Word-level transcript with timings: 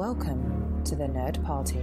Welcome 0.00 0.82
to 0.86 0.96
the 0.96 1.04
Nerd 1.04 1.44
Party. 1.44 1.82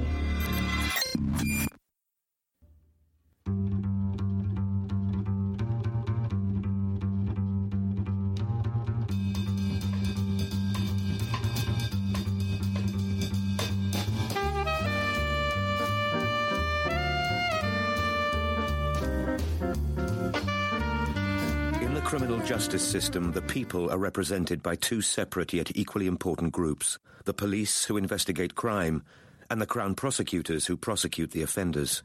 Justice 22.48 22.88
system, 22.88 23.34
the 23.34 23.42
people 23.42 23.92
are 23.92 23.98
represented 23.98 24.64
by 24.64 24.74
two 24.74 25.02
separate 25.02 25.52
yet 25.52 25.70
equally 25.76 26.08
important 26.08 26.54
groups 26.54 26.98
the 27.26 27.34
police, 27.34 27.84
who 27.84 27.98
investigate 27.98 28.56
crime, 28.56 29.04
and 29.50 29.60
the 29.60 29.66
Crown 29.66 29.94
prosecutors, 29.94 30.66
who 30.66 30.78
prosecute 30.78 31.32
the 31.32 31.42
offenders. 31.42 32.04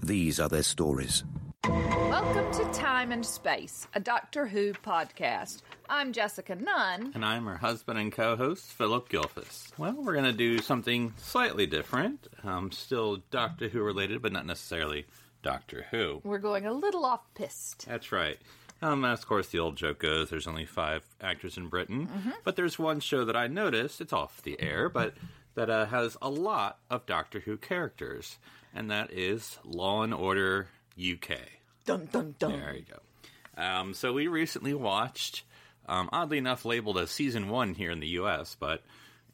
These 0.00 0.38
are 0.38 0.48
their 0.48 0.62
stories. 0.62 1.24
Welcome 1.66 2.52
to 2.52 2.78
Time 2.78 3.10
and 3.10 3.26
Space, 3.26 3.88
a 3.92 3.98
Doctor 3.98 4.46
Who 4.46 4.72
podcast. 4.72 5.62
I'm 5.90 6.12
Jessica 6.12 6.54
Nunn. 6.54 7.10
And 7.16 7.24
I'm 7.24 7.46
her 7.46 7.56
husband 7.56 7.98
and 7.98 8.12
co 8.12 8.36
host, 8.36 8.66
Philip 8.66 9.08
Gilfus. 9.08 9.76
Well, 9.76 9.96
we're 9.98 10.12
going 10.12 10.26
to 10.26 10.32
do 10.32 10.58
something 10.58 11.12
slightly 11.16 11.66
different. 11.66 12.28
Um, 12.44 12.70
still 12.70 13.24
Doctor 13.32 13.66
Who 13.66 13.82
related, 13.82 14.22
but 14.22 14.30
not 14.30 14.46
necessarily 14.46 15.06
Doctor 15.42 15.86
Who. 15.90 16.20
We're 16.22 16.38
going 16.38 16.66
a 16.66 16.72
little 16.72 17.04
off 17.04 17.22
piste. 17.34 17.86
That's 17.88 18.12
right. 18.12 18.38
Um, 18.82 19.04
as 19.04 19.20
of 19.20 19.28
course, 19.28 19.48
the 19.48 19.60
old 19.60 19.76
joke 19.76 20.00
goes 20.00 20.28
there's 20.30 20.46
only 20.48 20.66
five 20.66 21.02
actors 21.20 21.56
in 21.56 21.68
Britain, 21.68 22.08
but 22.44 22.56
there's 22.56 22.78
one 22.78 23.00
show 23.00 23.24
that 23.24 23.36
I 23.36 23.46
noticed, 23.46 24.00
it's 24.00 24.12
off 24.12 24.42
the 24.42 24.60
air, 24.60 24.88
but 24.88 25.14
that 25.54 25.70
uh, 25.70 25.86
has 25.86 26.16
a 26.20 26.28
lot 26.28 26.78
of 26.90 27.06
Doctor 27.06 27.40
Who 27.40 27.56
characters, 27.56 28.38
and 28.74 28.90
that 28.90 29.12
is 29.12 29.58
Law 29.64 30.02
and 30.02 30.12
Order 30.12 30.68
UK. 30.98 31.36
Dun 31.84 32.08
dun 32.10 32.34
dun. 32.38 32.52
There 32.52 32.74
you 32.74 32.84
go. 32.90 33.62
Um, 33.62 33.94
so 33.94 34.12
we 34.12 34.26
recently 34.28 34.74
watched, 34.74 35.44
um, 35.86 36.08
oddly 36.12 36.38
enough, 36.38 36.64
labeled 36.64 36.98
as 36.98 37.10
season 37.10 37.48
one 37.48 37.74
here 37.74 37.90
in 37.90 38.00
the 38.00 38.08
U.S., 38.08 38.56
but 38.58 38.82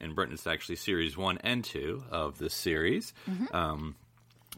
in 0.00 0.14
Britain 0.14 0.34
it's 0.34 0.46
actually 0.46 0.76
series 0.76 1.16
one 1.16 1.38
and 1.38 1.64
two 1.64 2.04
of 2.10 2.38
this 2.38 2.54
series. 2.54 3.12
Um, 3.52 3.94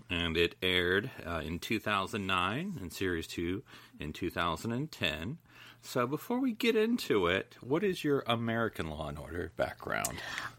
and 0.09 0.37
it 0.37 0.55
aired 0.63 1.11
uh, 1.27 1.43
in 1.45 1.59
2009 1.59 2.79
and 2.81 2.93
series 2.93 3.27
2 3.27 3.63
in 3.99 4.13
2010 4.13 5.39
so 5.83 6.07
before 6.07 6.41
we 6.41 6.53
get 6.53 6.77
into 6.77 7.27
it 7.27 7.57
what 7.61 7.83
is 7.85 8.03
your 8.05 8.23
american 8.27 8.89
law 8.89 9.09
and 9.09 9.19
order 9.19 9.53
background 9.57 10.09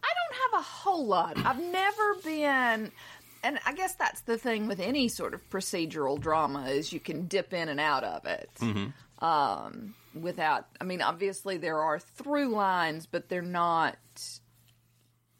I 0.03 0.09
don't 0.21 0.53
have 0.53 0.59
a 0.61 0.63
whole 0.63 1.05
lot. 1.05 1.37
I've 1.45 1.61
never 1.61 2.15
been. 2.23 2.91
And 3.43 3.59
I 3.65 3.73
guess 3.73 3.95
that's 3.95 4.21
the 4.21 4.37
thing 4.37 4.67
with 4.67 4.79
any 4.79 5.07
sort 5.07 5.33
of 5.33 5.47
procedural 5.49 6.19
drama 6.19 6.65
is 6.69 6.93
you 6.93 6.99
can 6.99 7.25
dip 7.27 7.53
in 7.53 7.69
and 7.69 7.79
out 7.79 8.03
of 8.03 8.25
it. 8.25 8.49
Um, 9.19 9.95
without, 10.19 10.67
I 10.79 10.83
mean, 10.83 11.01
obviously 11.01 11.57
there 11.57 11.79
are 11.79 11.99
through 11.99 12.49
lines, 12.49 13.07
but 13.07 13.29
they're 13.29 13.41
not 13.41 13.97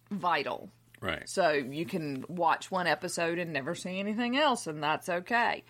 vital. 0.09 0.69
Right 1.02 1.27
So 1.27 1.49
you 1.52 1.85
can 1.85 2.23
watch 2.30 2.71
one 2.71 2.88
episode 2.88 3.38
and 3.39 3.52
never 3.52 3.75
see 3.75 3.99
anything 3.99 4.38
else, 4.38 4.67
and 4.67 4.81
that's 4.83 5.09
okay. 5.09 5.63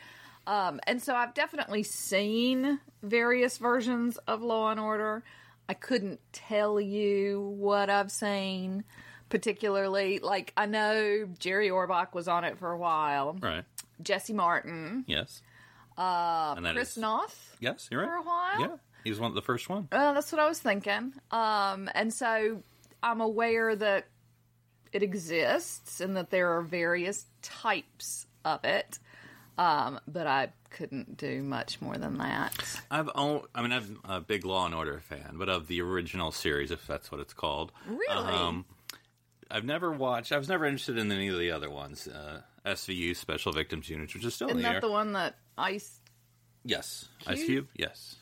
Um, 0.48 0.80
and 0.88 1.02
so 1.02 1.16
I've 1.16 1.34
definitely 1.34 1.84
seen 1.84 2.80
various 3.04 3.58
versions 3.58 4.18
of 4.28 4.42
Law 4.42 4.70
and 4.72 4.80
Order. 4.80 5.24
I 5.70 5.74
couldn't 5.74 6.20
tell 6.34 6.80
you 6.82 7.40
what 7.58 7.90
I've 7.90 8.12
seen 8.12 8.84
particularly. 9.30 10.20
Like 10.20 10.52
I 10.58 10.66
know 10.66 11.28
Jerry 11.40 11.70
Orbach 11.70 12.14
was 12.14 12.28
on 12.28 12.44
it 12.44 12.58
for 12.60 12.72
a 12.72 12.78
while. 12.78 13.38
right 13.42 13.64
Jesse 14.04 14.34
Martin, 14.34 15.06
yes 15.08 15.42
uh 15.98 16.56
Chris 16.56 16.92
is- 16.92 16.98
Noth. 16.98 17.56
yes 17.60 17.88
you're 17.92 18.02
right 18.02 18.10
for 18.10 18.16
a 18.16 18.22
while? 18.24 18.60
yeah 18.62 18.76
he 19.04 19.10
was 19.10 19.20
one 19.20 19.30
of 19.30 19.36
the 19.36 19.42
first 19.42 19.68
one 19.70 19.88
Uh, 19.92 20.14
that's 20.14 20.32
what 20.32 20.40
I 20.42 20.48
was 20.48 20.60
thinking. 20.60 21.14
Um, 21.32 21.90
and 21.96 22.14
so 22.14 22.62
I'm 23.02 23.22
aware 23.22 23.76
that 23.76 24.06
it 24.94 25.04
exists 25.04 26.02
and 26.02 26.16
that 26.18 26.30
there 26.30 26.50
are 26.58 26.62
various 26.62 27.26
types 27.42 28.26
of 28.46 28.64
it. 28.66 29.00
Um, 29.58 30.00
but 30.08 30.28
I 30.28 30.50
couldn't 30.72 31.18
do 31.18 31.44
much 31.44 31.82
more 31.82 31.98
than 31.98 32.18
that. 32.20 32.54
i've 32.90 33.10
o- 33.14 33.46
i 33.54 33.62
mean 33.62 33.74
i'm 33.74 34.00
a 34.06 34.22
big 34.22 34.46
law 34.46 34.66
and 34.66 34.74
order 34.74 35.02
fan 35.02 35.34
but 35.34 35.50
of 35.50 35.68
the 35.68 35.82
original 35.82 36.32
series 36.32 36.72
if 36.72 36.88
that's 36.88 37.12
what 37.12 37.20
it's 37.20 37.34
called 37.34 37.74
Really? 37.88 38.16
um 38.16 38.64
I've 39.54 39.66
never 39.66 39.92
watched. 39.92 40.32
I 40.32 40.38
was 40.38 40.48
never 40.48 40.66
interested 40.66 40.98
in 40.98 41.12
any 41.12 41.28
of 41.28 41.38
the 41.38 41.52
other 41.52 41.70
ones. 41.70 42.08
Uh, 42.08 42.40
SVU, 42.66 43.14
Special 43.18 43.52
Victims 43.52 43.90
Unit, 43.90 44.14
which 44.16 44.24
is 44.24 44.34
still 44.34 44.48
Isn't 44.48 44.60
in 44.60 44.64
the 44.64 44.70
that 44.70 44.76
air. 44.76 44.80
the 44.82 44.90
one 44.90 45.12
that 45.12 45.36
Ice? 45.58 46.00
Yes. 46.64 47.10
Cube? 47.20 47.34
Ice 47.38 47.44
Cube? 47.44 47.68
Yes. 47.76 48.16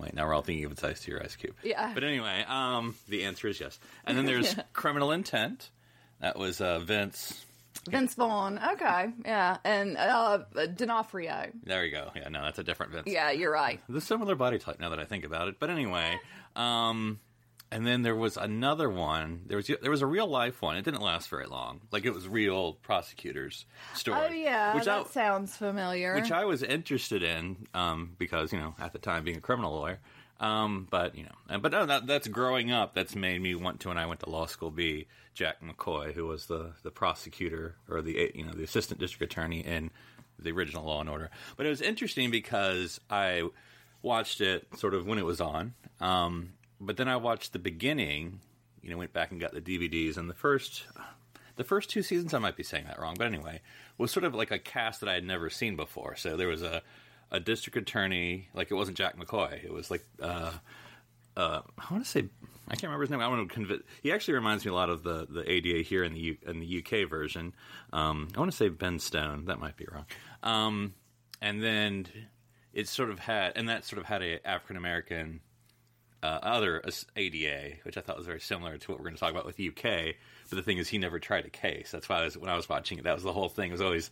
Wait, 0.00 0.14
now 0.14 0.26
we're 0.26 0.34
all 0.34 0.42
thinking 0.42 0.64
of 0.64 0.72
its 0.72 0.82
Ice 0.82 1.00
to 1.04 1.10
your 1.10 1.22
Ice 1.22 1.36
Cube. 1.36 1.54
Yeah. 1.62 1.92
But 1.92 2.04
anyway, 2.04 2.44
um, 2.48 2.94
the 3.08 3.24
answer 3.24 3.48
is 3.48 3.60
yes. 3.60 3.78
And 4.04 4.16
then 4.16 4.24
there's 4.24 4.56
Criminal 4.72 5.12
Intent. 5.12 5.70
That 6.20 6.38
was 6.38 6.60
uh, 6.60 6.78
Vince. 6.80 7.44
Vince 7.88 8.14
Vaughn. 8.14 8.60
Okay, 8.72 9.10
yeah, 9.24 9.56
and 9.64 9.96
uh, 9.96 10.38
D'Onofrio. 10.76 11.50
There 11.64 11.84
you 11.84 11.92
go. 11.92 12.10
Yeah, 12.14 12.28
no, 12.28 12.42
that's 12.42 12.58
a 12.58 12.64
different 12.64 12.92
Vince. 12.92 13.06
Yeah, 13.06 13.30
you're 13.30 13.52
right. 13.52 13.80
The 13.88 14.00
similar 14.00 14.34
body 14.34 14.58
type 14.58 14.80
now 14.80 14.90
that 14.90 14.98
I 14.98 15.04
think 15.04 15.24
about 15.24 15.48
it. 15.48 15.56
But 15.58 15.70
anyway, 15.70 16.18
um, 16.56 17.20
and 17.72 17.86
then 17.86 18.02
there 18.02 18.16
was 18.16 18.36
another 18.36 18.90
one. 18.90 19.42
There 19.46 19.56
was 19.56 19.70
there 19.80 19.90
was 19.90 20.02
a 20.02 20.06
real 20.06 20.26
life 20.26 20.60
one. 20.60 20.76
It 20.76 20.84
didn't 20.84 21.02
last 21.02 21.28
very 21.28 21.46
long. 21.46 21.80
Like 21.90 22.04
it 22.04 22.12
was 22.12 22.28
real 22.28 22.74
prosecutors 22.74 23.64
story. 23.94 24.18
Oh 24.20 24.32
yeah, 24.32 24.74
which 24.74 24.86
that 24.86 25.06
I, 25.06 25.08
sounds 25.08 25.56
familiar. 25.56 26.14
which 26.14 26.32
I 26.32 26.44
was 26.44 26.62
interested 26.62 27.22
in 27.22 27.68
um, 27.74 28.16
because 28.18 28.52
you 28.52 28.58
know 28.58 28.74
at 28.78 28.92
the 28.92 28.98
time 28.98 29.24
being 29.24 29.36
a 29.36 29.40
criminal 29.40 29.72
lawyer. 29.72 30.00
Um, 30.40 30.88
but 30.90 31.16
you 31.16 31.24
know, 31.24 31.58
but 31.58 31.70
no, 31.70 31.84
that, 31.86 32.06
that's 32.06 32.26
growing 32.26 32.72
up. 32.72 32.94
That's 32.94 33.14
made 33.14 33.40
me 33.40 33.54
want 33.54 33.80
to. 33.80 33.88
When 33.88 33.98
I 33.98 34.06
went 34.06 34.20
to 34.20 34.30
law 34.30 34.46
school, 34.46 34.70
be 34.70 35.06
Jack 35.34 35.56
McCoy, 35.62 36.14
who 36.14 36.26
was 36.26 36.46
the 36.46 36.72
the 36.82 36.90
prosecutor 36.90 37.76
or 37.88 38.02
the 38.02 38.32
you 38.34 38.44
know 38.44 38.52
the 38.52 38.64
assistant 38.64 38.98
district 39.00 39.32
attorney 39.32 39.60
in 39.60 39.90
the 40.38 40.50
original 40.52 40.84
Law 40.84 41.00
and 41.00 41.10
Order. 41.10 41.30
But 41.56 41.66
it 41.66 41.68
was 41.68 41.82
interesting 41.82 42.30
because 42.30 43.00
I 43.10 43.42
watched 44.02 44.40
it 44.40 44.66
sort 44.76 44.94
of 44.94 45.06
when 45.06 45.18
it 45.18 45.24
was 45.24 45.40
on. 45.40 45.74
Um, 46.00 46.54
but 46.80 46.96
then 46.96 47.08
I 47.08 47.16
watched 47.16 47.52
the 47.52 47.58
beginning. 47.58 48.40
You 48.82 48.90
know, 48.90 48.96
went 48.96 49.12
back 49.12 49.30
and 49.30 49.40
got 49.40 49.52
the 49.52 49.60
DVDs, 49.60 50.16
and 50.16 50.28
the 50.30 50.34
first 50.34 50.84
the 51.60 51.64
first 51.64 51.90
two 51.90 52.02
seasons, 52.02 52.32
I 52.32 52.38
might 52.38 52.56
be 52.56 52.62
saying 52.62 52.86
that 52.86 52.98
wrong, 52.98 53.16
but 53.18 53.26
anyway, 53.26 53.60
was 53.98 54.10
sort 54.10 54.24
of 54.24 54.34
like 54.34 54.50
a 54.50 54.58
cast 54.58 55.00
that 55.00 55.10
I 55.10 55.12
had 55.12 55.24
never 55.24 55.50
seen 55.50 55.76
before. 55.76 56.16
So 56.16 56.38
there 56.38 56.48
was 56.48 56.62
a, 56.62 56.80
a 57.30 57.38
district 57.38 57.76
attorney, 57.76 58.48
like 58.54 58.70
it 58.70 58.74
wasn't 58.74 58.96
Jack 58.96 59.18
McCoy. 59.18 59.62
It 59.62 59.70
was 59.70 59.90
like, 59.90 60.02
uh, 60.22 60.52
uh, 61.36 61.60
I 61.78 61.92
want 61.92 62.02
to 62.02 62.10
say, 62.10 62.30
I 62.66 62.76
can't 62.76 62.84
remember 62.84 63.02
his 63.02 63.10
name. 63.10 63.20
I 63.20 63.28
want 63.28 63.46
to 63.46 63.54
convince. 63.54 63.82
He 64.02 64.10
actually 64.10 64.34
reminds 64.34 64.64
me 64.64 64.70
a 64.70 64.74
lot 64.74 64.88
of 64.88 65.02
the, 65.02 65.26
the 65.28 65.50
ADA 65.50 65.82
here 65.82 66.02
in 66.02 66.14
the 66.14 66.20
U, 66.20 66.36
in 66.46 66.60
the 66.60 66.78
UK 66.78 67.06
version. 67.10 67.52
Um, 67.92 68.28
I 68.34 68.38
want 68.38 68.50
to 68.50 68.56
say 68.56 68.70
Ben 68.70 68.98
Stone. 68.98 69.44
That 69.44 69.60
might 69.60 69.76
be 69.76 69.86
wrong. 69.92 70.06
Um, 70.42 70.94
and 71.42 71.62
then 71.62 72.06
it 72.72 72.88
sort 72.88 73.10
of 73.10 73.18
had, 73.18 73.52
and 73.56 73.68
that 73.68 73.84
sort 73.84 73.98
of 73.98 74.06
had 74.06 74.22
a 74.22 74.46
African 74.48 74.78
American 74.78 75.40
uh, 76.22 76.38
other 76.42 76.82
ADA, 77.16 77.76
which 77.82 77.96
I 77.96 78.00
thought 78.00 78.16
was 78.16 78.26
very 78.26 78.40
similar 78.40 78.76
to 78.76 78.90
what 78.90 78.98
we're 78.98 79.04
going 79.04 79.14
to 79.14 79.20
talk 79.20 79.30
about 79.30 79.46
with 79.46 79.58
UK. 79.58 80.14
But 80.48 80.56
the 80.56 80.62
thing 80.62 80.78
is, 80.78 80.88
he 80.88 80.98
never 80.98 81.18
tried 81.18 81.46
a 81.46 81.50
case. 81.50 81.90
That's 81.90 82.08
why 82.08 82.20
I 82.20 82.24
was, 82.24 82.36
when 82.36 82.50
I 82.50 82.56
was 82.56 82.68
watching 82.68 82.98
it, 82.98 83.04
that 83.04 83.14
was 83.14 83.22
the 83.22 83.32
whole 83.32 83.48
thing. 83.48 83.70
It 83.70 83.72
was 83.72 83.80
always 83.80 84.10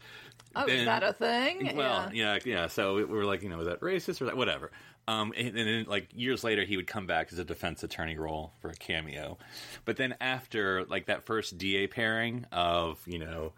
oh, 0.56 0.66
is 0.66 0.84
that 0.84 1.02
a 1.02 1.12
thing? 1.12 1.76
Well, 1.76 2.10
yeah, 2.12 2.38
yeah. 2.44 2.68
So 2.68 2.94
we 2.94 3.04
were 3.04 3.24
like, 3.24 3.42
you 3.42 3.48
know, 3.48 3.60
is 3.60 3.66
that 3.66 3.80
racist 3.80 4.20
or 4.20 4.26
that 4.26 4.36
whatever? 4.36 4.70
Um, 5.06 5.32
and, 5.36 5.48
and 5.56 5.68
then 5.68 5.84
like 5.88 6.08
years 6.14 6.44
later, 6.44 6.64
he 6.64 6.76
would 6.76 6.86
come 6.86 7.06
back 7.06 7.32
as 7.32 7.38
a 7.38 7.44
defense 7.44 7.82
attorney 7.82 8.18
role 8.18 8.52
for 8.60 8.68
a 8.68 8.74
cameo. 8.74 9.38
But 9.84 9.96
then 9.96 10.14
after 10.20 10.84
like 10.84 11.06
that 11.06 11.24
first 11.24 11.58
DA 11.58 11.86
pairing 11.86 12.46
of 12.52 13.00
you 13.06 13.18
know 13.18 13.52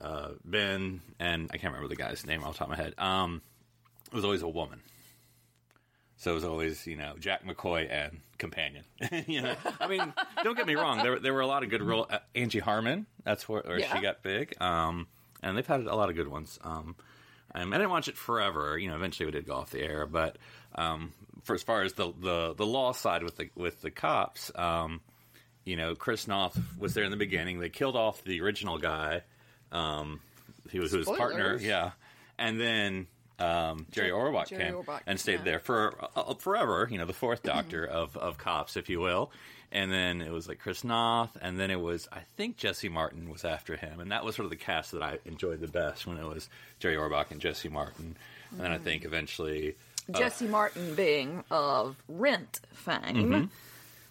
uh, 0.00 0.30
Ben 0.44 1.00
and 1.18 1.50
I 1.52 1.58
can't 1.58 1.72
remember 1.74 1.88
the 1.88 2.00
guy's 2.00 2.24
name 2.26 2.42
off 2.42 2.54
the 2.54 2.58
top 2.58 2.70
of 2.70 2.78
my 2.78 2.82
head. 2.82 2.94
Um, 2.98 3.42
it 4.06 4.14
was 4.14 4.24
always 4.24 4.42
a 4.42 4.48
woman. 4.48 4.80
So 6.18 6.32
it 6.32 6.34
was 6.34 6.44
always, 6.44 6.86
you 6.86 6.96
know, 6.96 7.14
Jack 7.18 7.44
McCoy 7.46 7.90
and 7.90 8.20
companion. 8.38 8.84
you 9.26 9.40
know, 9.40 9.54
I 9.80 9.86
mean, 9.86 10.12
don't 10.42 10.56
get 10.56 10.66
me 10.66 10.74
wrong. 10.74 10.98
There, 11.02 11.18
there 11.20 11.32
were 11.32 11.40
a 11.42 11.46
lot 11.46 11.62
of 11.62 11.70
good 11.70 11.82
role. 11.82 12.06
Uh, 12.10 12.18
Angie 12.34 12.58
Harmon, 12.58 13.06
that's 13.24 13.48
where, 13.48 13.62
where 13.62 13.78
Yeah. 13.78 13.94
she 13.94 14.02
got 14.02 14.22
big. 14.22 14.60
Um, 14.60 15.06
and 15.42 15.56
they've 15.56 15.66
had 15.66 15.82
a 15.86 15.94
lot 15.94 16.10
of 16.10 16.16
good 16.16 16.26
ones. 16.28 16.58
Um, 16.64 16.96
um, 17.54 17.72
I 17.72 17.76
didn't 17.78 17.90
watch 17.90 18.08
it 18.08 18.16
forever. 18.16 18.76
You 18.76 18.88
know, 18.88 18.96
eventually 18.96 19.26
we 19.26 19.32
did 19.32 19.46
go 19.46 19.54
off 19.54 19.70
the 19.70 19.80
air. 19.80 20.06
But 20.06 20.38
um, 20.74 21.12
for 21.44 21.54
as 21.54 21.62
far 21.62 21.82
as 21.82 21.92
the, 21.94 22.12
the, 22.20 22.54
the 22.54 22.66
law 22.66 22.92
side 22.92 23.22
with 23.22 23.36
the 23.36 23.50
with 23.54 23.80
the 23.80 23.90
cops, 23.92 24.50
um, 24.56 25.00
you 25.64 25.76
know, 25.76 25.94
Chris 25.94 26.26
Noth 26.26 26.58
was 26.78 26.94
there 26.94 27.04
in 27.04 27.10
the 27.12 27.16
beginning. 27.16 27.60
They 27.60 27.68
killed 27.68 27.94
off 27.96 28.24
the 28.24 28.40
original 28.40 28.78
guy. 28.78 29.22
Um, 29.70 30.20
he 30.70 30.80
was 30.80 30.90
his 30.92 31.06
partner, 31.06 31.56
yeah. 31.60 31.92
And 32.38 32.60
then 32.60 33.06
um, 33.38 33.86
Jerry 33.90 34.10
Orbach 34.10 34.48
Jerry 34.48 34.64
came 34.64 34.74
Orbach, 34.74 35.00
and 35.06 35.18
stayed 35.18 35.40
yeah. 35.40 35.44
there 35.44 35.58
for 35.60 35.94
uh, 36.16 36.20
uh 36.20 36.34
forever. 36.34 36.88
You 36.90 36.98
know, 36.98 37.06
the 37.06 37.12
fourth 37.12 37.42
mm-hmm. 37.42 37.56
Doctor 37.56 37.84
of 37.84 38.16
of 38.16 38.38
cops, 38.38 38.76
if 38.76 38.88
you 38.88 39.00
will. 39.00 39.30
And 39.70 39.92
then 39.92 40.22
it 40.22 40.32
was 40.32 40.48
like 40.48 40.60
Chris 40.60 40.82
Noth, 40.82 41.36
and 41.42 41.60
then 41.60 41.70
it 41.70 41.80
was 41.80 42.08
I 42.10 42.20
think 42.36 42.56
Jesse 42.56 42.88
Martin 42.88 43.28
was 43.28 43.44
after 43.44 43.76
him, 43.76 44.00
and 44.00 44.12
that 44.12 44.24
was 44.24 44.34
sort 44.34 44.44
of 44.44 44.50
the 44.50 44.56
cast 44.56 44.92
that 44.92 45.02
I 45.02 45.18
enjoyed 45.26 45.60
the 45.60 45.68
best 45.68 46.06
when 46.06 46.16
it 46.16 46.24
was 46.24 46.48
Jerry 46.78 46.96
Orbach 46.96 47.30
and 47.30 47.40
Jesse 47.40 47.68
Martin. 47.68 48.16
And 48.50 48.60
then 48.60 48.72
I 48.72 48.78
think 48.78 49.02
mm-hmm. 49.02 49.12
eventually 49.12 49.76
uh, 50.12 50.18
Jesse 50.18 50.46
Martin 50.46 50.94
being 50.94 51.44
of 51.50 51.96
Rent 52.08 52.60
fame. 52.72 53.00
Mm-hmm. 53.00 53.44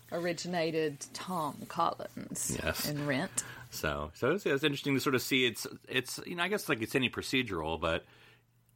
Originated 0.10 1.06
Tom 1.14 1.58
Collins 1.68 2.58
Yes. 2.64 2.90
in 2.90 3.06
Rent. 3.06 3.44
So, 3.72 4.12
so 4.14 4.32
it's, 4.32 4.46
it's 4.46 4.64
interesting 4.64 4.94
to 4.94 5.02
sort 5.02 5.16
of 5.16 5.22
see. 5.22 5.46
It's, 5.46 5.68
it's 5.90 6.22
you 6.26 6.36
know, 6.36 6.44
I 6.44 6.48
guess 6.48 6.70
like 6.70 6.82
it's 6.82 6.96
any 6.96 7.10
procedural, 7.10 7.78
but 7.78 8.06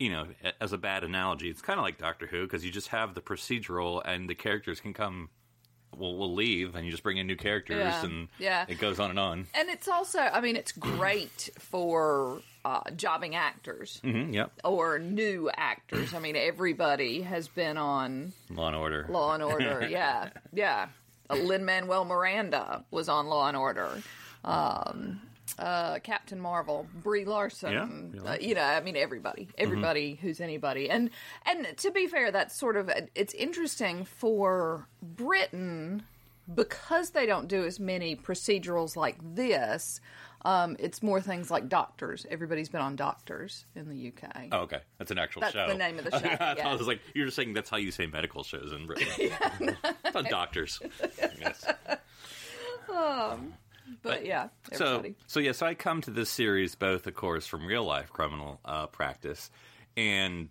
you 0.01 0.09
know, 0.09 0.25
as 0.59 0.73
a 0.73 0.77
bad 0.77 1.03
analogy, 1.03 1.49
it's 1.49 1.61
kind 1.61 1.79
of 1.79 1.83
like 1.83 1.97
Doctor 1.97 2.25
Who 2.27 2.43
because 2.43 2.65
you 2.65 2.71
just 2.71 2.87
have 2.89 3.13
the 3.13 3.21
procedural 3.21 4.01
and 4.03 4.27
the 4.29 4.35
characters 4.35 4.79
can 4.79 4.93
come, 4.93 5.29
will 5.95 6.17
will 6.17 6.33
leave, 6.33 6.73
and 6.75 6.85
you 6.85 6.91
just 6.91 7.03
bring 7.03 7.17
in 7.17 7.27
new 7.27 7.35
characters, 7.35 7.77
Yeah. 7.77 8.03
and 8.05 8.27
Yeah. 8.39 8.65
it 8.67 8.79
goes 8.79 8.99
on 8.99 9.11
and 9.11 9.19
on. 9.19 9.47
And 9.53 9.69
it's 9.69 9.87
also, 9.87 10.19
I 10.19 10.41
mean, 10.41 10.55
it's 10.55 10.71
great 10.71 11.49
for 11.59 12.41
uh, 12.63 12.81
jobbing 12.95 13.35
actors 13.35 13.99
Mm-hmm, 14.03 14.33
yep, 14.33 14.51
or 14.63 14.99
new 14.99 15.49
actors. 15.55 16.13
I 16.13 16.19
mean, 16.19 16.35
everybody 16.35 17.21
has 17.21 17.47
been 17.47 17.77
on 17.77 18.33
Law 18.49 18.67
and 18.67 18.75
Order. 18.75 19.05
Law 19.09 19.33
and 19.33 19.43
Order. 19.43 19.87
Yeah, 19.89 20.29
yeah. 20.53 20.87
Uh, 21.29 21.35
Lin 21.35 21.63
Manuel 21.65 22.05
Miranda 22.05 22.83
was 22.91 23.07
on 23.09 23.27
Law 23.27 23.47
and 23.47 23.55
Order. 23.57 24.01
Um, 24.43 25.21
uh, 25.59 25.99
Captain 25.99 26.39
Marvel, 26.39 26.87
Brie 27.03 27.25
Larson. 27.25 27.73
Yeah, 27.73 27.81
Mm-hmm. 27.81 28.27
Uh, 28.27 28.35
you 28.39 28.55
know, 28.55 28.63
I 28.63 28.81
mean, 28.81 28.95
everybody, 28.95 29.49
everybody 29.57 30.17
who's 30.21 30.39
anybody. 30.39 30.89
And 30.89 31.09
and 31.45 31.67
to 31.77 31.91
be 31.91 32.07
fair, 32.07 32.31
that's 32.31 32.55
sort 32.55 32.77
of 32.77 32.89
it's 33.15 33.33
interesting 33.33 34.05
for 34.05 34.87
Britain 35.01 36.03
because 36.53 37.11
they 37.11 37.25
don't 37.25 37.47
do 37.47 37.63
as 37.65 37.79
many 37.79 38.15
procedurals 38.15 38.95
like 38.95 39.17
this. 39.35 40.01
Um, 40.43 40.75
it's 40.79 41.03
more 41.03 41.21
things 41.21 41.51
like 41.51 41.69
doctors. 41.69 42.25
Everybody's 42.29 42.69
been 42.69 42.81
on 42.81 42.95
doctors 42.95 43.65
in 43.75 43.89
the 43.89 44.07
UK. 44.07 44.47
Oh, 44.51 44.59
okay, 44.61 44.79
that's 44.97 45.11
an 45.11 45.19
actual 45.19 45.41
That's 45.41 45.53
show. 45.53 45.67
the 45.67 45.75
name 45.75 45.99
of 45.99 46.05
the 46.05 46.11
show, 46.19 46.25
I 46.27 46.55
yeah. 46.57 46.73
it 46.73 46.77
was 46.77 46.87
like 46.87 46.99
you're 47.13 47.25
just 47.25 47.35
saying 47.35 47.53
that's 47.53 47.69
how 47.69 47.77
you 47.77 47.91
say 47.91 48.07
medical 48.07 48.43
shows 48.43 48.71
in 48.73 48.87
Britain. 48.87 49.07
It's 50.03 50.15
not 50.15 50.25
doctors. 50.29 50.81
Yes. 51.39 51.65
but 54.01 54.25
yeah, 54.25 54.49
So, 54.73 54.85
everybody. 54.85 55.15
so 55.27 55.39
yeah, 55.39 55.51
so 55.51 55.65
I 55.65 55.73
come 55.73 56.01
to 56.01 56.11
this 56.11 56.29
series 56.29 56.75
both, 56.75 57.07
of 57.07 57.13
course, 57.15 57.45
from 57.47 57.65
real 57.65 57.83
life 57.83 58.09
criminal 58.11 58.59
uh, 58.65 58.87
practice 58.87 59.49
and 59.97 60.49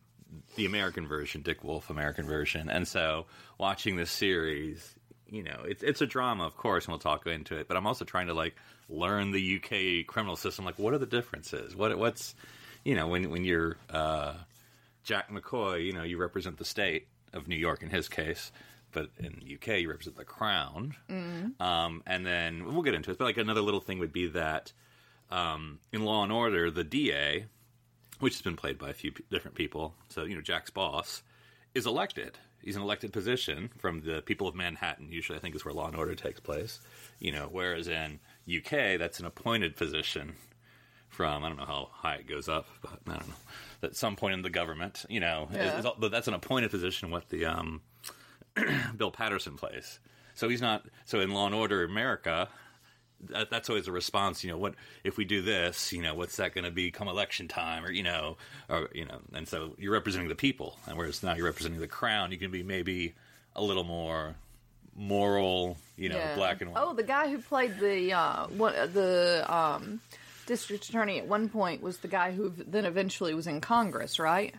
the 0.57 0.67
American 0.67 1.07
version, 1.09 1.43
Dick 1.43 1.65
Wolf 1.65 1.91
American 1.91 2.27
version, 2.27 2.69
and 2.71 2.87
so 2.87 3.27
watching 3.59 3.97
this 3.97 4.11
series, 4.11 4.95
you 5.29 5.43
know, 5.43 5.63
it's 5.65 5.83
it's 5.83 6.01
a 6.01 6.07
drama, 6.07 6.45
of 6.45 6.57
course, 6.57 6.85
and 6.85 6.93
we'll 6.93 6.99
talk 7.01 7.27
into 7.27 7.57
it. 7.57 7.67
But 7.69 7.77
I'm 7.77 7.87
also 7.87 8.05
trying 8.05 8.29
to 8.29 8.35
like 8.35 8.55
learn 8.89 9.31
the 9.33 9.57
UK 9.57 10.07
criminal 10.07 10.37
system. 10.37 10.65
Like, 10.65 10.79
what 10.79 10.95
are 10.95 10.99
the 10.99 11.07
differences? 11.07 11.75
What 11.75 11.97
what's 11.99 12.35
you 12.85 12.95
know 12.95 13.09
when 13.09 13.31
when 13.31 13.45
you're 13.45 13.77
uh, 13.91 14.35
Jack 15.03 15.31
McCoy, 15.31 15.85
you 15.85 15.93
know, 15.93 16.03
you 16.05 16.17
represent 16.19 16.59
the 16.59 16.65
state 16.65 17.09
of 17.33 17.49
New 17.49 17.57
York 17.57 17.83
in 17.83 17.91
his 17.91 18.09
case. 18.09 18.53
But 18.93 19.11
in 19.19 19.41
the 19.45 19.55
UK, 19.55 19.81
you 19.81 19.89
represent 19.91 20.17
the 20.17 20.25
crown. 20.25 20.95
Um, 21.61 22.03
and 22.07 22.27
then 22.27 22.65
we'll 22.65 22.83
get 22.83 22.95
into 22.95 23.11
it. 23.11 23.19
But 23.19 23.25
like 23.25 23.37
another 23.37 23.61
little 23.61 23.81
thing 23.81 23.99
would 24.01 24.13
be 24.13 24.27
that 24.29 24.73
um, 25.31 25.79
in 25.93 26.05
Law 26.05 26.23
and 26.25 26.33
Order, 26.33 26.71
the 26.71 26.85
DA, 26.85 27.47
which 28.19 28.35
has 28.35 28.43
been 28.43 28.57
played 28.57 28.79
by 28.79 28.91
a 28.91 28.95
few 28.95 29.13
p- 29.13 29.25
different 29.31 29.57
people, 29.57 29.95
so 30.09 30.25
you 30.25 30.35
know 30.35 30.41
Jack's 30.41 30.71
boss 30.71 31.23
is 31.75 31.87
elected. 31.87 32.39
He's 32.63 32.77
an 32.77 32.83
elected 32.83 33.13
position 33.13 33.71
from 33.79 34.03
the 34.03 34.21
people 34.23 34.47
of 34.47 34.55
Manhattan. 34.55 35.11
Usually, 35.11 35.39
I 35.39 35.41
think 35.41 35.55
is 35.55 35.65
where 35.65 35.73
Law 35.73 35.87
and 35.87 35.97
Order 35.97 36.15
takes 36.15 36.41
place. 36.41 36.81
You 37.21 37.33
know, 37.33 37.49
whereas 37.51 37.89
in 37.89 38.19
UK, 38.55 38.99
that's 38.99 39.21
an 39.21 39.25
appointed 39.27 39.77
position 39.77 40.35
from 41.09 41.45
I 41.45 41.49
don't 41.49 41.57
know 41.59 41.65
how 41.65 41.89
high 41.93 42.17
it 42.17 42.27
goes 42.27 42.49
up, 42.49 42.67
but 42.83 42.99
I 43.07 43.13
don't 43.19 43.29
know. 43.29 43.35
At 43.83 43.97
some 43.97 44.15
point 44.17 44.35
in 44.35 44.43
the 44.43 44.51
government, 44.51 45.07
you 45.09 45.21
know, 45.21 45.49
Yeah. 45.53 45.79
it's- 45.79 45.95
but 45.99 46.11
that's 46.11 46.29
an 46.29 46.35
appointed 46.35 46.71
position. 46.71 47.11
What 47.11 47.29
the 47.31 47.47
um, 47.47 47.81
Bill 48.97 49.11
Paterson 49.11 49.57
plays. 49.57 49.99
So 50.35 50.49
he's 50.49 50.61
not. 50.61 50.85
So 51.05 51.21
in 51.21 51.31
Law 51.33 51.47
and 51.47 51.55
Order 51.55 51.85
America, 51.85 52.49
that, 53.29 53.51
that's 53.51 53.69
always 53.69 53.89
a 53.89 53.93
response. 53.93 54.43
You 54.43 54.51
know, 54.51 54.59
what 54.59 54.75
if 55.05 55.17
we 55.17 55.25
do 55.25 55.43
this? 55.43 55.93
You 55.93 56.03
know, 56.03 56.15
what's 56.15 56.37
that 56.37 56.55
going 56.55 56.65
to 56.65 56.71
be 56.71 56.91
come 56.91 57.09
election 57.09 57.49
time? 57.49 57.85
Or 57.85 57.91
you 57.91 58.03
know, 58.03 58.37
or 58.69 58.89
you 58.95 59.05
know, 59.05 59.19
and 59.35 59.47
so 59.47 59.75
you're 59.79 59.93
representing 59.93 60.29
the 60.29 60.35
people, 60.35 60.77
and 60.87 60.97
whereas 60.97 61.23
now 61.23 61.35
you're 61.35 61.45
representing 61.47 61.81
the 61.81 61.89
crown, 61.89 62.33
you 62.33 62.39
can 62.39 62.51
be 62.51 62.63
maybe 62.63 63.15
a 63.55 63.63
little 63.63 63.85
more 63.85 64.35
moral. 64.97 65.77
You 65.97 66.09
know, 66.09 66.17
Yeah. 66.17 66.35
black 66.35 66.63
and 66.63 66.73
white. 66.73 66.83
Oh, 66.83 66.95
the 66.95 67.03
guy 67.03 67.29
who 67.29 67.39
played 67.39 67.79
the 67.79 68.15
uh, 68.15 68.47
one, 68.47 68.73
the 68.95 69.45
um, 69.55 70.01
district 70.47 70.89
attorney 70.89 71.19
at 71.19 71.27
one 71.27 71.51
point 71.51 71.83
was 71.83 71.99
the 71.99 72.09
guy 72.09 72.33
who 72.33 72.51
then 72.57 72.87
eventually 72.87 73.35
was 73.35 73.47
in 73.47 73.61
Congress, 73.61 74.19
right? 74.19 74.55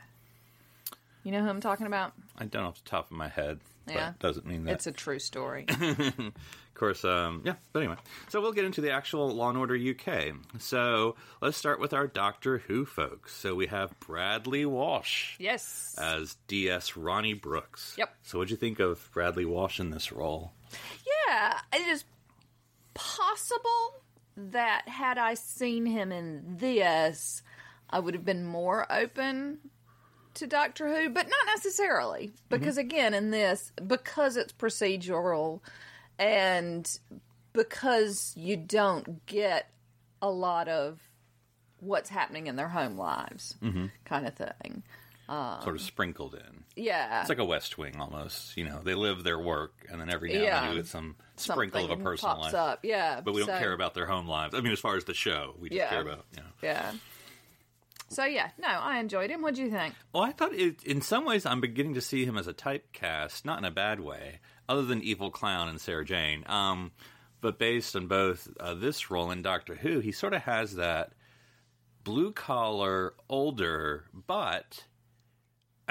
You 1.24 1.32
know 1.32 1.42
who 1.42 1.50
I'm 1.50 1.62
talking 1.62 1.88
about? 1.88 2.14
I 2.38 2.46
don't 2.46 2.64
off 2.64 2.84
the 2.84 2.90
top 2.90 3.10
of 3.10 3.18
my 3.18 3.28
head. 3.28 3.60
Yeah. 3.94 4.14
But 4.18 4.28
doesn't 4.28 4.46
mean 4.46 4.66
that. 4.66 4.74
It's 4.74 4.88
a 4.88 4.92
true 4.92 5.20
story. 5.20 5.66
of 5.70 6.34
course, 6.74 7.04
um, 7.06 7.42
yeah. 7.46 7.56
But 7.74 7.80
anyway, 7.80 7.98
so 8.30 8.42
we'll 8.42 8.54
get 8.54 8.66
into 8.66 8.82
the 8.82 8.92
actual 8.92 9.30
Law 9.30 9.50
and 9.50 9.58
Order 9.58 9.76
UK. 9.76 10.34
So 10.60 11.16
let's 11.42 11.58
start 11.58 11.80
with 11.80 11.94
our 11.94 12.08
Doctor 12.08 12.60
Who 12.60 12.86
folks. 12.86 13.34
So 13.34 13.56
we 13.56 13.68
have 13.68 14.00
Bradley 14.00 14.66
Walsh 14.66 15.36
yes. 15.40 15.96
as 15.98 16.36
DS 16.48 16.96
Ronnie 16.96 17.34
Brooks. 17.34 17.96
Yep. 17.98 18.16
So 18.24 18.38
what'd 18.38 18.52
you 18.52 18.58
think 18.58 18.80
of 18.80 19.10
Bradley 19.14 19.46
Walsh 19.46 19.80
in 19.80 19.90
this 19.90 20.12
role? 20.12 20.54
yeah, 21.28 21.60
it 21.74 21.88
is 21.88 22.04
possible 22.94 24.02
that 24.38 24.88
had 24.88 25.18
I 25.18 25.34
seen 25.36 25.86
him 25.86 26.12
in 26.12 26.58
this, 26.58 27.42
I 27.90 28.00
would 28.00 28.14
have 28.14 28.26
been 28.26 28.46
more 28.46 28.92
open 28.92 29.60
to 30.42 30.48
Doctor 30.48 30.88
Who, 30.88 31.10
but 31.10 31.28
not 31.28 31.56
necessarily. 31.56 32.32
Because 32.50 32.78
mm-hmm. 32.78 32.88
again, 32.88 33.14
in 33.14 33.32
this, 33.32 33.72
because 33.88 34.38
it's 34.38 34.54
procedural 34.54 35.62
and 36.20 37.00
because 37.54 38.34
you 38.36 38.58
don't 38.58 39.26
get 39.26 39.70
a 40.22 40.30
lot 40.30 40.68
of 40.68 41.00
what's 41.80 42.10
happening 42.10 42.48
in 42.48 42.56
their 42.56 42.68
home 42.68 42.98
lives 42.98 43.56
mm-hmm. 43.62 43.86
kind 44.06 44.28
of 44.28 44.36
thing. 44.36 44.84
Um, 45.30 45.62
sort 45.62 45.76
of 45.76 45.82
sprinkled 45.82 46.34
in. 46.34 46.64
Yeah. 46.76 47.22
It's 47.22 47.30
like 47.30 47.38
a 47.38 47.46
West 47.46 47.78
Wing 47.78 47.96
almost. 48.00 48.58
You 48.58 48.66
know, 48.66 48.82
they 48.84 48.96
live 48.96 49.24
their 49.24 49.40
work, 49.40 49.74
and 49.90 50.02
then 50.02 50.10
every 50.10 50.34
now 50.34 50.40
and 50.40 50.46
then 50.46 50.70
you 50.72 50.76
get 50.80 50.88
some 50.88 51.16
sprinkle 51.38 51.86
of 51.86 51.92
a 51.92 51.98
personal 51.98 52.36
pops 52.36 52.46
life. 52.48 52.56
up. 52.56 52.80
Yeah. 52.84 53.22
But 53.22 53.34
we 53.34 53.46
don't 53.46 53.60
care 53.60 53.74
about 53.74 53.94
their 53.94 54.06
home 54.06 54.28
lives. 54.28 54.54
I 54.54 54.62
mean, 54.62 54.74
as 54.74 54.80
far 54.80 54.98
as 54.98 55.06
the 55.06 55.14
show, 55.14 55.56
we 55.58 55.70
just 55.70 55.78
Yeah. 55.78 55.90
care 55.90 56.02
about, 56.02 56.26
you 56.36 56.42
know. 56.42 56.50
Yeah. 56.62 56.92
So 58.12 58.26
yeah, 58.26 58.50
no, 58.60 58.68
I 58.68 59.00
enjoyed 59.00 59.30
him. 59.30 59.42
What 59.42 59.56
do 59.56 59.64
you 59.64 59.72
think? 59.72 59.96
Well, 60.14 60.24
I 60.24 60.32
thought 60.32 60.54
it, 60.54 60.84
in 60.84 61.02
some 61.02 61.26
ways 61.26 61.46
I'm 61.46 61.62
beginning 61.62 61.94
to 61.94 62.02
see 62.02 62.26
him 62.26 62.38
as 62.38 62.48
a 62.48 62.54
typecast, 62.54 63.46
not 63.46 63.58
in 63.58 63.66
a 63.66 63.72
bad 63.72 64.02
way, 64.02 64.40
other 64.68 64.84
than 64.84 65.02
Evil 65.02 65.32
Clown 65.32 65.70
and 65.70 65.80
Sarah 65.80 66.04
Jane. 66.04 66.44
Um, 66.48 66.92
but 67.40 67.58
based 67.58 67.96
on 67.96 68.08
both 68.08 68.48
uh, 68.60 68.74
this 68.74 69.10
role 69.10 69.32
and 69.32 69.44
Doctor 69.44 69.76
Who, 69.76 70.00
he 70.00 70.12
sort 70.12 70.34
of 70.34 70.42
has 70.42 70.76
that 70.76 71.14
blue 72.04 72.32
collar, 72.32 73.14
older, 73.30 74.06
but. 74.14 74.84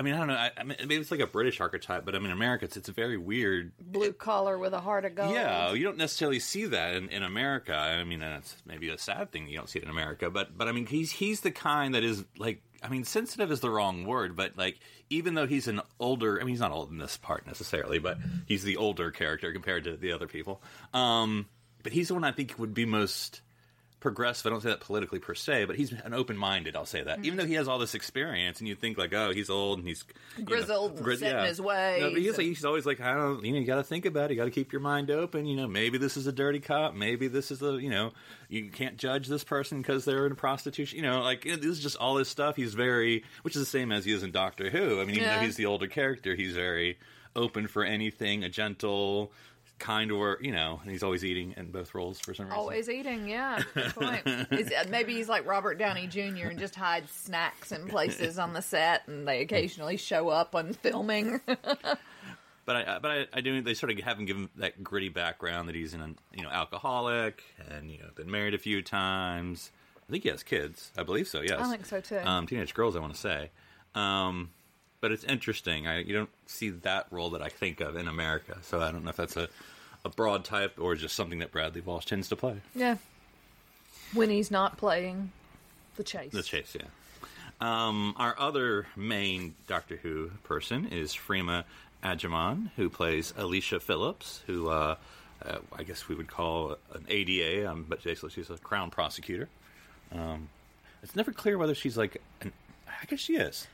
I 0.00 0.02
mean, 0.02 0.14
I 0.14 0.16
don't 0.16 0.28
know. 0.28 0.35
I, 0.35 0.50
I 0.57 0.62
mean, 0.62 0.78
maybe 0.80 0.97
it's 0.97 1.11
like 1.11 1.21
a 1.21 1.26
British 1.26 1.61
archetype, 1.61 2.07
but 2.07 2.14
I 2.14 2.21
mean, 2.21 2.30
America, 2.30 2.64
it's, 2.64 2.78
it's 2.78 2.88
a 2.88 2.92
very 2.92 3.19
weird 3.19 3.73
Blue 3.78 4.14
collar 4.14 4.57
with 4.57 4.73
a 4.73 4.80
heart 4.80 5.04
of 5.04 5.14
gold. 5.14 5.35
yeah, 5.35 5.75
you 5.75 5.85
don't 5.85 5.99
necessarily 5.99 6.40
see 6.40 6.64
that 6.64 6.95
in, 6.95 7.11
in 7.11 7.23
America. 7.23 7.75
I 7.76 8.02
mean, 8.04 8.21
that's 8.21 8.57
maybe 8.64 8.88
a 8.88 8.97
sad 8.97 9.30
thing 9.30 9.47
you 9.47 9.59
don't 9.59 9.69
see 9.69 9.78
it 9.78 9.85
in 9.85 9.90
America, 9.90 10.30
but 10.30 10.57
but 10.57 10.69
I 10.69 10.73
mean, 10.73 10.87
he's 10.87 11.12
he's 11.12 11.42
the 11.42 11.50
kind 11.50 11.95
that 11.95 12.02
is 12.02 12.25
like, 12.38 12.62
I 12.83 12.88
mean, 12.88 13.04
sensitive 13.04 13.52
is 13.52 13.61
the 13.61 13.69
wrong 13.69 14.07
word, 14.07 14.37
but 14.37 14.57
like, 14.57 14.78
even 15.11 15.35
though 15.35 15.47
he's 15.47 15.69
an 15.69 15.83
older, 15.99 16.40
I 16.40 16.45
mean, 16.45 16.54
he's 16.54 16.61
not 16.61 16.73
old 16.73 16.90
in 16.90 16.97
this 16.97 17.19
part 17.19 17.47
necessarily, 17.47 17.99
but 17.99 18.16
he's 18.47 18.62
the 18.62 18.78
older 18.78 19.11
character 19.11 19.52
compared 19.52 19.85
to 19.85 19.99
the 19.99 20.12
other 20.12 20.26
people. 20.26 20.62
Um, 20.95 21.47
but 21.83 21.92
he's 21.92 22.09
the 22.09 22.14
one 22.14 22.25
I 22.25 22.33
think 22.33 22.59
would 22.59 22.73
be 22.73 22.87
most 22.87 23.42
progressive. 24.00 24.47
I 24.47 24.50
don't 24.50 24.62
say 24.62 24.71
that 24.71 24.80
politically 24.80 25.19
per 25.19 25.35
se, 25.35 25.66
but 25.66 25.76
he's 25.76 25.92
an 25.92 26.14
open 26.14 26.37
minded. 26.37 26.75
I'll 26.75 26.87
say 26.87 27.02
that, 27.02 27.19
Mm-hmm. 27.19 27.25
even 27.26 27.38
though 27.38 27.45
he 27.47 27.54
has 27.54 27.69
all 27.69 27.78
this 27.78 27.95
experience, 27.95 28.59
and 28.59 28.66
you 28.69 28.75
think 28.75 28.97
like, 28.99 29.12
oh, 29.12 29.30
he's 29.33 29.50
old 29.50 29.78
and 29.78 29.87
he's 29.87 30.04
know, 30.38 30.45
Grizzled 30.45 30.99
and 30.99 31.19
set 31.19 31.37
in 31.40 31.45
his 31.45 31.61
way. 31.61 31.99
No, 32.00 32.11
but 32.11 32.19
he's 32.21 32.37
like, 32.38 32.47
he's 32.47 32.64
always 32.64 32.87
like, 32.87 33.00
I 33.00 33.14
don't, 33.14 33.45
you 33.45 33.52
know, 33.52 33.59
you 33.59 33.66
got 33.66 33.76
to 33.76 33.83
think 33.85 34.07
about 34.07 34.30
it. 34.30 34.35
You 34.35 34.40
got 34.40 34.47
to 34.47 34.50
keep 34.50 34.73
your 34.73 34.80
mind 34.80 35.11
open. 35.11 35.47
You 35.47 35.57
know, 35.57 35.66
maybe 35.69 35.99
this 35.99 36.16
is 36.16 36.26
a 36.26 36.33
dirty 36.33 36.61
cop. 36.61 36.95
Maybe 36.95 37.28
this 37.28 37.50
is 37.50 37.62
a, 37.62 37.73
you 37.80 37.90
know, 37.90 38.12
you 38.49 38.71
can't 38.71 38.97
judge 38.97 39.28
this 39.28 39.45
person 39.45 39.83
because 39.83 40.04
they're 40.04 40.26
in 40.26 40.35
prostitution. 40.35 40.97
You 40.97 41.02
know, 41.04 41.21
like 41.21 41.42
this 41.45 41.64
is 41.64 41.80
just 41.80 41.97
all 41.97 42.14
this 42.14 42.28
stuff. 42.28 42.57
He's 42.57 42.75
very, 42.75 43.25
which 43.42 43.54
is 43.54 43.61
the 43.62 43.66
same 43.66 43.92
as 43.92 44.04
he 44.04 44.12
is 44.12 44.23
in 44.23 44.30
Doctor 44.33 44.71
Who. 44.71 45.00
I 45.00 45.04
mean, 45.04 45.11
even 45.16 45.25
Yeah. 45.25 45.37
though 45.38 45.45
he's 45.45 45.57
the 45.57 45.66
older 45.66 45.87
character, 45.87 46.35
he's 46.35 46.54
very 46.54 46.99
open 47.37 47.69
for 47.69 47.85
anything. 47.85 48.42
A 48.45 48.49
gentle, 48.49 49.30
kind 49.80 50.10
of 50.12 50.18
work, 50.18 50.44
you 50.44 50.52
know, 50.52 50.78
and 50.82 50.90
he's 50.92 51.02
always 51.02 51.25
eating 51.25 51.54
in 51.56 51.70
both 51.72 51.94
roles 51.94 52.20
for 52.20 52.32
some 52.34 52.46
reason. 52.46 52.58
Always 52.58 52.88
eating, 52.88 53.28
yeah. 53.28 53.60
Good 53.75 53.94
point. 53.94 54.26
He's- 54.50 54.70
uh, 54.72 54.84
maybe 54.88 55.14
he's 55.14 55.28
like 55.28 55.46
Robert 55.46 55.78
Downey 55.78 56.06
Jr. 56.06 56.49
and 56.49 56.58
just 56.58 56.76
hides 56.76 57.10
snacks 57.10 57.72
in 57.72 57.88
places 57.88 58.38
on 58.38 58.52
the 58.52 58.62
set, 58.62 59.08
and 59.08 59.26
they 59.26 59.40
occasionally 59.40 59.96
show 59.96 60.28
up 60.28 60.54
on 60.54 60.72
filming. 60.75 61.40
But 62.66 62.76
I, 62.88 62.99
but 63.00 63.10
I, 63.10 63.26
I 63.32 63.40
do. 63.40 63.62
They 63.62 63.75
sort 63.75 63.90
of 63.90 63.99
have 64.00 64.18
him 64.18 64.26
give 64.26 64.37
him 64.37 64.49
that 64.56 64.84
gritty 64.84 65.08
background 65.08 65.68
that 65.68 65.75
he's 65.75 65.92
an 65.92 66.16
you 66.32 66.44
know 66.44 66.50
alcoholic 66.50 67.42
and 67.68 67.90
you 67.90 67.99
know 67.99 68.04
been 68.14 68.30
married 68.30 68.54
a 68.54 68.58
few 68.58 68.80
times. 68.80 69.72
I 70.08 70.12
think 70.12 70.22
he 70.22 70.28
has 70.28 70.44
kids. 70.44 70.92
I 70.96 71.02
believe 71.02 71.26
so. 71.26 71.40
Yes, 71.40 71.58
I 71.60 71.68
think 71.68 71.87
so, 71.87 72.00
too. 72.00 72.18
Um, 72.18 72.46
teenage 72.46 72.75
girls, 72.75 72.94
I 72.94 73.00
want 73.00 73.14
to 73.14 73.18
say. 73.20 73.50
Um, 73.96 74.50
but 75.00 75.12
it's 75.12 75.25
interesting. 75.25 75.87
I 75.87 76.00
you 76.00 76.14
don't 76.14 76.30
see 76.47 76.71
that 76.71 77.07
role 77.11 77.30
that 77.30 77.42
I 77.42 77.49
think 77.49 77.80
of 77.80 77.97
in 77.97 78.09
America. 78.09 78.59
So 78.62 78.80
I 78.80 78.90
don't 78.92 79.04
know 79.04 79.11
if 79.11 79.16
that's 79.16 79.37
a 79.37 79.49
a 80.04 80.09
broad 80.09 80.45
type 80.45 80.78
or 80.80 80.95
just 80.95 81.14
something 81.14 81.40
that 81.40 81.52
Bradley 81.52 81.80
Walsh 81.83 82.07
tends 82.07 82.28
to 82.30 82.37
play. 82.37 82.57
yeah. 82.75 82.97
When 84.14 84.28
he's 84.30 84.50
not 84.50 84.76
playing 84.76 85.30
the 85.97 86.02
chase. 86.02 86.33
The 86.33 86.42
chase, 86.42 86.75
yeah. 86.75 86.87
Um, 87.61 88.14
our 88.16 88.35
other 88.38 88.87
main 88.97 89.54
Doctor 89.69 89.97
Who 89.97 90.30
person 90.42 90.87
is 90.88 91.12
Freema 91.12 91.64
Agyeman, 92.02 92.71
who 92.76 92.88
plays 92.88 93.33
Alicia 93.37 93.78
Phillips, 93.78 94.42
who 94.47 94.69
uh, 94.69 94.97
uh, 95.45 95.59
I 95.73 95.83
guess 95.85 96.09
we 96.09 96.14
would 96.14 96.28
call 96.28 96.76
an 96.92 97.04
ADA, 97.09 97.71
um, 97.71 97.87
but 97.88 98.02
basically 98.02 98.30
she's 98.30 98.50
a 98.50 98.57
Crown 98.59 98.90
prosecutor. 98.90 99.49
Um, 100.12 100.49
it's 101.02 101.14
never 101.14 101.33
clear 101.33 101.57
whether 101.57 101.75
she's 101.75 101.97
like, 101.97 102.21
an, 102.40 102.52
I 102.88 103.04
guess 103.07 103.21
she 103.21 103.37
is. 103.37 103.66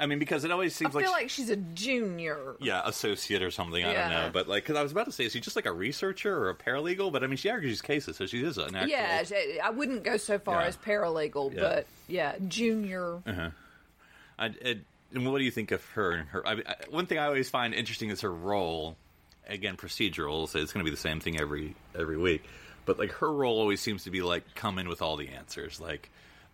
I 0.00 0.06
mean, 0.06 0.18
because 0.18 0.44
it 0.44 0.50
always 0.50 0.74
seems 0.74 0.94
like 0.94 1.04
I 1.04 1.06
seems 1.06 1.08
feel 1.08 1.12
like, 1.12 1.22
like, 1.24 1.30
she's 1.30 1.50
a 1.50 1.56
junior. 1.56 2.54
yeah, 2.60 2.82
associate 2.84 3.42
or 3.42 3.50
something. 3.50 3.84
I 3.84 3.86
don't 3.92 3.94
Yeah. 3.94 4.08
know, 4.26 4.30
but 4.32 4.48
like, 4.48 4.62
because 4.64 4.76
I 4.76 4.82
was 4.82 4.92
about 4.92 5.06
to 5.06 5.12
say, 5.12 5.24
is 5.26 5.32
she 5.32 5.40
just 5.40 5.56
like 5.56 5.66
a 5.66 5.72
researcher 5.72 6.34
or 6.36 6.48
a 6.50 6.54
paralegal? 6.54 7.12
But 7.12 7.22
I 7.22 7.26
mean, 7.26 7.36
she 7.36 7.50
argues 7.50 7.82
cases, 7.82 8.16
so 8.16 8.26
she 8.26 8.42
is 8.42 8.56
an 8.58 8.74
actual. 8.74 8.88
Yeah, 8.90 9.22
she- 9.24 9.60
I 9.60 9.70
wouldn't 9.70 10.02
go 10.02 10.16
so 10.16 10.38
far 10.38 10.62
Yeah. 10.62 10.66
as 10.68 10.76
paralegal, 10.78 11.54
Yeah. 11.54 11.60
but 11.60 11.86
yeah, 12.08 12.34
junior. 12.48 13.22
Uh-huh. 13.26 13.50
I, 14.38 14.46
it, 14.46 14.78
and 15.12 15.30
what 15.30 15.38
do 15.38 15.44
you 15.44 15.50
think 15.50 15.70
of 15.70 15.84
her? 15.90 16.12
And 16.12 16.28
her 16.30 16.46
I, 16.46 16.52
I, 16.52 16.74
one 16.88 17.06
thing 17.06 17.18
I 17.18 17.26
always 17.26 17.50
find 17.50 17.74
interesting 17.74 18.10
is 18.10 18.22
her 18.22 18.32
role. 18.32 18.96
Again, 19.48 19.76
procedural, 19.76 20.48
so 20.48 20.60
it's 20.60 20.72
going 20.72 20.84
to 20.84 20.88
be 20.88 20.94
the 20.94 21.00
same 21.00 21.18
thing 21.18 21.40
every 21.40 21.74
every 21.98 22.16
week. 22.16 22.44
But 22.86 22.98
like 22.98 23.10
her 23.12 23.32
role 23.32 23.58
always 23.58 23.80
seems 23.80 24.04
to 24.04 24.10
be 24.10 24.22
like 24.22 24.54
come 24.54 24.78
in 24.78 24.88
with 24.88 25.02
all 25.02 25.16
the 25.16 25.28
answers, 25.30 25.80
like 25.80 26.08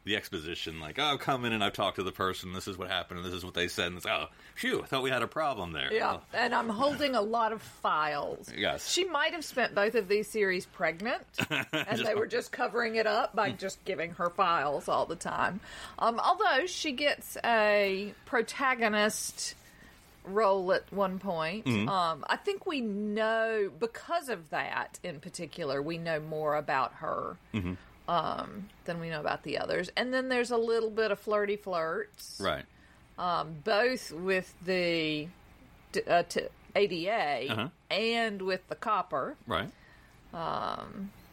the 0.06 0.16
exposition, 0.16 0.78
like 0.78 0.98
oh, 1.00 1.04
I've 1.04 1.18
come 1.18 1.44
in 1.44 1.52
and 1.52 1.62
I've 1.62 1.72
talked 1.72 1.96
to 1.96 2.04
the 2.04 2.12
person. 2.12 2.52
This 2.52 2.68
is 2.68 2.78
what 2.78 2.88
happened, 2.88 3.18
and 3.18 3.28
this 3.28 3.34
is 3.34 3.44
what 3.44 3.54
they 3.54 3.66
said. 3.66 3.88
And 3.88 3.96
it's 3.96 4.06
oh, 4.06 4.28
phew, 4.54 4.80
I 4.82 4.86
thought 4.86 5.02
we 5.02 5.10
had 5.10 5.22
a 5.22 5.26
problem 5.26 5.72
there. 5.72 5.92
Yeah, 5.92 6.12
Well, 6.12 6.22
and 6.32 6.54
I'm 6.54 6.68
holding 6.68 7.16
a 7.16 7.20
lot 7.20 7.52
of 7.52 7.60
files. 7.60 8.50
Yes. 8.56 8.90
She 8.90 9.04
might 9.04 9.32
have 9.32 9.44
spent 9.44 9.75
both 9.75 9.96
of 9.96 10.06
these 10.06 10.28
series 10.28 10.64
pregnant, 10.64 11.22
and 11.72 12.06
they 12.06 12.14
were 12.14 12.28
just 12.28 12.52
covering 12.52 12.94
it 12.94 13.06
up 13.08 13.34
by 13.34 13.50
just 13.50 13.84
giving 13.84 14.12
her 14.12 14.30
files 14.30 14.88
all 14.88 15.06
the 15.06 15.16
time. 15.16 15.58
Um, 15.98 16.20
although 16.20 16.66
she 16.66 16.92
gets 16.92 17.36
a 17.44 18.14
protagonist 18.25 19.56
role 20.25 20.72
at 20.72 20.92
one 20.92 21.18
point. 21.18 21.66
Um, 21.66 22.25
I 22.28 22.36
think 22.36 22.66
we 22.66 22.80
know, 22.80 23.70
because 23.78 24.28
of 24.28 24.50
that 24.50 24.98
in 25.04 25.20
particular, 25.20 25.80
we 25.80 25.98
know 25.98 26.18
more 26.20 26.56
about 26.56 26.94
her. 26.94 27.36
Um, 28.08 28.68
than 28.84 29.00
we 29.00 29.10
know 29.10 29.18
about 29.20 29.42
the 29.42 29.58
others, 29.58 29.90
and 29.96 30.14
then 30.14 30.28
there's 30.28 30.52
a 30.52 30.56
little 30.56 30.90
bit 30.90 31.10
of 31.10 31.18
flirty 31.18 31.56
flirts, 31.56 32.40
right. 32.40 32.64
both 33.64 34.12
with 34.12 34.54
the 34.64 35.26
uh, 36.06 36.22
t- 36.28 36.46
ADA 36.76 37.52
Uh-huh. 37.52 37.68
and 37.90 38.42
with 38.42 38.66
the 38.68 38.76
copper. 38.76 39.34
Right. 39.48 39.70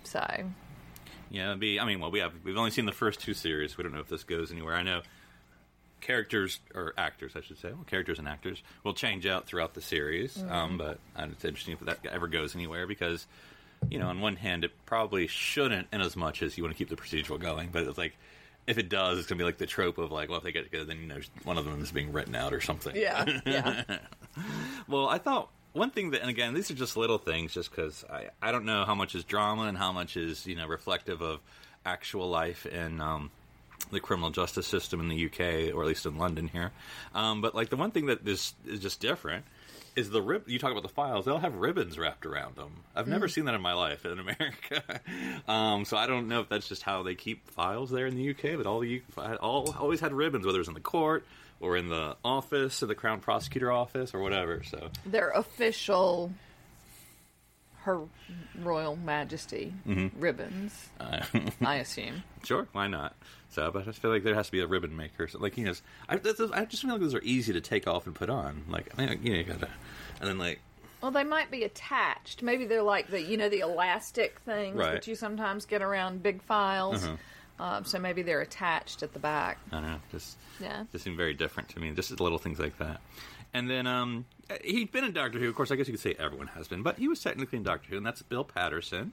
So 0.03 0.25
Yeah, 1.29 1.49
it'd 1.49 1.59
be. 1.59 1.79
I 1.79 1.85
mean, 1.85 1.99
well, 1.99 2.11
we 2.11 2.19
have 2.19 2.33
we've 2.43 2.57
only 2.57 2.71
seen 2.71 2.85
the 2.85 2.91
first 2.91 3.19
two 3.21 3.33
series. 3.33 3.77
We 3.77 3.83
don't 3.83 3.93
know 3.93 3.99
if 3.99 4.09
this 4.09 4.23
goes 4.23 4.51
anywhere. 4.51 4.75
I 4.75 4.83
know 4.83 5.01
characters 6.01 6.59
or 6.75 6.93
actors, 6.97 7.33
I 7.35 7.41
should 7.41 7.57
say, 7.59 7.69
well, 7.69 7.85
characters 7.85 8.19
and 8.19 8.27
actors 8.27 8.61
will 8.83 8.93
change 8.93 9.25
out 9.25 9.45
throughout 9.47 9.73
the 9.73 9.81
series. 9.81 10.41
Um, 10.49 10.77
but 10.77 10.99
it's 11.17 11.45
interesting 11.45 11.75
if 11.75 11.79
that 11.81 11.99
ever 12.11 12.27
goes 12.27 12.55
anywhere 12.55 12.85
because, 12.87 13.25
you 13.89 13.99
know, 13.99 14.07
on 14.07 14.21
one 14.21 14.35
hand, 14.35 14.63
it 14.63 14.71
probably 14.85 15.27
shouldn't, 15.27 15.87
in 15.91 16.01
as 16.01 16.15
much 16.15 16.41
as 16.41 16.57
you 16.57 16.63
want 16.63 16.75
to 16.75 16.77
keep 16.77 16.89
the 16.89 16.95
procedural 16.95 17.39
going. 17.39 17.69
But 17.71 17.83
it's 17.83 17.97
like. 17.97 18.15
If 18.65 18.77
it 18.77 18.87
does, 18.87 19.19
it's 19.19 19.27
gonna 19.27 19.39
be 19.39 19.43
like 19.43 19.57
the 19.57 19.65
trope 19.65 19.97
of 19.97 20.09
like, 20.09 20.29
well, 20.29 20.37
if 20.37 20.45
they 20.45 20.53
get 20.53 20.63
together, 20.63 20.85
then 20.85 21.01
you 21.01 21.07
know 21.07 21.19
one 21.43 21.57
of 21.57 21.65
them 21.65 21.81
is 21.81 21.91
being 21.91 22.13
written 22.13 22.33
out 22.33 22.53
or 22.53 22.61
something. 22.61 22.95
yeah, 22.95 23.25
yeah. 23.45 23.83
Well, 24.87 25.09
I 25.09 25.17
thought 25.17 25.49
one 25.73 25.89
thing 25.89 26.11
that, 26.11 26.21
and 26.21 26.29
again, 26.29 26.53
these 26.53 26.71
are 26.71 26.73
just 26.73 26.95
little 26.95 27.17
things, 27.17 27.53
just 27.53 27.71
because 27.71 28.05
I, 28.09 28.29
I 28.41 28.53
don't 28.53 28.63
know 28.63 28.85
how 28.85 28.95
much 28.95 29.15
is 29.15 29.25
drama 29.25 29.63
and 29.63 29.77
how 29.77 29.91
much 29.91 30.15
is 30.15 30.47
you 30.47 30.55
know 30.55 30.65
reflective 30.65 31.21
of 31.21 31.41
actual 31.85 32.29
life 32.29 32.65
in 32.65 33.01
um, 33.01 33.31
the 33.91 33.99
criminal 33.99 34.29
justice 34.29 34.65
system 34.67 35.01
in 35.01 35.09
the 35.09 35.25
UK 35.25 35.75
or 35.75 35.81
at 35.81 35.87
least 35.87 36.05
in 36.05 36.17
London 36.17 36.47
here. 36.47 36.71
Um, 37.13 37.41
but 37.41 37.53
like 37.55 37.69
the 37.69 37.75
one 37.75 37.91
thing 37.91 38.05
that 38.05 38.25
is 38.25 38.53
is 38.65 38.79
just 38.79 39.01
different 39.01 39.43
is 39.95 40.09
the 40.09 40.21
rib. 40.21 40.47
You 40.47 40.59
talk 40.59 40.71
about 40.71 40.83
the 40.83 40.89
files; 40.89 41.25
they'll 41.25 41.39
have 41.39 41.55
ribbons 41.55 41.97
wrapped 41.97 42.25
around 42.25 42.55
them. 42.55 42.83
I've 42.95 43.07
never 43.07 43.27
seen 43.27 43.45
that 43.45 43.55
in 43.55 43.62
my 43.62 43.73
life 43.73 44.05
in 44.05 44.19
America. 44.19 45.01
um, 45.47 45.85
so 45.85 45.97
I 45.97 46.07
don't 46.07 46.27
know 46.27 46.41
if 46.41 46.50
that's 46.50 46.67
just 46.67 46.83
how 46.83 47.03
they 47.03 47.15
keep 47.15 47.50
files 47.50 47.89
there 47.89 48.07
in 48.07 48.15
the 48.15 48.29
UK. 48.29 48.57
But 48.57 48.65
all 48.65 48.79
the 48.79 49.01
all 49.39 49.73
always 49.77 50.00
had 50.00 50.13
ribbons, 50.13 50.45
whether 50.45 50.57
it 50.57 50.62
was 50.62 50.67
in 50.67 50.73
the 50.73 50.79
court 50.79 51.25
or 51.59 51.77
in 51.77 51.88
the 51.88 52.17
office 52.25 52.81
of 52.81 52.89
the 52.89 52.95
Crown 52.95 53.21
Prosecutor 53.21 53.71
office 53.71 54.13
or 54.13 54.19
whatever. 54.19 54.63
So 54.63 54.89
Their 55.05 55.29
official, 55.29 56.31
Her 57.83 58.01
Royal 58.59 58.95
Majesty 58.95 59.73
Mm-hmm. 59.87 60.19
ribbons. 60.19 60.89
uh, 60.99 61.21
I 61.65 61.75
assume. 61.75 62.23
Sure, 62.43 62.67
why 62.71 62.87
not? 62.87 63.15
So, 63.49 63.69
but 63.71 63.83
I 63.83 63.85
just 63.85 64.01
feel 64.01 64.11
like 64.11 64.23
there 64.23 64.35
has 64.35 64.47
to 64.47 64.51
be 64.51 64.61
a 64.61 64.67
ribbon 64.67 64.95
maker. 64.95 65.27
So, 65.27 65.39
like 65.39 65.57
you 65.57 65.65
know, 65.65 65.73
I, 66.09 66.15
I 66.15 66.65
just 66.65 66.81
feel 66.81 66.91
like 66.91 67.01
those 67.01 67.13
are 67.13 67.21
easy 67.21 67.53
to 67.53 67.61
take 67.61 67.87
off 67.87 68.05
and 68.07 68.15
put 68.15 68.29
on. 68.29 68.63
Like, 68.69 68.91
I 68.97 69.05
mean, 69.05 69.19
you 69.23 69.31
know, 69.31 69.37
you 69.37 69.43
gotta, 69.43 69.69
and 70.19 70.29
then 70.29 70.37
like, 70.37 70.59
Well, 71.01 71.11
they 71.11 71.23
might 71.23 71.51
be 71.51 71.63
attached. 71.63 72.41
Maybe 72.41 72.65
they're 72.65 72.81
like 72.83 73.09
the 73.09 73.21
you 73.21 73.37
know 73.37 73.49
the 73.49 73.59
elastic 73.59 74.39
things 74.45 74.75
Right. 74.77 74.93
that 74.93 75.07
you 75.07 75.15
sometimes 75.15 75.65
get 75.65 75.81
around 75.81 76.23
big 76.23 76.41
files. 76.41 77.03
Uh-huh. 77.03 77.15
Um, 77.59 77.85
so 77.85 77.99
maybe 77.99 78.23
they're 78.23 78.41
attached 78.41 79.03
at 79.03 79.13
the 79.13 79.19
back. 79.19 79.59
I 79.71 79.75
don't 79.75 79.83
know, 79.83 79.99
just 80.11 80.37
Yeah. 80.59 80.85
just 80.91 81.03
seem 81.03 81.15
very 81.15 81.35
different 81.35 81.69
to 81.69 81.79
me. 81.79 81.91
Just 81.91 82.17
little 82.19 82.39
things 82.39 82.57
like 82.59 82.77
that. 82.79 82.99
And 83.53 83.69
then 83.69 83.86
um, 83.88 84.25
he'd 84.63 84.91
been 84.91 85.03
in 85.03 85.13
Doctor 85.13 85.39
Who. 85.39 85.50
Of 85.50 85.55
course, 85.55 85.72
I 85.72 85.75
guess 85.75 85.88
you 85.88 85.93
could 85.93 86.01
say 86.01 86.15
everyone 86.17 86.48
has 86.48 86.67
been, 86.67 86.81
but 86.81 86.98
he 86.98 87.07
was 87.07 87.22
technically 87.22 87.57
in 87.57 87.63
Doctor 87.63 87.89
Who, 87.89 87.98
and 87.98 88.05
that's 88.05 88.22
Bill 88.22 88.43
Paterson. 88.43 89.12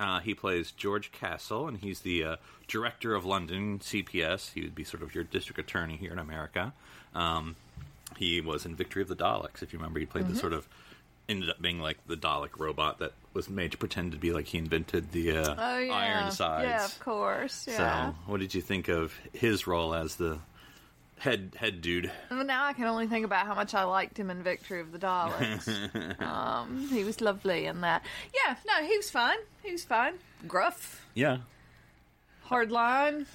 Uh, 0.00 0.20
he 0.20 0.34
plays 0.34 0.72
George 0.72 1.12
Castle, 1.12 1.68
and 1.68 1.78
he's 1.78 2.00
the 2.00 2.24
uh, 2.24 2.36
director 2.66 3.14
of 3.14 3.24
London 3.24 3.78
CPS. 3.78 4.52
He 4.52 4.62
would 4.62 4.74
be 4.74 4.84
sort 4.84 5.02
of 5.02 5.14
your 5.14 5.22
district 5.24 5.60
attorney 5.60 5.96
here 5.96 6.12
in 6.12 6.18
America. 6.18 6.72
Um, 7.14 7.56
he 8.16 8.40
was 8.40 8.66
in 8.66 8.74
Victory 8.74 9.02
of 9.02 9.08
the 9.08 9.16
Daleks, 9.16 9.62
if 9.62 9.72
you 9.72 9.78
remember. 9.78 10.00
He 10.00 10.06
played 10.06 10.26
the 10.28 10.36
sort 10.36 10.52
of 10.52 10.66
ended 11.28 11.48
up 11.48 11.60
being 11.60 11.80
like 11.80 11.98
the 12.06 12.16
Dalek 12.16 12.58
robot 12.58 12.98
that 12.98 13.12
was 13.32 13.48
made 13.48 13.72
to 13.72 13.78
pretend 13.78 14.12
to 14.12 14.18
be 14.18 14.32
like 14.32 14.46
he 14.46 14.58
invented 14.58 15.12
the 15.12 15.38
uh, 15.38 15.54
Oh 15.56 15.78
yeah, 15.78 15.92
iron 15.94 16.30
sides. 16.32 16.68
Yeah, 16.68 16.84
of 16.84 17.00
course. 17.00 17.66
Yeah. 17.68 18.10
So, 18.10 18.14
what 18.26 18.40
did 18.40 18.54
you 18.54 18.60
think 18.60 18.88
of 18.88 19.14
his 19.32 19.66
role 19.66 19.94
as 19.94 20.16
the 20.16 20.38
head 21.24 21.54
head 21.56 21.80
dude? 21.80 22.10
Well, 22.30 22.44
now 22.44 22.64
I 22.66 22.72
can 22.74 22.84
only 22.84 23.06
think 23.06 23.24
about 23.24 23.46
how 23.46 23.54
much 23.54 23.74
I 23.74 23.84
liked 23.84 24.18
him 24.18 24.30
in 24.30 24.42
Victory 24.42 24.80
of 24.80 24.92
the 24.92 24.98
Daleks. 24.98 26.22
um, 26.22 26.86
he 26.88 27.02
was 27.02 27.20
lovely 27.20 27.66
in 27.66 27.80
that. 27.80 28.02
Yeah, 28.34 28.56
no, 28.66 28.86
he 28.86 28.96
was 28.96 29.10
fine. 29.10 29.38
He 29.62 29.72
was 29.72 29.84
fine. 29.84 30.14
Gruff, 30.46 31.04
Yeah. 31.14 31.38
hard 32.44 32.70
line. 32.70 33.26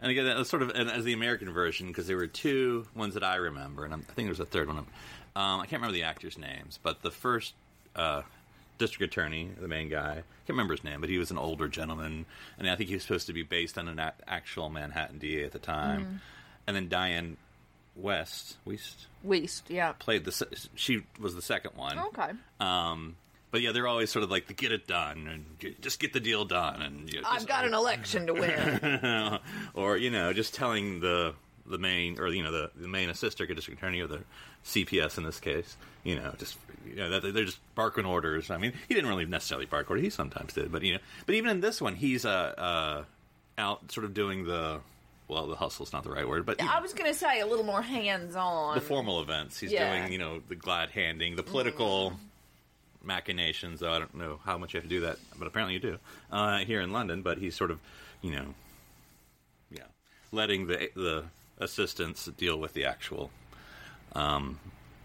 And 0.00 0.10
again, 0.12 0.26
that 0.26 0.36
was 0.38 0.48
sort 0.48 0.62
of 0.62 0.70
and 0.70 0.88
as 0.90 1.04
the 1.04 1.12
American 1.12 1.50
version 1.52 1.88
because 1.88 2.06
there 2.06 2.16
were 2.16 2.28
two 2.28 2.86
ones 2.94 3.14
that 3.14 3.24
I 3.24 3.34
remember, 3.36 3.84
and 3.84 3.92
I'm, 3.92 4.00
I 4.08 4.12
think 4.12 4.26
there 4.26 4.30
was 4.30 4.40
a 4.40 4.46
third 4.46 4.68
one. 4.68 4.78
Um, 4.78 4.86
I 5.34 5.66
can't 5.66 5.82
remember 5.82 5.92
the 5.92 6.04
actors' 6.04 6.38
names, 6.38 6.78
but 6.82 7.02
the 7.02 7.10
first 7.10 7.54
uh, 7.96 8.22
district 8.78 9.12
attorney, 9.12 9.50
the 9.60 9.66
main 9.68 9.88
guy, 9.88 10.10
I 10.10 10.14
can't 10.14 10.50
remember 10.50 10.74
his 10.74 10.84
name, 10.84 11.00
but 11.00 11.10
he 11.10 11.18
was 11.18 11.32
an 11.32 11.38
older 11.38 11.66
gentleman, 11.68 12.26
and 12.58 12.70
I 12.70 12.76
think 12.76 12.88
he 12.88 12.94
was 12.94 13.02
supposed 13.02 13.26
to 13.26 13.32
be 13.32 13.42
based 13.42 13.76
on 13.76 13.88
an 13.88 13.98
a- 13.98 14.14
actual 14.28 14.68
Manhattan 14.68 15.18
DA 15.18 15.44
at 15.44 15.50
the 15.52 15.58
time. 15.58 16.20
And 16.68 16.76
then 16.76 16.88
Diane 16.88 17.38
West, 17.96 18.58
West 18.64 19.06
Wiest, 19.26 19.62
yeah. 19.68 19.92
played 19.98 20.24
the. 20.24 20.32
se- 20.32 20.68
She 20.76 21.02
was 21.18 21.34
the 21.34 21.42
second 21.42 21.72
one. 21.76 21.98
Okay. 21.98 22.30
Um, 22.60 23.16
but 23.50 23.62
yeah, 23.62 23.72
they're 23.72 23.88
always 23.88 24.10
sort 24.10 24.22
of 24.22 24.30
like 24.30 24.46
the 24.46 24.54
get 24.54 24.70
it 24.72 24.86
done 24.86 25.26
and 25.26 25.74
just 25.80 25.98
get 25.98 26.12
the 26.12 26.20
deal 26.20 26.44
done, 26.44 26.82
and 26.82 27.12
you 27.12 27.22
know, 27.22 27.28
I've 27.28 27.46
got 27.46 27.64
an 27.64 27.72
election 27.74 28.26
to 28.26 28.34
win. 28.34 29.38
or 29.74 29.96
you 29.96 30.10
know, 30.10 30.32
just 30.32 30.54
telling 30.54 31.00
the 31.00 31.34
the 31.66 31.78
main 31.78 32.18
or 32.18 32.28
you 32.28 32.42
know 32.42 32.52
the, 32.52 32.70
the 32.76 32.88
main 32.88 33.10
assistant 33.10 33.54
district 33.54 33.80
attorney 33.80 34.00
or 34.00 34.06
the 34.06 34.20
CPS 34.64 35.18
in 35.18 35.24
this 35.24 35.40
case, 35.40 35.76
you 36.04 36.16
know, 36.16 36.34
just 36.38 36.58
you 36.86 36.96
know 36.96 37.08
that 37.08 37.32
they're 37.32 37.44
just 37.44 37.60
barking 37.74 38.04
orders. 38.04 38.50
I 38.50 38.58
mean, 38.58 38.74
he 38.86 38.94
didn't 38.94 39.08
really 39.08 39.24
necessarily 39.24 39.66
bark 39.66 39.88
orders; 39.88 40.04
he 40.04 40.10
sometimes 40.10 40.52
did, 40.52 40.70
but 40.70 40.82
you 40.82 40.94
know, 40.94 41.00
but 41.24 41.34
even 41.34 41.50
in 41.50 41.60
this 41.60 41.80
one, 41.80 41.94
he's 41.94 42.26
uh, 42.26 42.28
uh 42.28 43.04
out 43.56 43.90
sort 43.90 44.04
of 44.04 44.12
doing 44.12 44.44
the 44.44 44.80
well, 45.28 45.46
the 45.46 45.54
hustle's 45.56 45.92
not 45.92 46.04
the 46.04 46.10
right 46.10 46.26
word, 46.26 46.46
but 46.46 46.60
I 46.62 46.80
was 46.80 46.92
going 46.94 47.12
to 47.12 47.18
say 47.18 47.40
a 47.40 47.46
little 47.46 47.64
more 47.64 47.82
hands 47.82 48.34
on. 48.34 48.74
the 48.74 48.80
formal 48.80 49.20
events. 49.20 49.60
He's 49.60 49.70
Yeah. 49.72 49.98
doing 50.00 50.12
you 50.12 50.18
know 50.18 50.40
the 50.48 50.56
glad 50.56 50.90
handing, 50.90 51.36
the 51.36 51.42
political. 51.42 52.18
machinations. 53.02 53.80
Though 53.80 53.92
I 53.92 53.98
don't 53.98 54.14
know 54.14 54.40
how 54.44 54.58
much 54.58 54.74
you 54.74 54.78
have 54.80 54.84
to 54.88 54.94
do 54.94 55.00
that, 55.00 55.18
but 55.38 55.46
apparently 55.46 55.74
you 55.74 55.80
do 55.80 55.98
uh, 56.32 56.58
here 56.58 56.80
in 56.80 56.92
London. 56.92 57.22
But 57.22 57.38
he's 57.38 57.54
sort 57.54 57.70
of, 57.70 57.78
you 58.22 58.32
know, 58.32 58.54
yeah, 59.70 59.84
letting 60.32 60.66
the 60.66 60.90
the 60.94 61.24
assistants 61.58 62.26
deal 62.36 62.58
with 62.58 62.72
the 62.74 62.84
actual. 62.84 63.30
Um, 64.14 64.58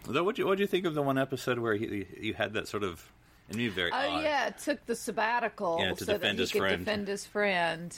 though, 0.06 0.24
what 0.24 0.38
you 0.38 0.46
what 0.46 0.56
do 0.58 0.62
you 0.64 0.68
think 0.68 0.86
of 0.86 0.96
the 0.96 1.02
one 1.02 1.18
episode 1.18 1.60
where 1.60 1.76
he, 1.76 2.06
you 2.20 2.34
had 2.34 2.54
that 2.54 2.68
sort 2.68 2.84
of 2.84 3.10
and 3.50 3.60
you 3.60 3.70
very 3.72 3.92
Oh 3.92 3.96
odd. 3.96 4.24
yeah, 4.24 4.48
it 4.48 4.58
took 4.58 4.86
the 4.86 4.96
sabbatical 4.96 5.78
Yeah, 5.80 5.92
to 5.94 6.04
so 6.06 6.14
defend 6.14 6.22
that 6.24 6.34
he 6.36 6.40
his 6.42 6.52
could 6.52 6.60
friend. 6.60 6.80
defend 6.86 7.08
his 7.08 7.26
friend. 7.26 7.98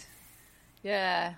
Yeah, 0.83 1.33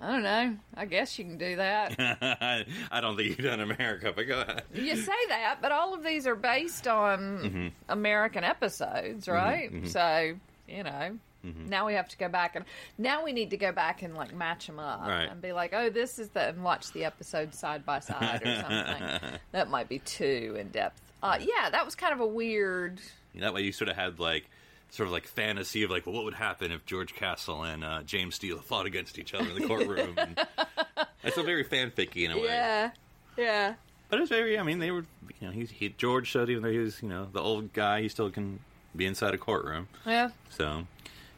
I 0.00 0.12
don't 0.12 0.22
know. 0.22 0.56
I 0.76 0.84
guess 0.84 1.18
you 1.18 1.24
can 1.24 1.38
do 1.38 1.56
that. 1.56 1.94
I 2.90 3.00
don't 3.00 3.16
think 3.16 3.30
you've 3.30 3.46
done 3.46 3.60
America, 3.60 4.12
but 4.14 4.26
go 4.28 4.40
ahead. 4.42 4.62
you 4.74 4.94
say 4.96 5.12
that, 5.28 5.58
but 5.60 5.72
all 5.72 5.94
of 5.94 6.02
these 6.04 6.26
are 6.26 6.36
based 6.36 6.86
on 6.86 7.18
Mm-hmm. 7.18 7.66
American 7.88 8.44
episodes, 8.44 9.28
right? 9.28 9.70
So 9.88 10.34
you 10.68 10.82
know. 10.84 11.18
Mm-hmm. 11.46 11.68
Now 11.68 11.86
we 11.86 11.94
have 11.94 12.08
to 12.08 12.16
go 12.18 12.28
back 12.28 12.56
and 12.56 12.64
now 12.98 13.24
we 13.24 13.32
need 13.32 13.50
to 13.50 13.56
go 13.56 13.70
back 13.70 14.02
and 14.02 14.16
like 14.16 14.34
match 14.34 14.66
them 14.66 14.80
up 14.80 15.02
Right. 15.06 15.22
and 15.30 15.40
be 15.40 15.52
like, 15.52 15.72
oh, 15.72 15.88
this 15.88 16.18
is 16.18 16.28
the 16.30 16.48
and 16.48 16.64
watch 16.64 16.90
the 16.92 17.04
episode 17.04 17.54
side 17.54 17.86
by 17.86 18.00
side 18.00 18.42
or 18.44 18.56
something. 19.20 19.38
that 19.52 19.70
might 19.70 19.88
be 19.88 20.00
too 20.00 20.56
in 20.58 20.68
depth. 20.70 21.00
Uh, 21.22 21.38
yeah, 21.40 21.70
that 21.70 21.84
was 21.84 21.94
kind 21.94 22.12
of 22.12 22.18
a 22.20 22.26
weird. 22.26 23.00
That 23.36 23.54
way, 23.54 23.62
you 23.62 23.70
sort 23.70 23.88
of 23.88 23.94
had 23.96 24.18
like 24.18 24.50
sort 24.90 25.06
of 25.06 25.12
like 25.12 25.26
fantasy 25.26 25.82
of 25.82 25.90
like, 25.90 26.06
well, 26.06 26.14
what 26.14 26.24
would 26.24 26.34
happen 26.34 26.72
if 26.72 26.84
George 26.86 27.14
Castle 27.14 27.62
and 27.62 27.84
uh, 27.84 28.02
James 28.02 28.36
Steele 28.36 28.58
fought 28.58 28.86
against 28.86 29.18
each 29.18 29.34
other 29.34 29.48
in 29.48 29.54
the 29.54 29.66
courtroom? 29.66 30.16
it's 31.22 31.36
a 31.36 31.42
very 31.42 31.64
fanficky 31.64 32.24
in 32.24 32.32
a 32.32 32.36
way. 32.36 32.44
Yeah, 32.44 32.90
yeah. 33.36 33.74
But 34.08 34.20
it's 34.20 34.30
very. 34.30 34.58
I 34.58 34.62
mean, 34.62 34.78
they 34.78 34.90
were. 34.90 35.04
You 35.40 35.48
know, 35.48 35.52
he, 35.52 35.64
he 35.66 35.88
George 35.90 36.28
showed 36.28 36.48
even 36.50 36.62
though 36.62 36.70
he 36.70 36.78
was 36.78 37.02
you 37.02 37.08
know 37.08 37.28
the 37.30 37.40
old 37.40 37.72
guy, 37.72 38.02
he 38.02 38.08
still 38.08 38.30
can 38.30 38.60
be 38.96 39.06
inside 39.06 39.34
a 39.34 39.38
courtroom. 39.38 39.88
Yeah. 40.06 40.30
So, 40.50 40.86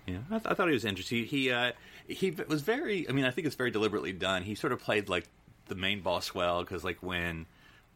you 0.06 0.14
know, 0.14 0.20
I, 0.30 0.38
th- 0.38 0.46
I 0.46 0.54
thought 0.54 0.68
he 0.68 0.74
was 0.74 0.84
interesting. 0.84 1.24
He 1.24 1.24
he, 1.24 1.50
uh, 1.50 1.72
he 2.06 2.30
was 2.30 2.62
very. 2.62 3.08
I 3.08 3.12
mean, 3.12 3.24
I 3.24 3.30
think 3.30 3.46
it's 3.46 3.56
very 3.56 3.70
deliberately 3.70 4.12
done. 4.12 4.42
He 4.42 4.54
sort 4.54 4.72
of 4.72 4.80
played 4.80 5.08
like 5.08 5.26
the 5.66 5.74
main 5.74 6.00
boss 6.00 6.34
well 6.34 6.60
because 6.60 6.84
like 6.84 7.02
when 7.02 7.46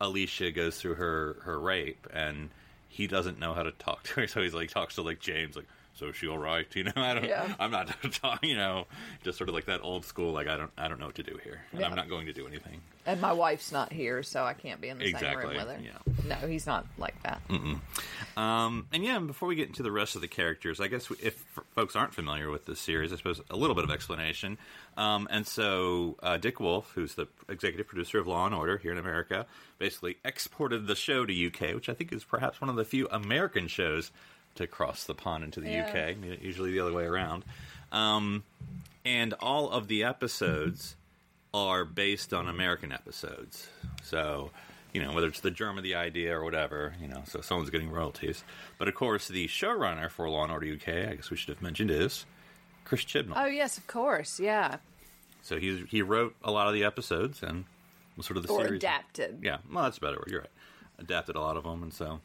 Alicia 0.01 0.51
goes 0.51 0.81
through 0.81 0.95
her 0.95 1.37
her 1.43 1.59
rape 1.59 2.07
and 2.13 2.51
he 2.89 3.07
doesn't 3.07 3.39
know 3.39 3.55
how 3.55 3.63
to 3.63 3.73
talk 3.73 4.03
to 4.05 4.21
her, 4.21 4.27
so 4.29 4.43
he's 4.43 4.55
like 4.55 4.71
talks 4.71 4.95
to 4.97 5.03
like 5.03 5.21
James 5.21 5.57
like. 5.57 5.67
So 5.95 6.09
is 6.09 6.17
she 6.17 6.27
all 6.29 6.39
right? 6.39 6.67
You 6.75 6.85
know, 6.85 6.93
I 6.97 7.15
don't. 7.15 7.25
Yeah. 7.25 7.55
I'm 7.59 7.71
not 7.71 7.89
talking. 8.13 8.51
You 8.51 8.57
know, 8.57 8.87
just 9.23 9.39
sort 9.39 9.49
of 9.49 9.55
like 9.55 9.67
that 9.67 9.81
old 9.83 10.05
school. 10.05 10.33
Like 10.33 10.49
I 10.49 10.57
don't. 10.57 10.71
I 10.77 10.89
don't 10.89 10.99
know 11.01 11.07
what 11.07 11.15
to 11.17 11.23
do 11.23 11.39
here, 11.43 11.63
and 11.73 11.81
Yeah. 11.81 11.89
I'm 11.89 11.95
not 11.95 12.09
going 12.09 12.27
to 12.27 12.33
do 12.33 12.47
anything. 12.47 12.81
And 13.07 13.21
my 13.21 13.33
wife's 13.33 13.71
not 13.71 13.93
here, 13.93 14.23
so 14.23 14.45
I 14.45 14.55
can't 14.55 14.81
be 14.81 14.89
in 14.89 14.99
the 14.99 15.13
same 15.13 15.37
room 15.37 15.49
with 15.57 15.69
her. 15.69 15.79
yeah. 15.83 16.15
No, 16.41 16.47
he's 16.49 16.67
not 16.67 16.87
like 16.97 17.15
that. 17.23 17.41
Um, 18.37 18.87
and 18.93 19.05
yeah, 19.05 19.19
before 19.19 19.47
we 19.49 19.55
get 19.57 19.69
into 19.69 19.83
the 19.83 19.93
rest 19.93 20.15
of 20.17 20.23
the 20.23 20.29
characters, 20.29 20.81
I 20.81 20.89
guess 20.89 21.11
if 21.23 21.35
folks 21.75 21.95
aren't 21.97 22.15
familiar 22.15 22.51
with 22.51 22.65
this 22.67 22.81
series, 22.81 23.13
I 23.13 23.17
suppose 23.17 23.41
a 23.51 23.57
little 23.57 23.75
bit 23.77 23.85
of 23.85 23.91
explanation. 23.91 24.57
Um, 24.97 25.29
and 25.31 25.47
so 25.47 26.17
uh, 26.23 26.39
Dick 26.39 26.61
Wolf, 26.61 26.91
who's 26.95 27.15
the 27.15 27.27
executive 27.49 27.87
producer 27.87 28.19
of 28.19 28.27
Law 28.27 28.47
and 28.47 28.55
Order 28.55 28.79
here 28.79 28.93
in 28.93 28.99
America, 28.99 29.47
basically 29.79 30.17
exported 30.25 30.87
the 30.87 30.97
show 30.97 31.27
to 31.27 31.47
UK, 31.47 31.75
which 31.75 31.89
I 31.91 31.95
think 31.95 32.11
is 32.13 32.25
perhaps 32.25 32.61
one 32.61 32.71
of 32.71 32.77
the 32.77 32.85
few 32.87 33.07
American 33.09 33.69
shows 33.69 34.11
to 34.57 34.67
cross 34.67 35.05
the 35.05 35.15
pond 35.15 35.45
into 35.45 35.61
the 35.61 35.71
Yeah. 35.71 35.87
UK. 35.89 36.17
Usually 36.43 36.71
the 36.73 36.81
other 36.81 36.93
way 36.93 37.05
around. 37.05 37.45
Um, 37.93 38.45
and 39.05 39.35
all 39.35 39.71
of 39.71 39.89
the 39.89 40.05
episodes 40.05 40.97
are 41.53 41.85
based 41.85 42.33
on 42.33 42.49
American 42.49 42.91
episodes. 42.93 43.69
So, 44.03 44.51
you 44.93 45.03
know, 45.03 45.13
whether 45.13 45.29
it's 45.29 45.41
the 45.41 45.51
germ 45.51 45.77
of 45.79 45.85
the 45.85 45.95
idea 45.95 46.37
or 46.37 46.43
whatever, 46.45 46.95
you 47.01 47.07
know, 47.09 47.23
so 47.27 47.41
someone's 47.41 47.71
getting 47.71 47.91
royalties. 47.91 48.43
But 48.79 48.89
of 48.89 48.95
course, 48.95 49.29
the 49.29 49.47
showrunner 49.49 50.11
for 50.11 50.29
Law 50.29 50.43
and 50.45 50.53
Order 50.53 50.67
UK, 50.75 50.89
I 51.09 51.15
guess 51.17 51.31
we 51.31 51.37
should 51.37 51.51
have 51.55 51.63
mentioned, 51.63 51.91
is 51.91 52.27
Chris 52.85 53.05
Chibnall. 53.05 53.35
Oh 53.37 53.47
yes, 53.47 53.79
of 53.79 53.87
course, 53.87 54.41
yeah. 54.41 54.79
So 55.43 55.59
he 55.59 55.85
he 55.89 56.01
wrote 56.03 56.35
a 56.43 56.51
lot 56.51 56.69
of 56.69 56.75
the 56.75 56.85
episodes 56.85 57.43
and 57.43 57.65
was 58.17 58.27
sort 58.27 58.37
of 58.37 58.47
the 58.47 58.53
Or 58.53 58.65
series. 58.65 58.79
adapted. 58.79 59.41
Yeah, 59.43 59.59
well, 59.71 59.85
that's 59.85 59.99
a 59.99 60.01
better 60.01 60.17
word. 60.17 60.29
You're 60.31 60.41
right. 60.41 60.51
Adapted 60.99 61.37
a 61.37 61.41
lot 61.41 61.57
of 61.57 61.65
them, 61.65 61.83
and 61.83 61.93
so 61.93 62.21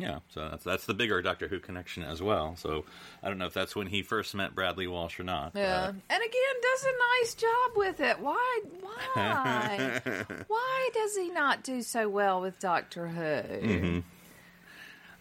yeah, 0.00 0.18
so 0.28 0.48
that's 0.48 0.64
that's 0.64 0.86
the 0.86 0.94
bigger 0.94 1.20
Doctor 1.22 1.48
Who 1.48 1.60
connection 1.60 2.02
as 2.02 2.22
well. 2.22 2.56
So 2.56 2.84
I 3.22 3.28
don't 3.28 3.38
know 3.38 3.46
if 3.46 3.54
that's 3.54 3.76
when 3.76 3.86
he 3.86 4.02
first 4.02 4.34
met 4.34 4.54
Bradley 4.54 4.86
Walsh 4.86 5.20
or 5.20 5.24
not. 5.24 5.52
Yeah. 5.54 5.88
And 5.88 5.98
again, 6.08 6.60
does 6.62 6.84
a 6.84 7.20
nice 7.20 7.34
job 7.34 7.70
with 7.76 8.00
it. 8.00 8.20
Why? 8.20 8.60
Why? 8.80 10.00
why 10.48 10.88
does 10.94 11.16
he 11.16 11.30
not 11.30 11.62
do 11.62 11.82
so 11.82 12.08
well 12.08 12.40
with 12.40 12.58
Doctor 12.58 13.08
Who? 13.08 13.22
Mm-hmm. 13.22 13.98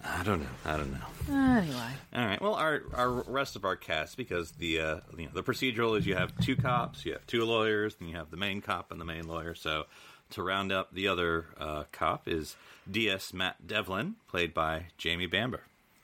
I 0.03 0.23
don't 0.23 0.41
know. 0.41 0.49
I 0.65 0.77
don't 0.77 0.91
know. 0.91 1.35
Anyway, 1.35 1.91
All 2.15 2.25
right. 2.25 2.41
Well, 2.41 2.55
our 2.55 2.81
our 2.93 3.09
rest 3.09 3.55
of 3.55 3.65
our 3.65 3.75
cast 3.75 4.15
because 4.15 4.51
the 4.51 4.79
uh, 4.79 4.99
you 5.17 5.25
know 5.25 5.31
the 5.33 5.43
procedural 5.43 5.97
is 5.97 6.05
you 6.05 6.15
have 6.15 6.37
two 6.39 6.55
cops, 6.55 7.05
you 7.05 7.13
have 7.13 7.27
two 7.27 7.43
lawyers, 7.43 7.97
and 7.99 8.09
you 8.09 8.15
have 8.15 8.31
the 8.31 8.37
main 8.37 8.61
cop 8.61 8.91
and 8.91 9.01
the 9.01 9.05
main 9.05 9.27
lawyer. 9.27 9.55
So 9.55 9.85
to 10.31 10.43
round 10.43 10.71
up 10.71 10.93
the 10.93 11.07
other 11.07 11.45
uh, 11.57 11.83
cop 11.91 12.27
is 12.27 12.55
D.S. 12.89 13.33
Matt 13.33 13.67
Devlin, 13.67 14.15
played 14.27 14.53
by 14.53 14.87
Jamie 14.97 15.27
Bamber. 15.27 15.61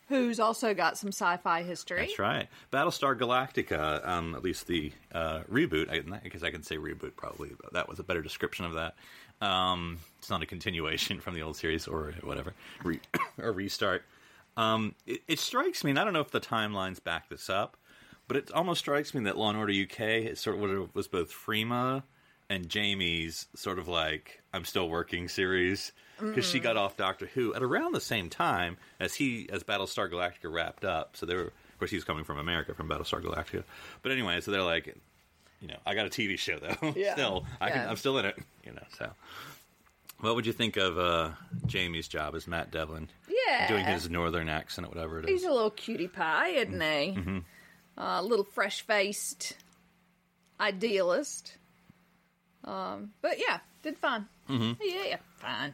who's 0.08 0.40
also 0.40 0.74
got 0.74 0.98
some 0.98 1.10
sci-fi 1.10 1.64
history? 1.64 2.02
That's 2.02 2.20
right. 2.20 2.48
Battlestar 2.72 3.18
Galactica, 3.18 4.08
um, 4.08 4.36
at 4.36 4.44
least 4.44 4.68
the 4.68 4.92
uh, 5.12 5.42
reboot. 5.52 5.90
I 5.90 6.28
guess 6.28 6.44
I 6.44 6.52
can 6.52 6.64
say 6.64 6.78
reboot 6.78 7.16
probably. 7.16 7.52
But 7.62 7.74
that 7.74 7.90
was 7.90 8.00
a 8.00 8.04
better 8.04 8.22
description 8.22 8.66
of 8.66 8.74
that. 8.74 8.96
Um, 9.42 10.00
it's 10.20 10.30
not 10.30 10.42
a 10.42 10.46
continuation 10.46 11.20
from 11.22 11.34
the 11.36 11.42
old 11.42 11.56
series 11.58 11.88
or 11.88 12.14
whatever, 12.24 12.54
Re- 12.84 13.00
or 13.42 13.52
restart. 13.52 14.04
Um, 14.58 14.96
it, 15.06 15.22
it 15.28 15.40
strikes 15.40 15.84
me, 15.84 15.90
and 15.92 16.00
I 16.00 16.04
don't 16.04 16.14
know 16.14 16.22
if 16.22 16.32
the 16.32 16.40
timelines 16.40 17.04
back 17.04 17.28
this 17.30 17.50
up, 17.50 17.76
but 18.28 18.38
it 18.38 18.52
almost 18.54 18.80
strikes 18.80 19.14
me 19.14 19.24
that 19.26 19.38
Law 19.38 19.50
and 19.50 19.58
Order 19.58 19.74
UK 19.74 20.00
is 20.32 20.40
sort 20.40 20.58
of 20.58 20.96
was 20.96 21.08
both 21.08 21.32
Freema 21.32 22.04
and 22.50 22.70
Jamie's 22.70 23.48
sort 23.56 23.80
of 23.80 23.88
like 23.88 24.42
I'm 24.54 24.66
still 24.66 24.88
working 24.90 25.28
series 25.28 25.92
because 26.20 26.46
she 26.46 26.60
got 26.60 26.78
off 26.78 26.96
Doctor 26.98 27.26
Who 27.34 27.54
at 27.54 27.62
around 27.64 27.94
the 27.94 28.00
same 28.02 28.30
time 28.30 28.78
as 29.00 29.14
he 29.16 29.50
as 29.52 29.64
Battlestar 29.64 30.10
Galactica 30.12 30.52
wrapped 30.52 30.86
up. 30.86 31.18
So 31.18 31.26
they 31.26 31.36
were, 31.36 31.48
of 31.48 31.80
course, 31.80 31.92
he's 31.92 32.04
coming 32.04 32.24
from 32.24 32.38
America 32.38 32.74
from 32.74 32.88
Battlestar 32.88 33.22
Galactica. 33.24 33.64
But 34.02 34.12
anyway, 34.12 34.40
so 34.42 34.52
they're 34.52 34.62
like, 34.62 34.96
you 35.62 35.68
know, 35.68 35.78
I 35.86 35.96
got 35.96 36.06
a 36.06 36.10
TV 36.10 36.38
show 36.38 36.58
though. 36.60 36.94
Yeah. 36.96 37.14
still, 37.14 37.46
I 37.60 37.70
can, 37.70 37.82
Yeah. 37.82 37.90
I'm 37.90 37.98
still 37.98 38.18
in 38.20 38.26
it. 38.26 38.38
You 38.66 38.74
know, 38.74 38.84
so. 38.98 39.10
What 40.22 40.36
would 40.36 40.46
you 40.46 40.54
think 40.54 40.78
of 40.78 40.98
uh, 40.98 41.32
Jamie's 41.66 42.08
job 42.08 42.36
as 42.36 42.48
Matt 42.48 42.72
Devlin? 42.72 43.10
Yeah. 43.28 43.68
doing 43.68 43.86
his 43.86 44.10
northern 44.10 44.48
accent, 44.48 44.88
or 44.88 44.90
whatever 44.90 45.20
it 45.20 45.26
is. 45.26 45.30
He's 45.30 45.44
a 45.44 45.52
little 45.52 45.70
cutie 45.72 46.08
pie, 46.08 46.48
isn't 46.52 46.72
he? 46.80 46.88
Mm-hmm. 46.88 47.38
Uh, 47.98 48.22
a 48.22 48.24
little 48.24 48.46
fresh-faced 48.46 49.58
idealist. 50.60 51.58
Um, 52.66 53.12
but 53.22 53.38
yeah, 53.40 53.60
did 53.84 53.98
fine. 53.98 54.26
Mm-hmm. 54.50 54.74
Yeah, 54.82 55.04
yeah, 55.08 55.18
fine. 55.38 55.74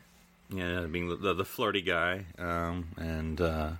Yeah, 0.50 0.82
being 0.82 1.08
the, 1.08 1.16
the, 1.16 1.34
the 1.34 1.46
flirty 1.46 1.82
guy, 1.82 2.26
um, 2.38 2.90
and 2.98 3.40
uh, 3.40 3.72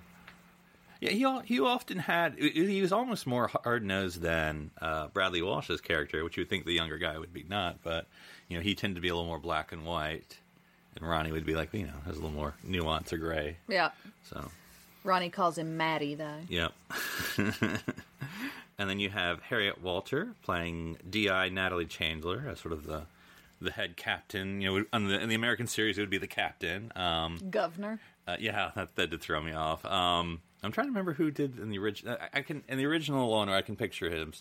yeah, 1.00 1.10
he 1.10 1.54
he 1.54 1.60
often 1.60 1.98
had 1.98 2.38
he 2.38 2.80
was 2.80 2.92
almost 2.92 3.26
more 3.26 3.48
hard 3.48 3.84
nosed 3.84 4.22
than 4.22 4.70
uh, 4.80 5.08
Bradley 5.08 5.42
Walsh's 5.42 5.82
character, 5.82 6.24
which 6.24 6.36
you 6.36 6.42
would 6.42 6.48
think 6.48 6.64
the 6.64 6.72
younger 6.72 6.96
guy 6.96 7.18
would 7.18 7.34
be 7.34 7.44
not, 7.46 7.82
but 7.82 8.06
you 8.48 8.56
know 8.56 8.62
he 8.62 8.74
tended 8.74 8.94
to 8.96 9.02
be 9.02 9.08
a 9.08 9.14
little 9.14 9.26
more 9.26 9.38
black 9.38 9.72
and 9.72 9.84
white, 9.84 10.38
and 10.96 11.06
Ronnie 11.06 11.32
would 11.32 11.44
be 11.44 11.54
like 11.54 11.74
you 11.74 11.86
know 11.86 11.92
has 12.06 12.16
a 12.16 12.20
little 12.20 12.30
more 12.30 12.54
nuance 12.64 13.12
or 13.12 13.18
gray. 13.18 13.58
Yeah. 13.68 13.90
So 14.24 14.48
Ronnie 15.04 15.30
calls 15.30 15.58
him 15.58 15.76
Maddie, 15.76 16.14
though. 16.14 16.40
Yep. 16.48 16.72
and 18.82 18.90
then 18.90 18.98
you 18.98 19.10
have 19.10 19.40
Harriet 19.42 19.80
Walter 19.80 20.34
playing 20.42 20.98
DI 21.08 21.50
Natalie 21.50 21.86
Chandler 21.86 22.44
as 22.50 22.58
sort 22.58 22.72
of 22.72 22.84
the 22.84 23.02
the 23.60 23.70
head 23.70 23.96
captain. 23.96 24.60
You 24.60 24.80
know, 24.80 24.84
on 24.92 25.06
the, 25.06 25.20
in 25.20 25.28
the 25.28 25.36
American 25.36 25.68
series, 25.68 25.96
it 25.96 26.00
would 26.00 26.10
be 26.10 26.18
the 26.18 26.26
captain. 26.26 26.90
Um, 26.96 27.38
Governor. 27.48 28.00
uh, 28.26 28.36
yeah, 28.40 28.72
that, 28.74 28.96
that 28.96 29.10
did 29.10 29.20
throw 29.20 29.40
me 29.40 29.52
off. 29.52 29.84
Um, 29.86 30.40
I'm 30.64 30.72
trying 30.72 30.88
to 30.88 30.90
remember 30.90 31.12
who 31.12 31.30
did 31.30 31.60
in 31.60 31.70
the 31.70 31.78
original. 31.78 32.16
I, 32.20 32.38
I 32.38 32.42
can 32.42 32.64
in 32.68 32.76
the 32.76 32.86
original 32.86 33.30
Order, 33.32 33.52
I 33.52 33.62
can 33.62 33.76
picture 33.76 34.10
him. 34.10 34.32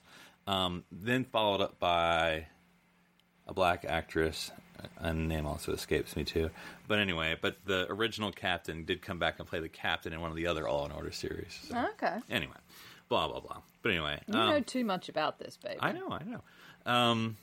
Um, 0.47 0.86
then 0.91 1.23
followed 1.25 1.62
up 1.62 1.77
by 1.77 2.47
a 3.47 3.54
black 3.54 3.86
actress, 3.88 4.49
A 4.97 5.13
name 5.13 5.45
also 5.45 5.71
escapes 5.71 6.15
me 6.15 6.23
too. 6.23 6.49
But 6.88 6.97
anyway, 6.97 7.38
but 7.39 7.58
the 7.65 7.86
original 7.91 8.32
captain 8.32 8.86
did 8.86 9.04
come 9.04 9.19
back 9.19 9.36
and 9.38 9.47
play 9.47 9.60
the 9.60 9.69
captain 9.69 10.13
in 10.13 10.19
one 10.19 10.32
of 10.32 10.36
the 10.36 10.47
other 10.47 10.63
Law 10.63 10.86
and 10.86 10.93
Order 10.93 11.12
series. 11.12 11.60
So, 11.69 11.77
Okay. 11.93 12.17
Anyway, 12.27 12.58
blah 13.08 13.27
blah 13.27 13.39
blah. 13.39 13.62
But 13.82 13.89
anyway, 13.89 14.20
You 14.28 14.39
um, 14.39 14.50
know 14.50 14.60
too 14.62 14.84
much 14.86 15.10
about 15.10 15.39
this, 15.39 15.58
baby. 15.58 15.78
I 15.80 15.91
know, 15.91 16.10
I 16.12 16.24
know. 16.24 16.41
Um, 16.86 17.38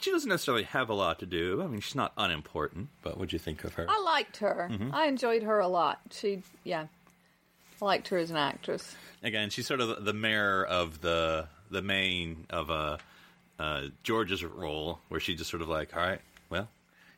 she 0.00 0.10
doesn't 0.10 0.28
necessarily 0.28 0.64
have 0.64 0.90
a 0.90 0.94
lot 0.94 1.18
to 1.20 1.26
do. 1.26 1.62
I 1.62 1.66
mean, 1.66 1.80
she's 1.80 1.94
not 1.94 2.12
unimportant. 2.18 2.88
But 3.02 3.16
what'd 3.16 3.32
you 3.32 3.38
think 3.38 3.64
of 3.64 3.74
her? 3.74 3.86
I 3.88 4.00
liked 4.02 4.38
her. 4.38 4.68
Mm-hmm. 4.70 4.94
I 4.94 5.06
enjoyed 5.06 5.42
her 5.44 5.58
a 5.60 5.68
lot. 5.68 6.00
She, 6.10 6.42
yeah, 6.64 6.86
I 7.80 7.84
liked 7.84 8.08
her 8.08 8.18
as 8.18 8.30
an 8.30 8.36
actress. 8.36 8.94
again, 9.22 9.48
she's 9.50 9.66
sort 9.66 9.80
of 9.80 10.04
the 10.04 10.12
mayor 10.12 10.64
of 10.64 11.00
the 11.00 11.46
the 11.70 11.82
main 11.82 12.46
of 12.50 12.70
uh, 12.70 12.96
uh, 13.58 13.82
George's 14.02 14.42
role, 14.44 14.98
where 15.08 15.20
she 15.20 15.34
just 15.34 15.50
sort 15.50 15.62
of 15.62 15.68
like, 15.68 15.94
all 15.96 16.02
right, 16.02 16.20
well, 16.50 16.68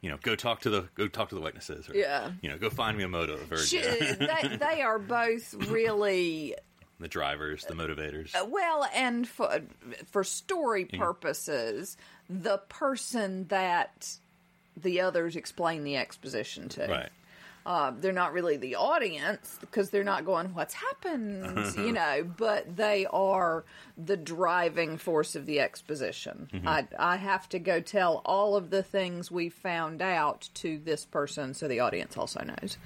you 0.00 0.10
know, 0.10 0.18
go 0.22 0.34
talk 0.36 0.60
to 0.62 0.70
the 0.70 0.88
go 0.94 1.08
talk 1.08 1.28
to 1.30 1.34
the 1.34 1.40
witnesses, 1.40 1.88
or 1.88 1.94
Yeah. 1.96 2.30
you 2.40 2.48
know, 2.48 2.56
go 2.58 2.70
find 2.70 2.96
me 2.96 3.04
a 3.04 3.08
motive, 3.08 3.50
or 3.50 3.58
She, 3.58 3.80
they, 3.80 4.56
they 4.60 4.82
are 4.82 4.98
both 4.98 5.54
really 5.70 6.54
the 7.00 7.08
drivers, 7.08 7.64
the 7.64 7.74
motivators. 7.74 8.34
well, 8.48 8.86
and 8.94 9.26
for 9.26 9.62
for 10.06 10.24
story 10.24 10.84
purposes, 10.84 11.96
the 12.28 12.58
person 12.68 13.46
that 13.48 14.16
the 14.76 15.00
others 15.00 15.36
explain 15.36 15.84
the 15.84 15.96
exposition 15.96 16.68
to. 16.70 16.86
right. 16.86 17.10
Uh, 17.66 17.92
they're 18.00 18.10
not 18.10 18.32
really 18.32 18.56
the 18.56 18.74
audience 18.74 19.58
because 19.60 19.90
they're 19.90 20.02
not 20.02 20.24
going, 20.24 20.54
"What's 20.54 20.72
happened?" 20.72 21.74
you 21.76 21.92
know, 21.92 22.24
but 22.24 22.74
they 22.74 23.04
are 23.06 23.64
the 24.02 24.16
driving 24.16 24.96
force 24.96 25.36
of 25.36 25.44
the 25.44 25.60
exposition. 25.60 26.48
I 26.66 26.86
I 26.98 27.16
have 27.16 27.50
to 27.50 27.58
go 27.58 27.80
tell 27.80 28.22
all 28.24 28.56
of 28.56 28.70
the 28.70 28.82
things 28.82 29.30
we 29.30 29.50
found 29.50 30.00
out 30.00 30.48
to 30.54 30.78
this 30.78 31.04
person, 31.04 31.52
so 31.52 31.68
the 31.68 31.80
audience 31.80 32.16
also 32.16 32.42
knows. 32.42 32.78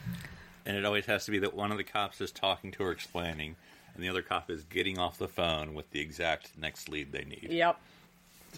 And 0.66 0.77
it 0.77 0.85
always 0.85 1.07
has 1.07 1.24
to 1.27 1.31
be 1.31 1.38
that 1.38 1.55
one 1.55 1.70
of 1.70 1.79
the 1.79 1.85
cops 1.85 2.20
is 2.20 2.33
talking 2.33 2.72
to 2.72 2.83
her, 2.85 2.90
explaining, 2.90 3.57
and 3.94 4.02
the 4.02 4.09
other 4.09 4.22
cop 4.22 4.50
is 4.50 4.64
getting 4.64 4.98
off 4.98 5.18
the 5.18 5.28
phone 5.28 5.74
with 5.74 5.90
the 5.90 6.00
exact 6.00 6.50
next 6.59 6.88
lead 6.88 7.12
they 7.12 7.24
need. 7.24 7.48
Yep. 7.50 7.78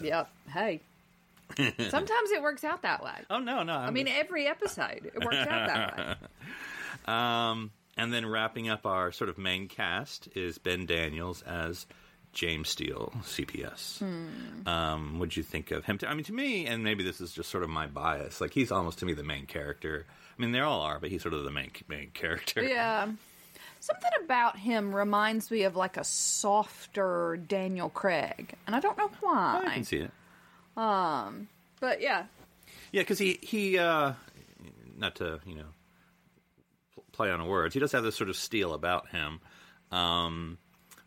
Yep. 0.01 0.31
Hey. 0.53 0.81
Sometimes 1.57 2.31
it 2.33 2.43
works 2.43 2.65
out 2.65 2.83
that 2.83 3.03
way. 3.05 3.23
Oh 3.31 3.39
no, 3.39 3.63
no. 3.63 3.75
I 3.75 3.91
mean, 3.91 4.09
every 4.09 4.47
episode 4.47 5.11
it 5.15 5.25
works 5.25 5.37
out 5.37 5.67
that 5.69 5.99
way. 5.99 6.15
Um, 7.07 7.71
and 7.97 8.13
then 8.13 8.27
wrapping 8.27 8.69
up 8.69 8.85
our 8.85 9.13
sort 9.13 9.31
of 9.31 9.39
main 9.39 9.69
cast 9.69 10.29
is 10.35 10.59
Ben 10.59 10.87
Daniels 10.87 11.43
as 11.43 11.87
James 12.33 12.69
Steele, 12.69 13.13
CPS. 13.23 14.03
Um, 14.67 15.19
what'd 15.19 15.37
you 15.37 15.43
think 15.45 15.71
of 15.71 15.85
him? 15.85 15.99
I 16.07 16.15
mean, 16.15 16.25
to 16.25 16.33
me, 16.33 16.67
and 16.67 16.83
maybe 16.83 17.05
this 17.05 17.21
is 17.21 17.33
just 17.33 17.49
sort 17.51 17.63
of 17.63 17.71
my 17.71 17.87
bias. 17.87 18.41
Like 18.41 18.53
he's 18.53 18.73
almost 18.73 18.99
to 19.01 19.07
me 19.07 19.13
the 19.13 19.23
main 19.23 19.47
character. 19.47 20.05
I 20.37 20.43
mean, 20.43 20.51
they 20.53 20.61
all 20.61 20.81
are, 20.81 20.99
but 20.99 21.11
he's 21.11 21.23
sort 21.23 21.33
of 21.35 21.45
the 21.45 21.51
main 21.51 21.71
main 21.89 22.11
character. 22.11 22.63
Yeah. 22.63 23.09
Something 23.87 24.11
about 24.25 24.59
him 24.59 24.93
reminds 24.93 25.49
me 25.49 25.63
of 25.63 25.77
like 25.77 25.97
a 25.97 26.03
softer 26.03 27.39
Daniel 27.47 27.89
Craig, 27.89 28.55
and 28.67 28.75
I 28.75 28.81
don't 28.81 28.99
know 28.99 29.11
why. 29.21 29.63
I 29.65 29.75
can 29.75 29.85
see 29.85 29.99
it. 29.99 30.11
Um, 30.77 31.47
But 31.79 32.01
yeah, 32.01 32.25
Yeah, 32.91 33.03
because 33.03 33.21
he 33.21 33.39
he 33.43 33.79
uh, 33.79 34.15
not 34.99 35.15
to 35.17 35.39
you 35.47 35.55
know 35.55 35.69
play 37.13 37.31
on 37.31 37.47
words. 37.47 37.75
He 37.75 37.81
does 37.81 37.93
have 37.93 38.03
this 38.03 38.17
sort 38.17 38.29
of 38.29 38.37
steel 38.37 38.75
about 38.75 39.09
him, 39.11 39.41
um, 39.93 40.59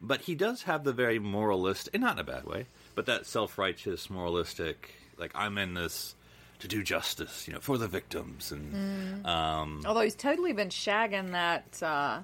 but 0.02 0.22
he 0.22 0.34
does 0.34 0.64
have 0.64 0.86
the 0.86 0.94
very 0.94 1.20
moralistic, 1.20 1.94
and 1.94 2.02
not 2.02 2.14
in 2.14 2.20
a 2.20 2.24
bad 2.24 2.46
way, 2.46 2.66
but 2.96 3.08
that 3.08 3.26
self 3.26 3.58
righteous, 3.58 4.10
moralistic. 4.10 4.96
Like 5.18 5.32
I'm 5.36 5.58
in 5.58 5.74
this 5.74 6.16
to 6.60 6.70
do 6.70 6.82
justice, 6.82 7.46
you 7.46 7.54
know, 7.54 7.60
for 7.60 7.78
the 7.78 7.90
victims, 7.90 8.54
and 8.54 9.26
um, 9.26 9.82
although 9.86 10.00
he's 10.00 10.16
totally 10.16 10.54
been 10.54 10.70
shagging 10.70 11.32
that. 11.32 11.84
Uh, 11.84 12.22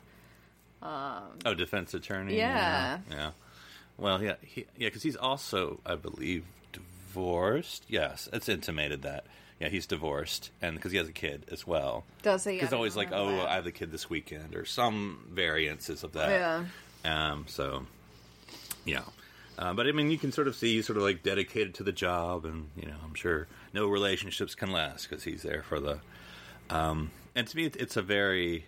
oh, 1.45 1.53
defense 1.53 1.93
attorney. 1.93 2.37
Yeah. 2.37 2.99
yeah. 3.09 3.15
yeah. 3.15 3.29
Well, 3.97 4.21
yeah, 4.21 4.35
he, 4.41 4.65
yeah, 4.77 4.87
because 4.87 5.03
he's 5.03 5.15
also, 5.15 5.79
I 5.85 5.95
believe, 5.95 6.43
divorced. 6.73 7.83
Yes, 7.87 8.27
it's 8.33 8.49
intimated 8.49 9.03
that. 9.03 9.25
Yeah, 9.59 9.69
he's 9.69 9.85
divorced, 9.87 10.51
and 10.61 10.75
because 10.75 10.91
he 10.91 10.97
has 10.97 11.07
a 11.07 11.13
kid 11.13 11.43
as 11.49 11.65
well. 11.65 12.03
Does 12.23 12.43
he? 12.43 12.53
Because 12.55 12.73
always 12.73 12.97
like, 12.97 13.13
oh, 13.13 13.31
that. 13.37 13.47
I 13.47 13.55
have 13.55 13.65
a 13.65 13.71
kid 13.71 13.89
this 13.91 14.09
weekend, 14.09 14.53
or 14.53 14.65
some 14.65 15.25
variances 15.31 16.03
of 16.03 16.11
that. 16.13 16.65
yeah, 17.05 17.31
Um. 17.31 17.45
So, 17.47 17.85
yeah. 18.83 19.03
Uh, 19.57 19.73
but 19.73 19.87
I 19.87 19.93
mean, 19.93 20.11
you 20.11 20.17
can 20.17 20.33
sort 20.33 20.49
of 20.49 20.55
see 20.57 20.75
he's 20.75 20.85
sort 20.85 20.97
of 20.97 21.03
like 21.03 21.23
dedicated 21.23 21.73
to 21.75 21.83
the 21.83 21.93
job, 21.93 22.43
and 22.43 22.67
you 22.75 22.85
know, 22.87 22.95
I'm 23.05 23.13
sure 23.13 23.47
no 23.73 23.87
relationships 23.87 24.55
can 24.55 24.73
last 24.73 25.09
because 25.09 25.23
he's 25.23 25.41
there 25.43 25.63
for 25.63 25.79
the. 25.79 25.99
Um, 26.69 27.11
and 27.33 27.47
to 27.47 27.55
me, 27.55 27.65
it- 27.67 27.77
it's 27.77 27.95
a 27.95 28.01
very 28.01 28.65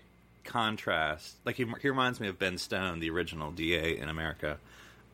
contrast. 0.47 1.35
Like 1.45 1.55
he, 1.55 1.65
he 1.81 1.89
reminds 1.89 2.19
me 2.19 2.27
of 2.27 2.39
Ben 2.39 2.57
Stone, 2.57 2.99
the 2.99 3.09
original 3.11 3.51
DA 3.51 3.97
in 3.97 4.09
America, 4.09 4.57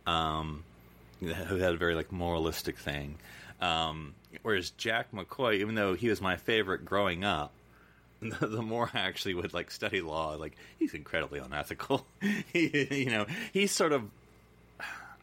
um, 0.08 0.64
who 1.20 1.28
had 1.58 1.74
a 1.74 1.78
very 1.78 1.96
like 1.96 2.12
moralistic 2.12 2.78
thing. 2.78 3.16
Um, 3.60 4.14
whereas 4.42 4.72
Jack 4.72 5.12
McCoy, 5.12 5.56
even 5.60 5.76
though 5.76 5.94
he 5.94 6.10
was 6.10 6.22
my 6.22 6.38
favorite 6.38 6.86
growing 6.86 7.24
up, 7.24 7.52
the, 8.22 8.48
the 8.48 8.62
more 8.62 8.90
I 8.94 9.00
actually 9.00 9.34
would 9.34 9.54
like 9.54 9.72
study 9.72 10.02
law, 10.02 10.36
like 10.36 10.54
he's 10.80 10.94
incredibly 10.94 11.40
unethical. 11.40 12.06
he, 12.54 13.04
you 13.04 13.10
know, 13.10 13.26
he's 13.52 13.72
sort 13.72 13.92
of, 13.92 14.04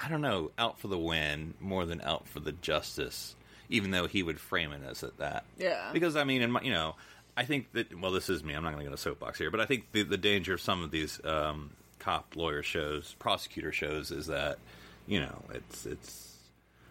I 0.02 0.08
don't 0.08 0.20
know, 0.20 0.50
out 0.58 0.78
for 0.78 0.88
the 0.88 0.98
win 0.98 1.54
more 1.60 1.86
than 1.86 2.00
out 2.02 2.28
for 2.28 2.40
the 2.40 2.52
justice. 2.52 3.34
Even 3.72 3.92
though 3.92 4.08
he 4.08 4.24
would 4.24 4.40
frame 4.40 4.72
it 4.72 4.80
as 4.84 5.04
at 5.04 5.16
that, 5.18 5.44
Yeah. 5.56 5.90
Because 5.92 6.16
I 6.16 6.24
mean, 6.24 6.42
in 6.42 6.50
my, 6.50 6.60
you 6.60 6.72
know, 6.72 6.96
I 7.36 7.44
think 7.44 7.72
that 7.72 7.98
well, 7.98 8.10
this 8.12 8.28
is 8.28 8.42
me. 8.44 8.54
I'm 8.54 8.62
not 8.62 8.72
going 8.72 8.84
to 8.84 8.90
go 8.90 8.94
to 8.96 9.00
soapbox 9.00 9.38
here, 9.38 9.50
but 9.50 9.60
I 9.60 9.66
think 9.66 9.92
the, 9.92 10.02
the 10.02 10.16
danger 10.18 10.54
of 10.54 10.60
some 10.60 10.82
of 10.82 10.90
these 10.90 11.20
um, 11.24 11.70
cop 11.98 12.34
lawyer 12.36 12.62
shows, 12.62 13.14
prosecutor 13.18 13.72
shows, 13.72 14.10
is 14.10 14.26
that 14.26 14.58
you 15.06 15.20
know 15.20 15.42
it's 15.54 15.86
it's 15.86 16.26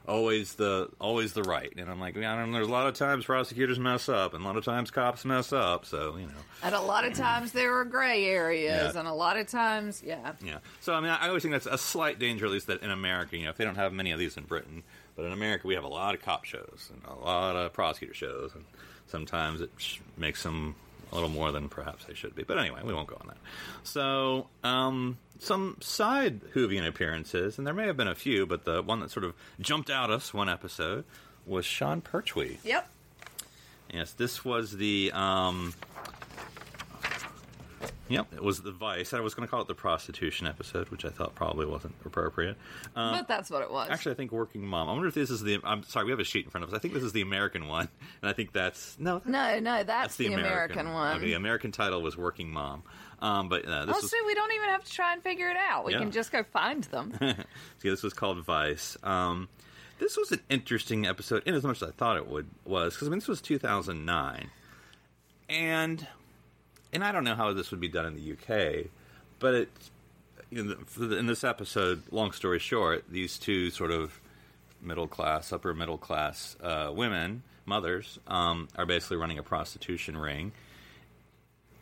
always 0.08 0.56
the 0.56 0.90
always 1.00 1.34
the 1.34 1.44
right, 1.44 1.72
and 1.78 1.90
I'm 1.90 2.00
like, 2.00 2.18
I 2.18 2.22
don't 2.36 2.52
know. 2.52 2.58
There's 2.58 2.68
a 2.68 2.72
lot 2.72 2.88
of 2.88 2.96
times 2.96 3.26
prosecutors 3.26 3.78
mess 3.78 4.10
up, 4.10 4.34
and 4.34 4.44
a 4.44 4.48
lot 4.48 4.58
of 4.58 4.66
times 4.66 4.90
cops 4.90 5.24
mess 5.26 5.54
up. 5.54 5.86
So 5.86 6.16
you 6.18 6.26
know, 6.26 6.34
and 6.64 6.74
a 6.74 6.82
lot 6.82 7.06
of 7.06 7.14
times 7.14 7.52
there 7.52 7.78
are 7.78 7.86
gray 7.86 8.26
areas, 8.26 8.94
Yeah. 8.94 9.00
and 9.00 9.08
a 9.08 9.14
lot 9.14 9.38
of 9.38 9.48
times, 9.48 10.02
yeah, 10.04 10.34
yeah. 10.44 10.60
So 10.82 10.94
I 10.94 11.02
mean, 11.02 11.12
I 11.12 11.28
always 11.28 11.44
think 11.44 11.52
that's 11.54 11.68
a 11.68 11.78
slight 11.78 12.18
danger, 12.18 12.46
at 12.46 12.52
least 12.52 12.68
that 12.68 12.82
in 12.82 12.90
America, 12.92 13.38
you 13.38 13.44
know, 13.44 13.52
if 13.52 13.58
they 13.58 13.66
don't 13.66 13.76
have 13.76 13.94
many 13.94 14.12
of 14.12 14.18
these 14.20 14.36
in 14.38 14.46
Britain, 14.46 14.82
but 15.16 15.26
in 15.26 15.32
America 15.32 15.68
we 15.68 15.76
have 15.76 15.84
a 15.84 15.88
lot 15.90 16.16
of 16.16 16.22
cop 16.24 16.46
shows 16.46 16.90
and 16.92 17.02
a 17.06 17.14
lot 17.24 17.56
of 17.56 17.74
prosecutor 17.74 18.14
shows, 18.16 18.52
and 18.56 18.66
sometimes 19.10 19.62
it 19.62 19.72
makes 20.18 20.44
them 20.44 20.76
a 21.12 21.16
little 21.16 21.30
more 21.30 21.52
than 21.52 21.70
perhaps 21.70 22.06
they 22.06 22.14
should 22.14 22.36
be. 22.36 22.44
But 22.44 22.60
anyway, 22.60 22.82
we 22.84 22.94
won't 22.94 23.08
go 23.08 23.18
on 23.20 23.28
that. 23.28 23.38
So, 23.84 24.48
um, 24.64 25.18
some 25.40 25.78
side 25.82 26.42
Whovian 26.54 26.88
appearances, 26.88 27.58
and 27.58 27.66
there 27.66 27.74
may 27.74 27.88
have 27.88 27.98
been 27.98 28.08
a 28.08 28.16
few, 28.16 28.46
but 28.46 28.66
the 28.66 28.82
one 28.84 29.00
that 29.00 29.10
sort 29.12 29.24
of 29.24 29.34
jumped 29.60 29.90
out 29.90 30.12
us 30.12 30.34
one 30.34 30.50
episode 30.50 31.06
was 31.46 31.66
Sean 31.66 32.02
Pertwee. 32.02 32.58
yep, 32.64 32.88
Yes, 33.92 34.12
this 34.14 34.46
was 34.46 34.78
the 34.78 35.12
um 35.16 35.74
Yep, 38.10 38.34
it 38.34 38.44
was 38.44 38.62
the 38.62 38.72
Vice. 38.72 39.14
I 39.14 39.20
was 39.20 39.34
going 39.36 39.48
to 39.48 39.52
call 39.52 39.62
it 39.62 39.68
the 39.68 39.76
prostitution 39.76 40.48
episode, 40.48 40.90
which 40.90 41.06
I 41.06 41.10
thought 41.10 41.36
probably 41.36 41.66
wasn't 41.66 41.96
appropriate. 42.06 42.58
Um, 42.96 43.14
but 43.18 43.28
that's 43.28 43.50
what 43.50 43.62
it 43.62 43.72
was. 43.72 43.88
actually, 43.90 44.14
I 44.14 44.16
think 44.16 44.32
Working 44.32 44.66
Mom. 44.66 44.90
I 44.90 44.94
wonder 44.94 45.08
if 45.08 45.14
this 45.14 45.30
is 45.30 45.42
the. 45.44 45.60
I'm 45.64 45.84
sorry, 45.84 46.06
we 46.06 46.12
have 46.12 46.20
a 46.20 46.24
sheet 46.24 46.46
in 46.46 46.52
front 46.52 46.64
of 46.64 46.72
us. 46.72 46.76
I 46.76 46.80
think 46.80 46.94
this 46.94 47.04
is 47.04 47.14
the 47.14 47.22
American 47.22 47.68
one, 47.68 47.88
and 48.22 48.30
I 48.30 48.34
think 48.34 48.52
that's 48.52 48.98
no. 49.00 49.22
no, 49.26 49.60
no, 49.60 49.78
that's, 49.78 49.86
That's 49.86 50.16
the, 50.18 50.34
American, 50.34 50.92
one. 50.92 51.18
Okay, 51.18 51.28
the 51.28 51.34
American 51.34 51.72
title 51.72 52.02
was 52.02 52.18
Working 52.18 52.50
Mom, 52.52 52.84
um, 53.22 53.48
but 53.48 53.64
uh, 53.66 53.86
this 53.86 53.94
well, 53.94 54.02
was 54.02 54.10
see, 54.12 54.18
we 54.26 54.34
don't 54.34 54.52
even 54.54 54.70
have 54.70 54.84
to 54.84 54.92
try 54.92 55.14
and 55.14 55.22
figure 55.22 55.50
it 55.50 55.58
out. 55.58 55.86
We 55.86 55.94
Yeah. 55.94 56.00
can 56.00 56.12
just 56.12 56.32
go 56.32 56.44
find 56.44 56.84
them. 56.86 57.14
See, 57.80 57.90
this 57.90 58.02
was 58.02 58.14
called 58.14 58.44
Vice. 58.44 58.98
Um, 59.04 59.50
this 60.00 60.18
was 60.18 60.32
an 60.32 60.40
interesting 60.50 61.06
episode, 61.06 61.44
in 61.46 61.54
as 61.54 61.64
much 61.64 61.82
as 61.82 61.90
I 61.90 61.92
thought 61.92 62.18
it 62.18 62.28
would 62.28 62.48
was 62.66 62.94
because 62.96 63.08
I 63.08 63.12
mean 63.12 63.20
this 63.20 63.28
was 63.28 63.42
2009, 63.42 64.50
and 65.50 66.08
and 66.94 67.04
I 67.04 67.12
don't 67.12 67.24
know 67.24 67.36
how 67.36 67.54
this 67.54 67.72
would 67.72 67.80
be 67.80 67.88
done 67.90 68.06
in 68.06 68.16
the 68.16 68.32
UK, 68.34 68.88
but 69.40 69.54
it 69.54 69.70
know, 70.52 70.76
for 70.88 71.02
the- 71.06 71.18
in 71.18 71.28
this 71.28 71.44
episode, 71.44 72.04
long 72.12 72.32
story 72.32 72.60
short, 72.60 73.06
these 73.10 73.38
two 73.38 73.70
sort 73.70 73.92
of 73.92 74.20
middle 74.82 75.08
class, 75.08 75.52
upper 75.54 75.74
middle 75.74 75.98
class 75.98 76.56
uh, 76.64 76.92
women, 76.94 77.44
mothers, 77.66 78.18
um, 78.28 78.68
are 78.76 78.86
basically 78.86 79.18
running 79.18 79.38
a 79.38 79.44
prostitution 79.44 80.18
ring. 80.18 80.52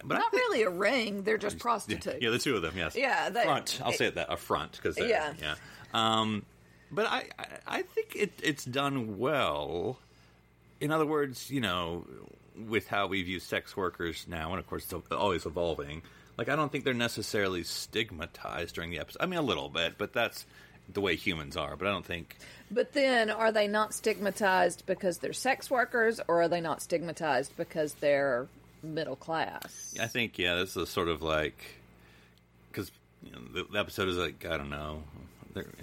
But 0.04 0.16
Not 0.20 0.32
think- 0.32 0.42
really 0.44 0.62
a 0.64 0.70
ring; 0.70 1.24
they're 1.24 1.38
just 1.38 1.58
prostitutes. 1.60 2.18
yeah, 2.22 2.30
the 2.30 2.38
two 2.40 2.56
of 2.56 2.62
them, 2.62 2.74
yes. 2.78 2.96
Yeah, 2.96 3.30
they- 3.30 3.44
front. 3.44 3.80
I'll 3.84 3.92
say 3.94 4.06
it 4.08 4.16
that 4.16 4.32
a 4.32 4.38
front 4.38 4.74
because 4.74 4.98
Yeah. 5.00 5.34
yeah. 5.42 5.56
Um, 5.94 6.46
but 6.92 7.06
I, 7.08 7.30
I, 7.40 7.46
I 7.68 7.82
think 7.82 8.16
it, 8.16 8.32
it's 8.44 8.64
done 8.66 9.18
well. 9.18 10.00
In 10.80 10.92
other 10.92 11.06
words, 11.06 11.50
you 11.50 11.60
know, 11.62 12.06
with 12.68 12.88
how 12.88 13.08
we 13.08 13.22
view 13.24 13.40
sex 13.40 13.76
workers 13.78 14.26
now, 14.28 14.52
and 14.52 14.60
of 14.60 14.68
course 14.68 14.84
it's 14.92 15.12
always 15.12 15.46
evolving. 15.46 16.02
Like 16.38 16.50
I 16.50 16.56
don't 16.56 16.72
think 16.72 16.84
they're 16.84 16.94
necessarily 16.94 17.64
stigmatized 17.64 18.76
during 18.76 18.92
the 18.92 19.00
episode. 19.00 19.22
I 19.22 19.26
mean, 19.26 19.40
a 19.40 19.44
little 19.44 19.70
bit, 19.70 19.98
but 19.98 20.14
that's 20.14 20.46
the 20.92 21.02
way 21.02 21.16
humans 21.16 21.58
are. 21.58 21.76
But 21.76 21.88
I 21.88 21.92
don't 21.92 22.06
think 22.06 22.36
But 22.72 22.94
then, 22.94 23.30
are 23.30 23.52
they 23.52 23.68
not 23.68 23.94
stigmatized 23.94 24.86
because 24.86 25.18
they're 25.18 25.34
sex 25.34 25.70
workers, 25.70 26.20
or 26.28 26.44
are 26.44 26.48
they 26.48 26.62
not 26.62 26.82
stigmatized 26.82 27.56
because 27.58 27.94
they're 27.96 28.48
middle 28.84 29.16
class? 29.16 29.96
I 30.00 30.08
think 30.08 30.38
yeah, 30.38 30.56
this 30.56 30.78
is 30.78 30.90
sort 30.90 31.08
of 31.08 31.22
like 31.22 31.64
because 32.72 32.92
you 33.24 33.32
know, 33.32 33.40
the, 33.54 33.64
the 33.72 33.80
episode 33.80 34.08
is 34.08 34.18
like 34.18 34.46
I 34.46 34.58
don't 34.58 34.70
know, 34.70 35.04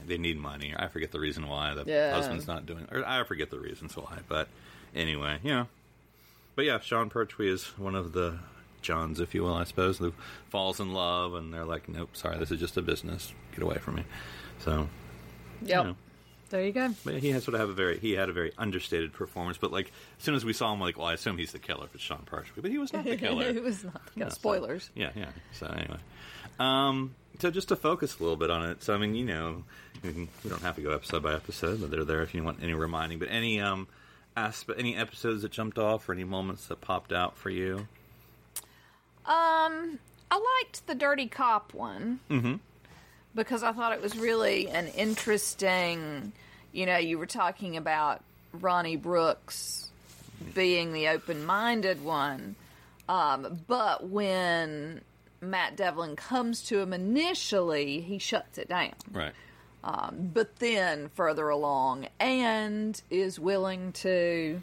they 0.07 0.19
need 0.19 0.39
money. 0.39 0.73
I 0.77 0.87
forget 0.89 1.11
the 1.11 1.19
reason 1.21 1.49
why 1.49 1.75
the 1.75 1.85
Yeah. 1.85 2.13
husband's 2.15 2.47
not 2.47 2.65
doing, 2.65 2.87
or 2.93 3.05
I 3.05 3.25
forget 3.25 3.51
the 3.51 3.59
reasons 3.59 3.97
why. 3.97 4.21
But 4.29 4.49
anyway, 4.95 5.39
yeah. 5.43 5.65
But 6.55 6.65
yeah, 6.65 6.81
Sean 6.81 7.11
Pertwee 7.11 7.51
is 7.51 7.65
one 7.79 7.95
of 7.95 8.13
the 8.13 8.39
Johns, 8.83 9.19
if 9.19 9.35
you 9.35 9.43
will, 9.43 9.55
I 9.55 9.65
suppose, 9.65 9.99
who 9.99 10.13
falls 10.51 10.79
in 10.79 10.93
love, 10.93 11.35
and 11.35 11.53
they're 11.53 11.65
like, 11.65 11.89
"Nope, 11.89 12.17
sorry, 12.17 12.39
this 12.39 12.51
is 12.51 12.61
just 12.61 12.77
a 12.77 12.83
business. 12.83 13.33
Get 13.53 13.63
away 13.63 13.79
from 13.79 13.97
me." 13.97 14.05
So 14.61 14.89
yeah. 15.63 15.81
you 15.81 15.85
know. 15.89 15.97
There 16.51 16.63
you 16.63 16.73
go. 16.73 16.95
But 17.05 17.17
he 17.17 17.31
has 17.31 17.43
sort 17.43 17.55
of 17.55 17.61
have 17.61 17.71
a 17.71 17.73
very 17.73 17.99
he 17.99 18.13
had 18.13 18.29
a 18.29 18.33
very 18.33 18.53
understated 18.57 19.13
performance. 19.13 19.59
But 19.59 19.73
like 19.73 19.91
as 20.19 20.25
soon 20.25 20.35
as 20.37 20.45
we 20.45 20.53
saw 20.53 20.73
him, 20.73 20.81
like, 20.81 20.97
well, 20.97 21.09
I 21.09 21.15
assume 21.15 21.37
he's 21.37 21.51
the 21.51 21.59
killer 21.59 21.87
if 21.87 21.95
it's 21.95 22.05
Sean 22.05 22.23
Pertwee, 22.27 22.63
but 22.63 22.71
he 22.71 22.79
was 22.79 22.93
not 22.93 23.05
the 23.05 23.17
killer. 23.17 23.49
it 23.49 23.63
was 23.63 23.83
not. 23.83 24.03
Yeah, 24.15 24.29
so- 24.29 24.35
spoilers. 24.35 24.91
yeah, 24.95 25.11
yeah. 25.17 25.31
So 25.53 25.67
anyway, 25.67 25.99
um, 26.61 27.15
so 27.41 27.51
just 27.51 27.69
to 27.69 27.77
focus 27.77 28.19
a 28.21 28.23
little 28.23 28.37
bit 28.37 28.51
on 28.51 28.71
it. 28.71 28.83
So 28.85 28.95
I 28.95 28.99
mean, 28.99 29.15
you 29.15 29.25
know, 29.25 29.65
we, 30.03 30.13
can, 30.13 30.29
we 30.45 30.51
don't 30.51 30.63
have 30.63 30.77
to 30.77 30.83
go 30.83 30.91
episode 30.91 31.23
by 31.23 31.35
episode, 31.35 31.81
but 31.81 31.91
they're 31.91 32.05
there 32.05 32.23
if 32.23 32.35
you 32.35 32.45
want 32.45 32.63
any 32.63 32.75
reminding. 32.75 33.19
But 33.19 33.31
any 33.31 33.61
um, 33.61 33.89
aspect, 34.37 34.79
any 34.79 34.97
episodes 34.97 35.43
that 35.43 35.53
jumped 35.53 35.79
off, 35.79 36.09
or 36.09 36.13
any 36.13 36.25
moments 36.25 36.67
that 36.67 36.81
popped 36.81 37.13
out 37.13 37.37
for 37.37 37.51
you? 37.51 37.87
Um, 39.27 39.99
I 40.31 40.61
liked 40.63 40.87
the 40.87 40.95
Dirty 40.95 41.29
Cop 41.29 41.73
one 41.73 42.21
Mm-hmm. 42.31 42.55
because 43.35 43.63
I 43.63 43.73
thought 43.73 43.93
it 43.93 44.03
was 44.03 44.17
really 44.17 44.69
an 44.69 44.89
interesting. 44.89 46.33
You 46.73 46.87
know, 46.87 46.99
you 46.99 47.19
were 47.19 47.27
talking 47.27 47.77
about 47.77 48.23
Ronnie 48.53 48.97
Brooks 48.97 49.89
being 50.55 50.93
the 50.93 51.09
open-minded 51.09 52.05
one, 52.05 52.57
um, 53.09 53.61
but 53.67 54.09
when 54.09 55.01
Matt 55.41 55.77
Devlin 55.77 56.17
comes 56.17 56.63
to 56.65 56.81
him 56.81 56.93
initially, 56.93 58.01
he 58.01 58.19
shuts 58.19 58.59
it 58.59 58.69
down. 58.69 58.93
Right. 59.11 59.33
But 60.13 60.57
then 60.57 61.11
further 61.15 61.49
along 61.49 62.07
and 62.19 63.01
is 63.11 63.39
willing 63.39 63.93
to 63.93 64.63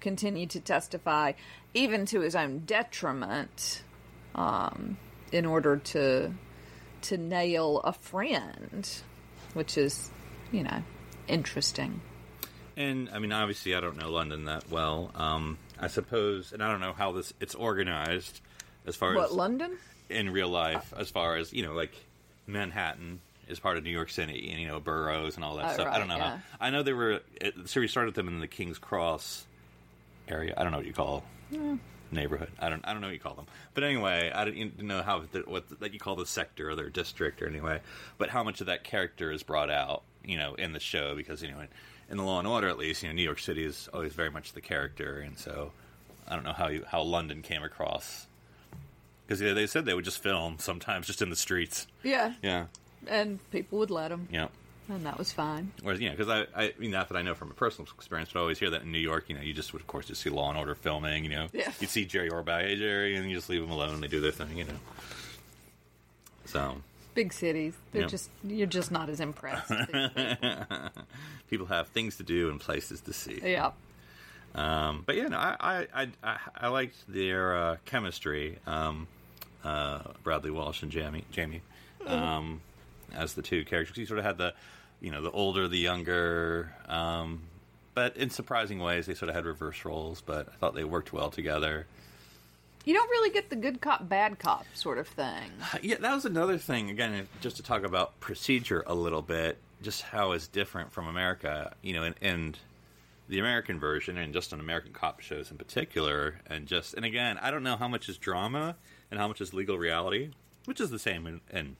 continue 0.00 0.46
to 0.46 0.60
testify 0.60 1.32
even 1.72 2.06
to 2.06 2.20
his 2.20 2.34
own 2.36 2.60
detriment 2.60 3.82
um, 4.34 4.96
in 5.32 5.46
order 5.46 5.76
to 5.76 6.32
to 7.02 7.18
nail 7.18 7.80
a 7.80 7.92
friend 7.92 9.02
which 9.54 9.78
is 9.78 10.10
you 10.52 10.62
know 10.62 10.82
interesting. 11.26 12.00
And 12.76 13.08
I 13.10 13.20
mean, 13.20 13.32
obviously, 13.32 13.74
I 13.74 13.80
don't 13.80 13.96
know 13.96 14.10
London 14.10 14.46
that 14.46 14.68
well. 14.68 15.12
Um, 15.14 15.58
I 15.78 15.86
suppose, 15.86 16.52
and 16.52 16.62
I 16.62 16.70
don't 16.70 16.80
know 16.80 16.92
how 16.92 17.12
this 17.12 17.32
it's 17.40 17.54
organized 17.54 18.40
as 18.86 18.96
far 18.96 19.10
as 19.10 19.16
what 19.16 19.30
as 19.30 19.36
london? 19.36 19.78
in 20.10 20.30
real 20.30 20.48
life, 20.48 20.92
as 20.96 21.10
far 21.10 21.36
as 21.36 21.52
you 21.52 21.64
know, 21.64 21.72
like 21.72 21.94
Manhattan 22.46 23.20
is 23.48 23.58
part 23.58 23.76
of 23.76 23.84
New 23.84 23.90
York 23.90 24.10
City, 24.10 24.50
and 24.50 24.60
you 24.60 24.66
know 24.66 24.80
boroughs 24.80 25.36
and 25.36 25.44
all 25.44 25.56
that 25.56 25.70
Oh, 25.70 25.74
stuff. 25.74 25.88
I 25.88 25.98
don't 25.98 26.08
know 26.08 26.16
yeah. 26.16 26.36
how. 26.36 26.42
I 26.60 26.70
know 26.70 26.82
they 26.82 26.92
were. 26.92 27.20
The 27.40 27.68
series 27.68 27.90
started 27.90 28.14
them 28.14 28.28
in 28.28 28.40
the 28.40 28.48
King's 28.48 28.78
Cross 28.78 29.46
area. 30.28 30.54
I 30.56 30.62
don't 30.62 30.72
know 30.72 30.78
what 30.78 30.86
you 30.86 30.92
call 30.92 31.24
hmm. 31.50 31.76
neighborhood. 32.10 32.50
I 32.58 32.68
don't. 32.68 32.84
I 32.86 32.92
don't 32.92 33.00
know 33.00 33.08
what 33.08 33.14
you 33.14 33.20
call 33.20 33.34
them. 33.34 33.46
But 33.74 33.84
anyway, 33.84 34.30
I 34.34 34.44
don't 34.44 34.82
know 34.82 35.02
how 35.02 35.22
the, 35.30 35.40
what 35.40 35.80
that 35.80 35.92
you 35.92 35.98
call 35.98 36.16
the 36.16 36.26
sector 36.26 36.70
or 36.70 36.74
their 36.74 36.90
district 36.90 37.42
or 37.42 37.48
anyway. 37.48 37.80
But 38.18 38.30
how 38.30 38.42
much 38.42 38.60
of 38.60 38.66
that 38.66 38.84
character 38.84 39.30
is 39.30 39.42
brought 39.42 39.70
out, 39.70 40.02
you 40.24 40.38
know, 40.38 40.54
in 40.54 40.72
the 40.72 40.80
show 40.80 41.14
because 41.14 41.42
you 41.42 41.50
know. 41.50 41.60
In, 41.60 41.68
in 42.10 42.18
the 42.18 42.22
Law 42.22 42.38
and 42.38 42.46
Order, 42.46 42.68
at 42.68 42.76
least, 42.76 43.02
you 43.02 43.08
know, 43.08 43.14
New 43.14 43.22
York 43.22 43.38
City 43.38 43.64
is 43.64 43.88
always 43.94 44.12
very 44.12 44.30
much 44.30 44.52
the 44.52 44.60
character, 44.60 45.20
and 45.20 45.38
so 45.38 45.72
I 46.28 46.34
don't 46.34 46.44
know 46.44 46.52
how 46.52 46.68
you 46.68 46.84
how 46.86 47.00
London 47.00 47.40
came 47.40 47.62
across 47.62 48.26
because 49.26 49.40
yeah, 49.40 49.52
they 49.54 49.66
said 49.66 49.84
they 49.84 49.94
would 49.94 50.04
just 50.04 50.22
film 50.22 50.56
sometimes 50.58 51.06
just 51.06 51.22
in 51.22 51.30
the 51.30 51.36
streets. 51.36 51.86
yeah 52.02 52.34
Yeah, 52.42 52.66
and 53.08 53.38
people 53.50 53.78
would 53.78 53.90
let 53.90 54.08
them. 54.08 54.28
yeah. 54.30 54.48
and 54.88 55.04
that 55.06 55.18
was 55.18 55.32
fine 55.32 55.72
Whereas, 55.82 56.00
you 56.00 56.08
know, 56.10 56.16
because 56.16 56.28
I, 56.28 56.46
I 56.64 56.72
mean, 56.78 56.90
not 56.90 57.08
that 57.08 57.16
I 57.16 57.22
know 57.22 57.34
from 57.34 57.50
a 57.50 57.54
personal 57.54 57.88
experience, 57.96 58.30
but 58.32 58.38
I 58.40 58.42
always 58.42 58.58
hear 58.58 58.70
that 58.70 58.82
in 58.82 58.92
New 58.92 58.98
York, 58.98 59.24
you 59.28 59.34
know, 59.34 59.40
you 59.42 59.52
just 59.54 59.72
would, 59.72 59.80
of 59.82 59.86
course, 59.88 60.06
just 60.06 60.20
see 60.22 60.30
Law 60.30 60.48
and 60.50 60.58
Order 60.58 60.74
filming. 60.74 61.24
You 61.24 61.30
know, 61.30 61.46
Yeah. 61.52 61.72
you'd 61.80 61.90
see 61.90 62.04
Jerry 62.04 62.30
Orbach, 62.30 62.62
hey 62.62 62.76
Jerry, 62.76 63.16
and 63.16 63.28
you 63.30 63.36
just 63.36 63.48
leave 63.48 63.60
them 63.62 63.70
alone. 63.70 64.00
They 64.00 64.08
do 64.08 64.20
their 64.20 64.32
thing, 64.32 64.56
you 64.58 64.64
know. 64.64 64.78
So 66.46 66.76
big 67.14 67.32
cities 67.32 67.74
they're 67.92 68.02
Yeah. 68.02 68.08
just 68.08 68.28
you're 68.42 68.66
just 68.66 68.90
not 68.90 69.08
as 69.08 69.20
impressed 69.20 69.70
people 71.48 71.66
have 71.66 71.86
things 71.88 72.16
to 72.16 72.22
do 72.24 72.50
and 72.50 72.60
places 72.60 73.00
to 73.02 73.12
see. 73.12 73.40
yeah 73.42 73.70
Um, 74.54 75.02
but 75.06 75.14
yeah, 75.16 75.28
no, 75.28 75.36
I 75.38 75.56
I, 75.60 75.86
I, 76.02 76.08
I, 76.22 76.38
I 76.56 76.68
liked 76.68 76.96
their 77.08 77.56
uh, 77.56 77.76
chemistry, 77.84 78.58
um, 78.66 79.06
uh, 79.64 80.00
Bradley 80.22 80.50
Walsh 80.50 80.82
and 80.82 80.90
Jamie, 80.92 81.24
Jamie, 81.32 81.62
um, 82.06 82.60
as 83.14 83.34
the 83.34 83.42
two 83.42 83.64
characters. 83.64 83.96
You 83.96 84.06
sort 84.06 84.18
of 84.18 84.24
had 84.24 84.38
the, 84.38 84.54
you 85.00 85.10
know, 85.10 85.22
the 85.22 85.30
older, 85.30 85.68
the 85.68 85.78
younger, 85.78 86.74
um, 86.88 87.42
but 87.94 88.16
in 88.16 88.30
surprising 88.30 88.80
ways, 88.80 89.06
they 89.06 89.14
sort 89.14 89.28
of 89.28 89.34
had 89.34 89.44
reverse 89.44 89.84
roles. 89.84 90.20
But 90.20 90.48
I 90.48 90.56
thought 90.56 90.74
they 90.74 90.84
worked 90.84 91.12
well 91.12 91.30
together. 91.30 91.86
you 92.84 92.94
don't 92.94 93.08
really 93.08 93.30
get 93.30 93.50
the 93.50 93.56
good 93.56 93.80
cop 93.80 94.08
bad 94.08 94.38
cop 94.38 94.66
sort 94.74 94.98
of 94.98 95.06
thing 95.08 95.50
Yeah, 95.82 95.96
that 96.00 96.14
was 96.14 96.24
another 96.24 96.58
thing. 96.58 96.90
Again, 96.90 97.28
just 97.40 97.56
to 97.56 97.62
talk 97.62 97.84
about 97.84 98.18
procedure 98.20 98.82
a 98.86 98.94
little 98.94 99.22
bit, 99.22 99.58
just 99.82 100.02
how 100.02 100.32
it's 100.32 100.48
different 100.48 100.92
from 100.92 101.06
America. 101.06 101.72
You 101.82 101.94
know, 101.94 102.02
and, 102.02 102.14
and 102.20 102.58
the 103.28 103.38
American 103.38 103.78
version, 103.78 104.18
and 104.18 104.34
just 104.34 104.52
on 104.52 104.60
American 104.60 104.92
cop 104.92 105.20
shows 105.20 105.50
in 105.50 105.56
particular, 105.56 106.40
and 106.46 106.66
just 106.66 106.94
and 106.94 107.04
again, 107.04 107.38
I 107.40 107.50
don't 107.50 107.62
know 107.62 107.76
how 107.76 107.88
much 107.88 108.08
is 108.08 108.18
drama 108.18 108.76
and 109.10 109.20
how 109.20 109.28
much 109.28 109.40
is 109.40 109.54
legal 109.54 109.78
reality, 109.78 110.30
which 110.64 110.80
is 110.80 110.90
the 110.90 110.98
same 110.98 111.26
in, 111.26 111.40
in 111.52 111.76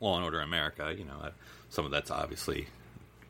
Law 0.00 0.16
and 0.16 0.24
Order 0.24 0.40
America. 0.40 0.94
You 0.96 1.04
know, 1.04 1.30
some 1.68 1.84
of 1.84 1.90
that's 1.90 2.10
obviously 2.10 2.66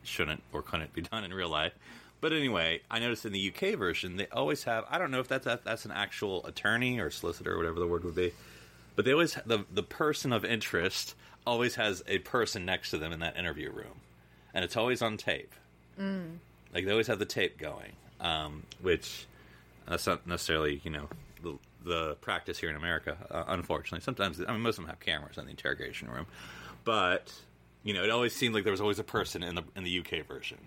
shouldn't 0.03 0.41
or 0.51 0.61
couldn't 0.61 0.93
be 0.93 1.01
done 1.11 1.23
in 1.23 1.33
real 1.33 1.49
life. 1.49 1.73
But 2.21 2.33
anyway, 2.33 2.81
I 2.89 2.99
noticed 2.99 3.25
in 3.25 3.33
the 3.33 3.51
UK 3.51 3.77
version 3.77 4.17
they 4.17 4.27
always 4.27 4.63
have. 4.65 4.85
I 4.89 4.97
don't 4.99 5.09
know 5.11 5.19
if 5.19 5.27
that's 5.27 5.45
that, 5.45 5.63
that's 5.63 5.85
an 5.85 5.91
actual 5.91 6.45
attorney 6.45 6.99
or 6.99 7.09
solicitor 7.09 7.53
or 7.53 7.57
whatever 7.57 7.79
the 7.79 7.87
word 7.87 8.03
would 8.03 8.15
be, 8.15 8.31
but 8.95 9.05
they 9.05 9.11
always 9.11 9.33
the 9.45 9.65
the 9.73 9.83
person 9.83 10.31
of 10.31 10.45
interest 10.45 11.15
always 11.47 11.75
has 11.75 12.03
a 12.07 12.19
person 12.19 12.65
next 12.65 12.91
to 12.91 12.99
them 12.99 13.11
in 13.11 13.19
that 13.21 13.37
interview 13.37 13.71
room, 13.71 14.01
and 14.53 14.63
it's 14.63 14.77
always 14.77 15.01
on 15.01 15.17
tape. 15.17 15.53
Like 16.73 16.85
they 16.85 16.91
always 16.91 17.07
have 17.07 17.17
the 17.19 17.25
tape 17.25 17.57
going, 17.57 17.93
um, 18.19 18.63
which 18.81 19.25
that's 19.87 20.05
not 20.05 20.27
necessarily 20.27 20.79
you 20.83 20.91
know 20.91 21.07
the, 21.41 21.57
the 21.83 22.15
practice 22.21 22.59
here 22.59 22.69
in 22.69 22.75
America. 22.75 23.17
Uh, 23.31 23.45
unfortunately, 23.47 24.01
sometimes 24.01 24.39
I 24.47 24.51
mean 24.51 24.61
most 24.61 24.77
of 24.77 24.83
them 24.83 24.89
have 24.89 24.99
cameras 24.99 25.39
in 25.39 25.45
the 25.45 25.51
interrogation 25.51 26.07
room, 26.07 26.27
but 26.83 27.33
you 27.83 27.93
know 27.93 28.03
it 28.03 28.09
always 28.09 28.35
seemed 28.35 28.53
like 28.53 28.63
there 28.63 28.71
was 28.71 28.81
always 28.81 28.99
a 28.99 29.03
person 29.03 29.43
in 29.43 29.55
the 29.55 29.63
in 29.75 29.83
the 29.83 29.99
UK 29.99 30.25
version. 30.27 30.57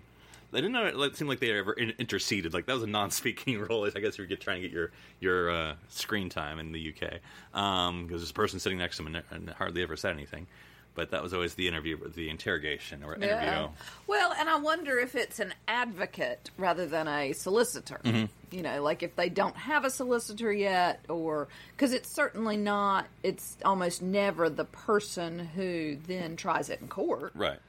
They 0.51 0.61
didn't 0.61 0.73
know 0.73 0.85
it 0.85 1.17
seemed 1.17 1.29
like 1.29 1.39
they 1.39 1.51
ever 1.51 1.73
in- 1.73 1.93
interceded. 1.99 2.53
Like 2.53 2.65
that 2.67 2.73
was 2.73 2.83
a 2.83 2.87
non-speaking 2.87 3.59
role. 3.69 3.85
I 3.85 3.99
guess 3.99 4.17
you're 4.17 4.27
trying 4.27 4.61
to 4.61 4.67
get 4.67 4.71
your 4.71 4.91
your 5.19 5.51
uh, 5.51 5.75
screen 5.89 6.29
time 6.29 6.59
in 6.59 6.71
the 6.71 6.93
UK, 6.93 7.19
because 7.51 8.21
there's 8.21 8.29
a 8.29 8.33
person 8.33 8.59
sitting 8.59 8.77
next 8.77 8.97
to 8.97 9.03
them 9.03 9.15
and, 9.15 9.25
and 9.31 9.49
hardly 9.49 9.81
ever 9.81 9.97
said 9.97 10.13
anything. 10.13 10.47
But 10.95 11.11
that 11.11 11.21
was 11.21 11.33
always 11.33 11.55
the 11.55 11.67
interview, 11.67 11.97
the 12.09 12.29
interrogation 12.29 13.03
or 13.03 13.15
interview. 13.15 13.35
Yeah. 13.35 13.67
Well, 14.07 14.33
and 14.39 14.49
I 14.49 14.57
wonder 14.57 14.97
if 14.97 15.13
it's 15.15 15.39
an 15.39 15.53
advocate 15.67 16.49
rather 16.57 16.87
than 16.87 17.07
a 17.09 17.33
solicitor. 17.33 17.99
Mm-hmm. 18.03 18.25
You 18.55 18.61
know, 18.63 18.81
like 18.81 19.03
if 19.03 19.15
they 19.17 19.27
don't 19.27 19.57
have 19.57 19.83
a 19.83 19.89
solicitor 19.89 20.53
yet, 20.53 21.03
or 21.09 21.49
because 21.75 21.91
it's 21.91 22.09
certainly 22.09 22.55
not, 22.55 23.07
it's 23.23 23.57
almost 23.65 24.01
never 24.01 24.49
the 24.49 24.63
person 24.65 25.39
who 25.39 25.97
then 26.07 26.37
tries 26.37 26.69
it 26.69 26.79
in 26.79 26.87
court. 26.87 27.33
Right. 27.35 27.59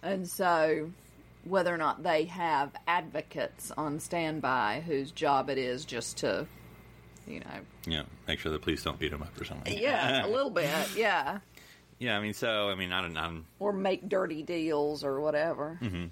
And 0.00 0.28
so, 0.28 0.92
whether 1.42 1.74
or 1.74 1.78
not 1.78 2.04
they 2.04 2.26
have 2.26 2.70
advocates 2.86 3.72
on 3.76 3.98
standby 3.98 4.84
whose 4.86 5.10
job 5.10 5.50
it 5.50 5.58
is 5.58 5.84
just 5.84 6.18
to, 6.18 6.46
you 7.26 7.40
know, 7.40 7.46
Yeah. 7.86 8.02
Make 8.28 8.38
sure 8.38 8.52
the 8.52 8.60
police 8.60 8.84
don't 8.84 8.98
beat 9.00 9.10
them 9.10 9.22
up 9.22 9.40
or 9.40 9.44
something. 9.44 9.76
yeah, 9.76 10.24
a 10.24 10.28
little 10.28 10.50
bit, 10.50 10.68
yeah, 10.94 11.38
Yeah, 11.98 12.16
I 12.16 12.20
mean, 12.20 12.34
so 12.34 12.68
I 12.68 12.74
mean, 12.74 12.92
I 12.92 13.02
don't, 13.02 13.16
I'm, 13.16 13.46
or 13.58 13.72
make 13.72 14.08
dirty 14.08 14.42
deals 14.42 15.04
or 15.04 15.20
whatever. 15.20 15.78
Mm-hmm. 15.82 16.06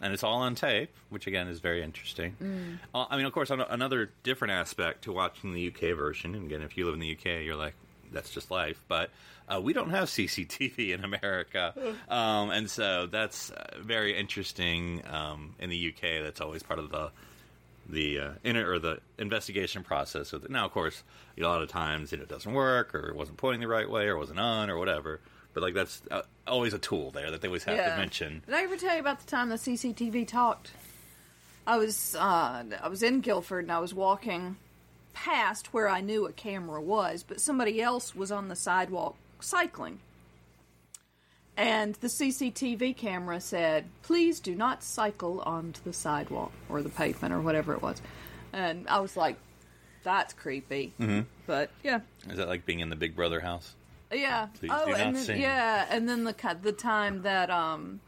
and 0.00 0.12
it's 0.14 0.22
all 0.22 0.38
on 0.38 0.54
tape, 0.54 0.90
which 1.10 1.26
again 1.26 1.48
is 1.48 1.60
very 1.60 1.82
interesting. 1.82 2.36
Mm. 2.42 2.78
Uh, 2.94 3.06
I 3.10 3.16
mean, 3.16 3.26
of 3.26 3.32
course, 3.32 3.50
another 3.50 4.10
different 4.22 4.52
aspect 4.52 5.04
to 5.04 5.12
watching 5.12 5.52
the 5.52 5.68
UK 5.68 5.96
version. 5.96 6.34
And 6.34 6.46
again, 6.46 6.62
if 6.62 6.76
you 6.76 6.86
live 6.86 6.94
in 6.94 7.00
the 7.00 7.12
UK, 7.12 7.44
you're 7.44 7.56
like, 7.56 7.74
that's 8.12 8.30
just 8.30 8.50
life. 8.50 8.82
But 8.88 9.10
uh, 9.48 9.60
we 9.60 9.72
don't 9.72 9.90
have 9.90 10.04
CCTV 10.08 10.94
in 10.94 11.04
America, 11.04 11.74
um, 12.08 12.50
and 12.50 12.70
so 12.70 13.06
that's 13.06 13.50
uh, 13.50 13.78
very 13.80 14.16
interesting 14.16 15.02
um, 15.10 15.54
in 15.58 15.70
the 15.70 15.88
UK. 15.88 16.22
That's 16.22 16.40
always 16.40 16.62
part 16.62 16.78
of 16.78 16.90
the 16.90 17.10
the 17.88 18.18
uh, 18.18 18.30
inner 18.44 18.70
or 18.70 18.78
the 18.78 19.00
investigation 19.18 19.82
process. 19.82 20.28
So 20.28 20.38
that, 20.38 20.50
now, 20.50 20.64
of 20.66 20.72
course, 20.72 21.02
a 21.38 21.42
lot 21.42 21.62
of 21.62 21.68
times 21.68 22.12
you 22.12 22.18
know, 22.18 22.24
it 22.24 22.28
doesn't 22.28 22.52
work, 22.52 22.94
or 22.94 23.08
it 23.08 23.16
wasn't 23.16 23.36
pointing 23.38 23.60
the 23.60 23.68
right 23.68 23.88
way, 23.88 24.06
or 24.06 24.16
wasn't 24.16 24.40
on, 24.40 24.70
or 24.70 24.78
whatever. 24.78 25.20
But 25.54 25.62
like 25.62 25.74
that's 25.74 26.02
uh, 26.10 26.22
always 26.46 26.74
a 26.74 26.78
tool 26.78 27.10
there 27.10 27.30
that 27.30 27.40
they 27.40 27.48
always 27.48 27.64
have 27.64 27.78
to 27.78 27.96
mention. 27.96 28.42
Did 28.44 28.54
I 28.54 28.62
ever 28.64 28.76
tell 28.76 28.94
you 28.94 29.00
about 29.00 29.20
the 29.20 29.26
time 29.26 29.48
the 29.48 29.56
CCTV 29.56 30.28
talked? 30.28 30.72
I 31.66 31.78
was 31.78 32.14
uh, 32.14 32.64
I 32.82 32.88
was 32.88 33.02
in 33.02 33.20
Guildford 33.20 33.64
and 33.64 33.72
I 33.72 33.78
was 33.78 33.94
walking 33.94 34.56
past 35.14 35.72
where 35.72 35.88
I 35.88 36.02
knew 36.02 36.26
a 36.26 36.32
camera 36.32 36.80
was, 36.80 37.22
but 37.22 37.40
somebody 37.40 37.80
else 37.80 38.14
was 38.14 38.30
on 38.30 38.48
the 38.48 38.56
sidewalk 38.56 39.16
cycling. 39.40 40.00
And 41.56 41.94
the 41.96 42.08
CCTV 42.08 42.96
camera 42.96 43.40
said, 43.40 43.86
"Please 44.02 44.40
do 44.40 44.54
not 44.54 44.82
cycle 44.82 45.40
onto 45.40 45.80
the 45.82 45.92
sidewalk 45.92 46.52
or 46.68 46.82
the 46.82 46.90
pavement 46.90 47.32
or 47.32 47.40
whatever 47.40 47.72
it 47.72 47.80
was." 47.82 48.02
And 48.52 48.86
I 48.88 49.00
was 49.00 49.16
like, 49.16 49.36
"That's 50.02 50.34
creepy." 50.34 50.92
Mm-hmm. 51.00 51.20
But 51.46 51.70
yeah, 51.82 52.00
Is 52.28 52.36
that 52.36 52.48
like 52.48 52.66
being 52.66 52.80
in 52.80 52.90
the 52.90 52.96
Big 52.96 53.16
Brother 53.16 53.40
house? 53.40 53.74
yeah. 54.12 54.46
Please 54.58 54.70
oh, 54.72 54.92
and 54.92 55.16
then, 55.16 55.24
sing. 55.24 55.40
yeah, 55.40 55.86
and 55.88 56.08
then 56.08 56.24
the 56.24 56.56
the 56.62 56.72
time 56.72 57.22
that 57.22 57.50
um 57.50 58.00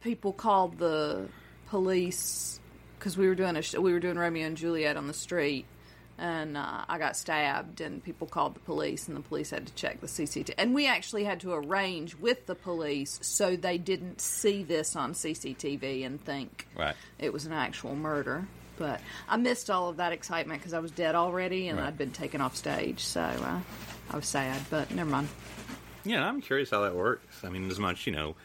people 0.00 0.32
called 0.32 0.78
the 0.78 1.28
police 1.68 2.60
because 2.98 3.16
we 3.16 3.28
were 3.28 3.34
doing 3.34 3.56
a 3.56 3.62
sh- 3.62 3.76
we 3.76 3.92
were 3.92 4.00
doing 4.00 4.16
Romeo 4.18 4.46
and 4.46 4.56
Juliet 4.56 4.96
on 4.96 5.06
the 5.06 5.14
street, 5.14 5.64
and 6.18 6.56
uh, 6.56 6.84
I 6.88 6.98
got 6.98 7.16
stabbed, 7.16 7.80
and 7.80 8.02
people 8.02 8.26
called 8.26 8.54
the 8.54 8.60
police, 8.60 9.08
and 9.08 9.16
the 9.16 9.20
police 9.20 9.50
had 9.50 9.66
to 9.66 9.74
check 9.74 10.00
the 10.00 10.06
CCTV, 10.06 10.54
and 10.58 10.74
we 10.74 10.86
actually 10.86 11.24
had 11.24 11.40
to 11.40 11.52
arrange 11.52 12.16
with 12.16 12.46
the 12.46 12.54
police 12.54 13.18
so 13.22 13.56
they 13.56 13.78
didn't 13.78 14.20
see 14.20 14.62
this 14.62 14.96
on 14.96 15.12
CCTV 15.12 16.04
and 16.06 16.22
think 16.24 16.66
Right. 16.76 16.94
it 17.18 17.32
was 17.32 17.46
an 17.46 17.52
actual 17.52 17.94
murder. 17.94 18.46
But 18.78 19.00
I 19.28 19.36
missed 19.38 19.70
all 19.70 19.88
of 19.88 19.96
that 19.96 20.12
excitement 20.12 20.60
because 20.60 20.74
I 20.74 20.78
was 20.80 20.90
dead 20.90 21.14
already, 21.14 21.68
and 21.68 21.78
Right. 21.78 21.86
I'd 21.88 21.98
been 21.98 22.10
taken 22.12 22.40
off 22.40 22.56
stage, 22.56 23.00
so 23.00 23.20
uh, 23.22 23.60
I 24.10 24.16
was 24.16 24.26
sad. 24.26 24.60
But 24.70 24.90
never 24.90 25.08
mind. 25.10 25.28
Yeah, 26.04 26.26
I'm 26.28 26.40
curious 26.40 26.70
how 26.70 26.82
that 26.82 26.94
works. 26.94 27.42
I 27.42 27.48
mean, 27.48 27.70
as 27.70 27.78
much 27.78 28.06
you 28.06 28.12
know, 28.12 28.36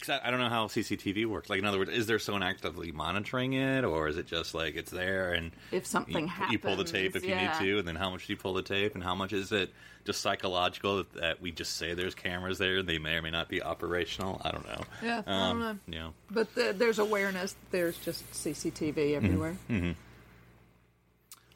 because 0.00 0.20
I, 0.20 0.28
I 0.28 0.30
don't 0.30 0.40
know 0.40 0.48
how 0.48 0.66
CCTV 0.66 1.26
works. 1.26 1.50
Like, 1.50 1.58
in 1.58 1.64
other 1.64 1.78
words, 1.78 1.90
is 1.90 2.06
there 2.06 2.18
someone 2.18 2.42
actively 2.42 2.90
monitoring 2.90 3.52
it, 3.52 3.84
or 3.84 4.08
is 4.08 4.16
it 4.16 4.26
just 4.26 4.54
like 4.54 4.76
it's 4.76 4.90
there 4.90 5.32
and 5.32 5.52
If 5.70 5.86
something 5.86 6.26
you, 6.26 6.46
you 6.52 6.58
pull 6.58 6.76
the 6.76 6.84
tape 6.84 7.14
happens, 7.14 7.24
if 7.24 7.28
you 7.28 7.36
need 7.36 7.52
to, 7.58 7.78
and 7.78 7.88
then 7.88 7.96
how 7.96 8.10
much 8.10 8.26
do 8.26 8.32
you 8.32 8.36
pull 8.36 8.54
the 8.54 8.62
tape, 8.62 8.94
and 8.94 9.04
how 9.04 9.14
much 9.14 9.32
is 9.32 9.52
it 9.52 9.70
just 10.04 10.20
psychological 10.20 10.98
that, 10.98 11.12
that 11.14 11.40
we 11.42 11.52
just 11.52 11.76
say 11.76 11.94
there's 11.94 12.14
cameras 12.14 12.58
there, 12.58 12.78
and 12.78 12.88
they 12.88 12.98
may 12.98 13.16
or 13.16 13.22
may 13.22 13.30
not 13.30 13.48
be 13.48 13.62
operational? 13.62 14.40
I 14.44 14.50
don't 14.50 14.66
know. 14.66 14.82
Yeah, 15.02 15.22
I 15.26 15.50
um, 15.50 15.58
don't 15.58 15.60
know. 15.60 15.78
You 15.86 15.98
know, 15.98 16.12
But 16.30 16.54
the, 16.54 16.74
there's 16.76 16.98
awareness. 16.98 17.54
There's 17.70 17.98
just 17.98 18.30
CCTV 18.32 19.14
everywhere. 19.16 19.56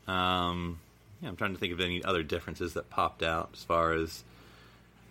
Um, 0.07 0.79
yeah, 1.23 1.29
I'm 1.29 1.37
trying 1.37 1.55
to 1.55 1.59
think 1.59 1.73
of 1.73 1.81
any 1.81 2.05
other 2.05 2.23
differences 2.23 2.75
that 2.75 2.91
popped 2.91 3.23
out 3.23 3.51
as 3.55 3.65
far 3.65 3.95
as, 3.95 4.23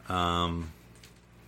um, 0.08 0.72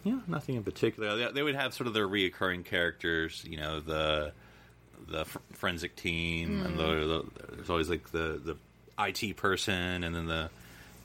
yeah, 0.06 0.20
nothing 0.28 0.56
in 0.56 0.64
particular. 0.64 1.18
They, 1.18 1.32
they 1.34 1.44
would 1.44 1.56
have 1.56 1.74
sort 1.74 1.88
of 1.88 1.94
their 1.94 2.08
reoccurring 2.08 2.64
characters, 2.64 3.44
you 3.46 3.58
know, 3.58 3.80
the 3.80 4.32
the 5.08 5.26
forensic 5.54 5.96
team, 5.96 6.64
and 6.64 6.80
the, 6.80 6.84
the, 6.86 7.26
there's 7.56 7.70
always 7.70 7.90
like 7.90 8.12
the 8.12 8.40
the 8.44 8.56
IT 9.00 9.36
person, 9.36 10.04
and 10.04 10.16
then 10.16 10.28
the 10.28 10.50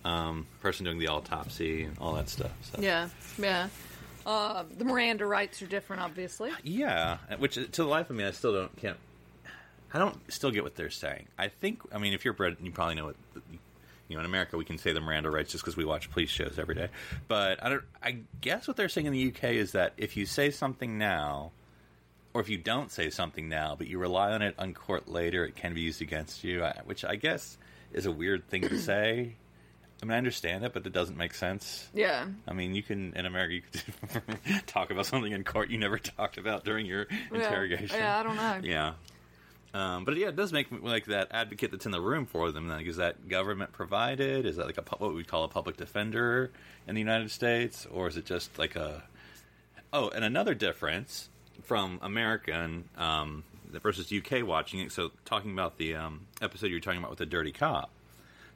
um, 0.05 0.47
person 0.61 0.85
doing 0.85 0.99
the 0.99 1.09
autopsy 1.09 1.85
and 1.85 1.99
all 1.99 2.13
that 2.15 2.29
stuff. 2.29 2.53
So. 2.63 2.81
Yeah, 2.81 3.09
yeah. 3.39 3.69
Uh, 4.27 4.65
the 4.77 4.85
Miranda 4.85 5.25
rights 5.25 5.63
are 5.63 5.67
different, 5.67 6.03
obviously. 6.03 6.53
Yeah, 6.63 7.17
which 7.39 7.55
to 7.55 7.69
the 7.69 7.85
life 7.85 8.11
of 8.11 8.17
me, 8.17 8.25
I 8.25 8.33
still 8.33 8.53
don't 8.53 8.77
can't. 8.77 8.99
I 9.95 9.99
don't 9.99 10.31
still 10.31 10.51
get 10.51 10.63
what 10.63 10.77
they're 10.77 10.91
saying. 10.91 11.27
I 11.39 11.49
think, 11.49 11.81
I 11.91 11.99
mean, 11.99 12.13
if 12.13 12.25
you're 12.25 12.35
bred, 12.35 12.59
you 12.63 12.71
probably 12.71 12.97
know 12.97 13.07
what. 13.07 13.17
You 14.11 14.17
know, 14.17 14.21
in 14.21 14.27
America, 14.27 14.57
we 14.59 14.65
can 14.65 14.77
say 14.77 14.93
the 14.93 15.01
Miranda 15.01 15.31
rights 15.31 15.53
just 15.53 15.63
because 15.65 15.77
we 15.77 15.85
watch 15.85 16.11
police 16.11 16.31
shows 16.31 16.59
every 16.59 16.75
day. 16.75 16.89
But 17.29 17.65
I 17.65 17.69
don't. 17.69 17.85
I 18.03 18.17
guess 18.41 18.67
what 18.67 18.77
they're 18.77 18.89
saying 18.89 19.07
in 19.07 19.13
the 19.13 19.29
UK 19.29 19.45
is 19.55 19.73
that 19.73 19.93
if 19.97 20.17
you 20.17 20.27
say 20.27 20.51
something 20.51 20.99
now, 20.99 21.53
or 22.35 22.41
if 22.41 22.49
you 22.49 22.59
don't 22.59 22.91
say 22.91 23.09
something 23.11 23.49
now, 23.49 23.77
but 23.79 23.87
you 23.87 23.99
rely 23.99 24.33
on 24.33 24.43
it 24.43 24.57
on 24.59 24.75
court 24.75 25.09
later, 25.09 25.45
it 25.45 25.55
can 25.55 25.75
be 25.75 25.81
used 25.81 26.03
against 26.03 26.43
you. 26.45 26.65
I- 26.65 26.81
Which 26.85 27.05
I 27.05 27.15
guess 27.15 27.57
is 27.93 28.05
a 28.07 28.11
weird 28.13 28.49
thing 28.49 28.63
to 28.63 28.79
say. 28.79 29.37
I 30.03 30.07
mean, 30.07 30.13
I 30.15 30.19
understand 30.19 30.65
it, 30.65 30.73
but 30.73 30.87
it 30.87 30.93
doesn't 30.95 31.17
make 31.19 31.35
sense. 31.35 31.89
Yeah. 31.95 32.27
I 32.49 32.53
mean, 32.55 32.75
you 32.75 32.83
can 32.83 33.13
in 33.15 33.27
America 33.27 33.55
you 33.55 33.63
could 33.63 34.67
talk 34.67 34.91
about 34.91 35.07
something 35.07 35.31
in 35.31 35.45
court 35.45 35.71
you 35.71 35.77
never 35.79 35.99
talked 36.17 36.37
about 36.39 36.65
during 36.65 36.87
your 36.87 37.07
interrogation. 37.33 37.97
Yeah, 37.99 38.19
I 38.19 38.23
don't 38.23 38.37
know. 38.37 38.61
Yeah. 38.63 38.93
Um, 39.73 40.05
but 40.05 40.17
yeah, 40.17 40.29
it 40.29 40.37
does 40.37 40.53
make 40.53 40.73
me 40.73 40.79
like 40.83 41.07
that 41.07 41.29
advocate 41.31 41.71
that's 41.71 41.87
in 41.87 41.93
the 41.93 42.01
room 42.01 42.27
for 42.27 42.51
them. 42.51 42.69
Like, 42.69 42.87
is 42.87 42.97
that 42.97 43.29
government 43.29 43.73
provided? 43.73 44.47
Is 44.47 44.57
that 44.57 44.67
like 44.67 44.79
a 44.79 44.83
what 44.99 45.15
we 45.15 45.23
call 45.23 45.45
a 45.45 45.49
public 45.49 45.77
defender 45.77 46.51
in 46.89 46.95
the 46.95 47.01
United 47.01 47.31
States, 47.31 47.87
or 47.93 48.09
is 48.09 48.17
it 48.17 48.27
just 48.27 48.59
like 48.59 48.75
a? 48.75 49.03
Oh, 49.93 50.09
and 50.09 50.25
another 50.25 50.55
difference 50.55 51.29
from 51.63 52.01
American 52.03 52.85
um, 52.97 53.45
versus 53.83 54.13
UK 54.13 54.45
watching 54.45 54.81
it. 54.81 54.93
So 54.93 55.11
talking 55.25 55.53
about 55.53 55.79
the 55.79 55.95
um, 55.95 56.27
episode 56.43 56.67
you 56.67 56.75
were 56.75 56.81
talking 56.81 56.99
about 56.99 57.11
with 57.11 57.19
the 57.21 57.27
dirty 57.27 57.53
cop. 57.53 57.91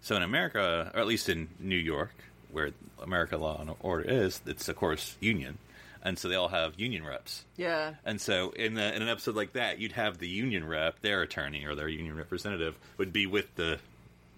So 0.01 0.17
in 0.17 0.23
America, 0.23 0.91
or 0.93 1.01
at 1.01 1.07
least 1.07 1.29
in 1.29 1.49
New 1.59 1.77
York, 1.77 2.15
where 2.51 2.71
America 3.03 3.37
law 3.37 3.61
and 3.61 3.71
order 3.81 4.05
is, 4.05 4.41
it's 4.47 4.69
of 4.69 4.77
course 4.77 5.17
union, 5.21 5.59
and 6.05 6.19
so 6.19 6.29
they 6.29 6.35
all 6.35 6.49
have 6.49 6.79
union 6.79 7.05
reps. 7.05 7.45
Yeah. 7.57 7.95
And 8.05 8.21
so 8.21 8.51
in, 8.51 8.75
the, 8.75 8.95
in 8.95 9.03
an 9.03 9.09
episode 9.09 9.35
like 9.37 9.55
that, 9.55 9.79
you'd 9.79 9.93
have 9.93 10.19
the 10.19 10.29
union 10.29 10.67
rep, 10.69 11.01
their 11.01 11.23
attorney 11.23 11.65
or 11.65 11.75
their 11.75 11.89
union 11.89 12.17
representative 12.17 12.77
would 12.99 13.13
be 13.13 13.27
with 13.27 13.55
the 13.57 13.79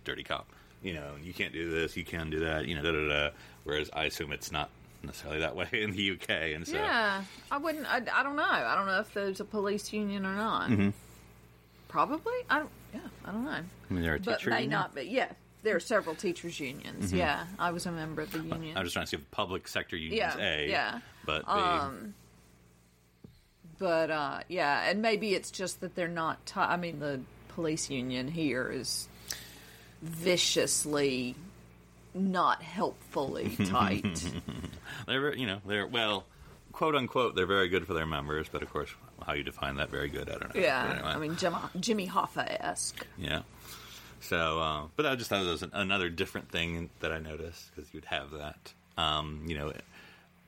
dirty 0.05 0.23
cop. 0.23 0.47
You 0.83 0.95
know, 0.95 1.15
you 1.23 1.33
can't 1.35 1.53
do 1.53 1.71
this, 1.71 1.97
you 1.97 2.05
can 2.05 2.31
do 2.31 2.41
that, 2.41 2.67
you 2.67 2.77
know, 2.77 2.83
da 2.83 2.93
da 2.93 3.09
da. 3.09 3.31
Whereas 3.65 3.91
I 3.93 4.05
assume 4.05 4.31
it's 4.33 4.53
not 4.53 4.71
necessarily 5.03 5.41
that 5.41 5.57
way 5.57 5.67
in 5.73 5.91
the 5.91 6.13
UK, 6.13 6.31
and 6.55 6.67
so 6.67 6.75
Yeah. 6.77 7.23
I 7.51 7.59
wouldn't. 7.59 7.87
I, 7.87 7.97
I 8.13 8.23
don't 8.23 8.37
know. 8.37 8.45
I 8.45 8.75
don't 8.77 8.87
know 8.87 9.01
if 9.01 9.13
there's 9.13 9.41
a 9.41 9.45
police 9.45 9.93
union 9.93 10.25
or 10.25 10.35
not. 10.37 10.71
Mm-hmm. 10.71 10.91
Probably. 11.89 12.33
I 12.51 12.59
don't. 12.61 12.71
Yeah. 12.95 13.01
I 13.25 13.33
don't 13.33 13.45
know. 13.45 13.51
I 13.51 13.63
mean, 13.93 14.03
they're 14.03 14.15
a 14.17 14.21
But 14.21 14.45
may 14.47 14.53
union? 14.63 14.71
not 14.71 14.95
be. 14.95 15.03
Yeah. 15.03 15.29
There 15.67 15.75
are 15.75 15.81
several 15.81 16.15
teachers 16.15 16.61
unions. 16.61 17.13
Yeah. 17.13 17.45
I 17.59 17.73
was 17.73 17.87
a 17.87 17.91
member 17.91 18.23
of 18.23 18.31
the 18.31 18.39
union. 18.39 18.77
I'm 18.79 18.85
just 18.85 18.93
trying 18.93 19.05
to 19.07 19.11
see 19.11 19.17
if 19.17 19.31
public 19.33 19.67
sector 19.67 19.97
unions 19.97 20.37
Yeah, 20.39 20.45
A, 20.45 20.69
yeah. 20.71 21.01
but 21.25 21.45
B, 21.45 21.51
Um, 21.51 22.15
but 23.77 24.11
uh, 24.13 24.41
yeah, 24.49 24.89
and 24.89 25.03
maybe 25.03 25.35
it's 25.35 25.51
just 25.51 25.81
that 25.81 25.97
they're 25.97 26.07
not. 26.07 26.47
T- 26.47 26.53
I 26.61 26.77
mean, 26.77 27.01
the 27.01 27.21
police 27.49 27.91
union 27.91 28.29
here 28.29 28.71
is 28.71 29.09
viciously 30.03 31.35
not 32.15 32.63
helpfully 32.63 33.57
tight. 33.67 34.25
they're 35.09 35.35
you 35.35 35.47
know 35.47 35.61
they're 35.67 35.87
well, 35.87 36.25
quote 36.73 36.95
unquote, 36.95 37.35
they're 37.35 37.45
very 37.45 37.69
good 37.69 37.87
for 37.89 37.95
their 37.95 38.07
members, 38.07 38.47
but 38.51 38.63
of 38.63 38.73
course, 38.73 38.91
how 39.27 39.33
you 39.35 39.43
define 39.43 39.77
that 39.77 39.91
very 39.91 40.09
good, 40.09 40.29
I 40.31 40.39
don't 40.39 40.55
know. 40.55 40.61
yeah, 40.61 40.93
anyway. 40.95 41.09
I 41.09 41.19
mean 41.19 41.37
Jim, 41.37 41.55
Jimmy 41.81 42.07
Hoffa 42.09 42.47
esque. 42.61 43.05
Yeah. 43.19 43.43
So, 44.21 44.61
uh, 44.61 44.83
but 44.97 45.07
I 45.07 45.15
just 45.15 45.31
thought 45.31 45.45
it 45.45 45.49
was 45.49 45.63
an, 45.63 45.71
another 45.73 46.09
different 46.09 46.51
thing 46.51 46.91
that 47.01 47.13
I 47.13 47.19
noticed 47.19 47.75
because 47.75 47.93
you'd 47.93 48.07
have 48.07 48.31
that. 48.33 48.73
Um, 48.97 49.45
you 49.47 49.57
know, 49.57 49.73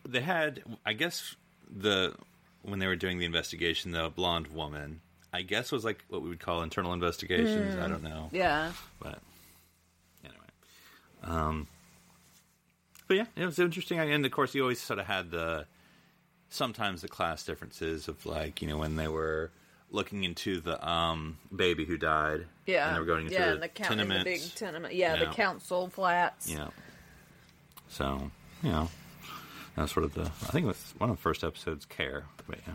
they 0.07 0.20
had, 0.20 0.62
I 0.87 0.94
guess, 0.94 1.37
the 1.70 2.14
when 2.62 2.78
they 2.78 2.87
were 2.87 2.96
doing 2.96 3.18
the 3.18 3.24
investigation, 3.24 3.92
the 3.92 4.11
blonde 4.14 4.48
woman, 4.48 5.00
I 5.33 5.42
guess, 5.42 5.70
was 5.70 5.85
like 5.85 6.04
what 6.09 6.22
we 6.22 6.28
would 6.28 6.40
call 6.40 6.62
internal 6.62 6.92
investigations. 6.92 7.76
I 7.76 7.88
don't 7.88 8.02
know, 8.02 8.31
Yeah, 8.33 8.72
but 9.00 9.18
anyway. 10.24 10.40
Um, 11.22 11.66
but 13.07 13.16
yeah, 13.16 13.26
it 13.37 13.44
was 13.44 13.59
interesting. 13.59 13.98
And 13.98 14.24
of 14.24 14.33
course, 14.33 14.54
you 14.54 14.62
always 14.62 14.81
sort 14.81 14.98
of 14.98 15.07
had 15.07 15.31
the 15.31 15.66
sometimes 16.50 17.02
the 17.02 17.09
class 17.09 17.42
differences 17.44 18.09
of 18.09 18.24
like 18.24 18.62
you 18.62 18.68
know 18.68 18.78
when 18.78 18.96
they 18.96 19.09
were 19.09 19.50
looking 19.90 20.24
into 20.24 20.61
the 20.61 20.87
um 20.88 21.38
baby 21.55 21.85
who 21.85 21.96
died. 21.96 22.46
yeah, 22.66 22.88
and 22.88 22.96
they 22.96 23.01
were 23.01 23.07
going 23.07 23.27
into 23.27 23.35
yeah, 23.38 23.53
the, 23.55 23.61
the 23.61 23.68
count, 23.68 23.92
in 23.92 23.98
the 23.98 24.05
tenements. 24.05 24.24
big 24.48 24.55
tenement. 24.55 24.94
Yeah, 24.94 25.14
Yeah. 25.14 25.24
the 25.24 25.35
council 25.35 25.88
flats. 25.88 26.48
Yeah. 26.51 26.68
So, 27.88 28.31
you 28.62 28.70
know, 28.70 28.88
that's 29.77 29.92
sort 29.92 30.05
of 30.05 30.14
the. 30.14 30.22
I 30.22 30.51
think 30.53 30.64
it 30.64 30.68
was 30.68 30.94
one 30.98 31.09
of 31.11 31.16
the 31.16 31.22
first 31.22 31.42
episodes, 31.42 31.85
Care. 31.87 32.24
But 32.46 32.59
yeah. 32.66 32.74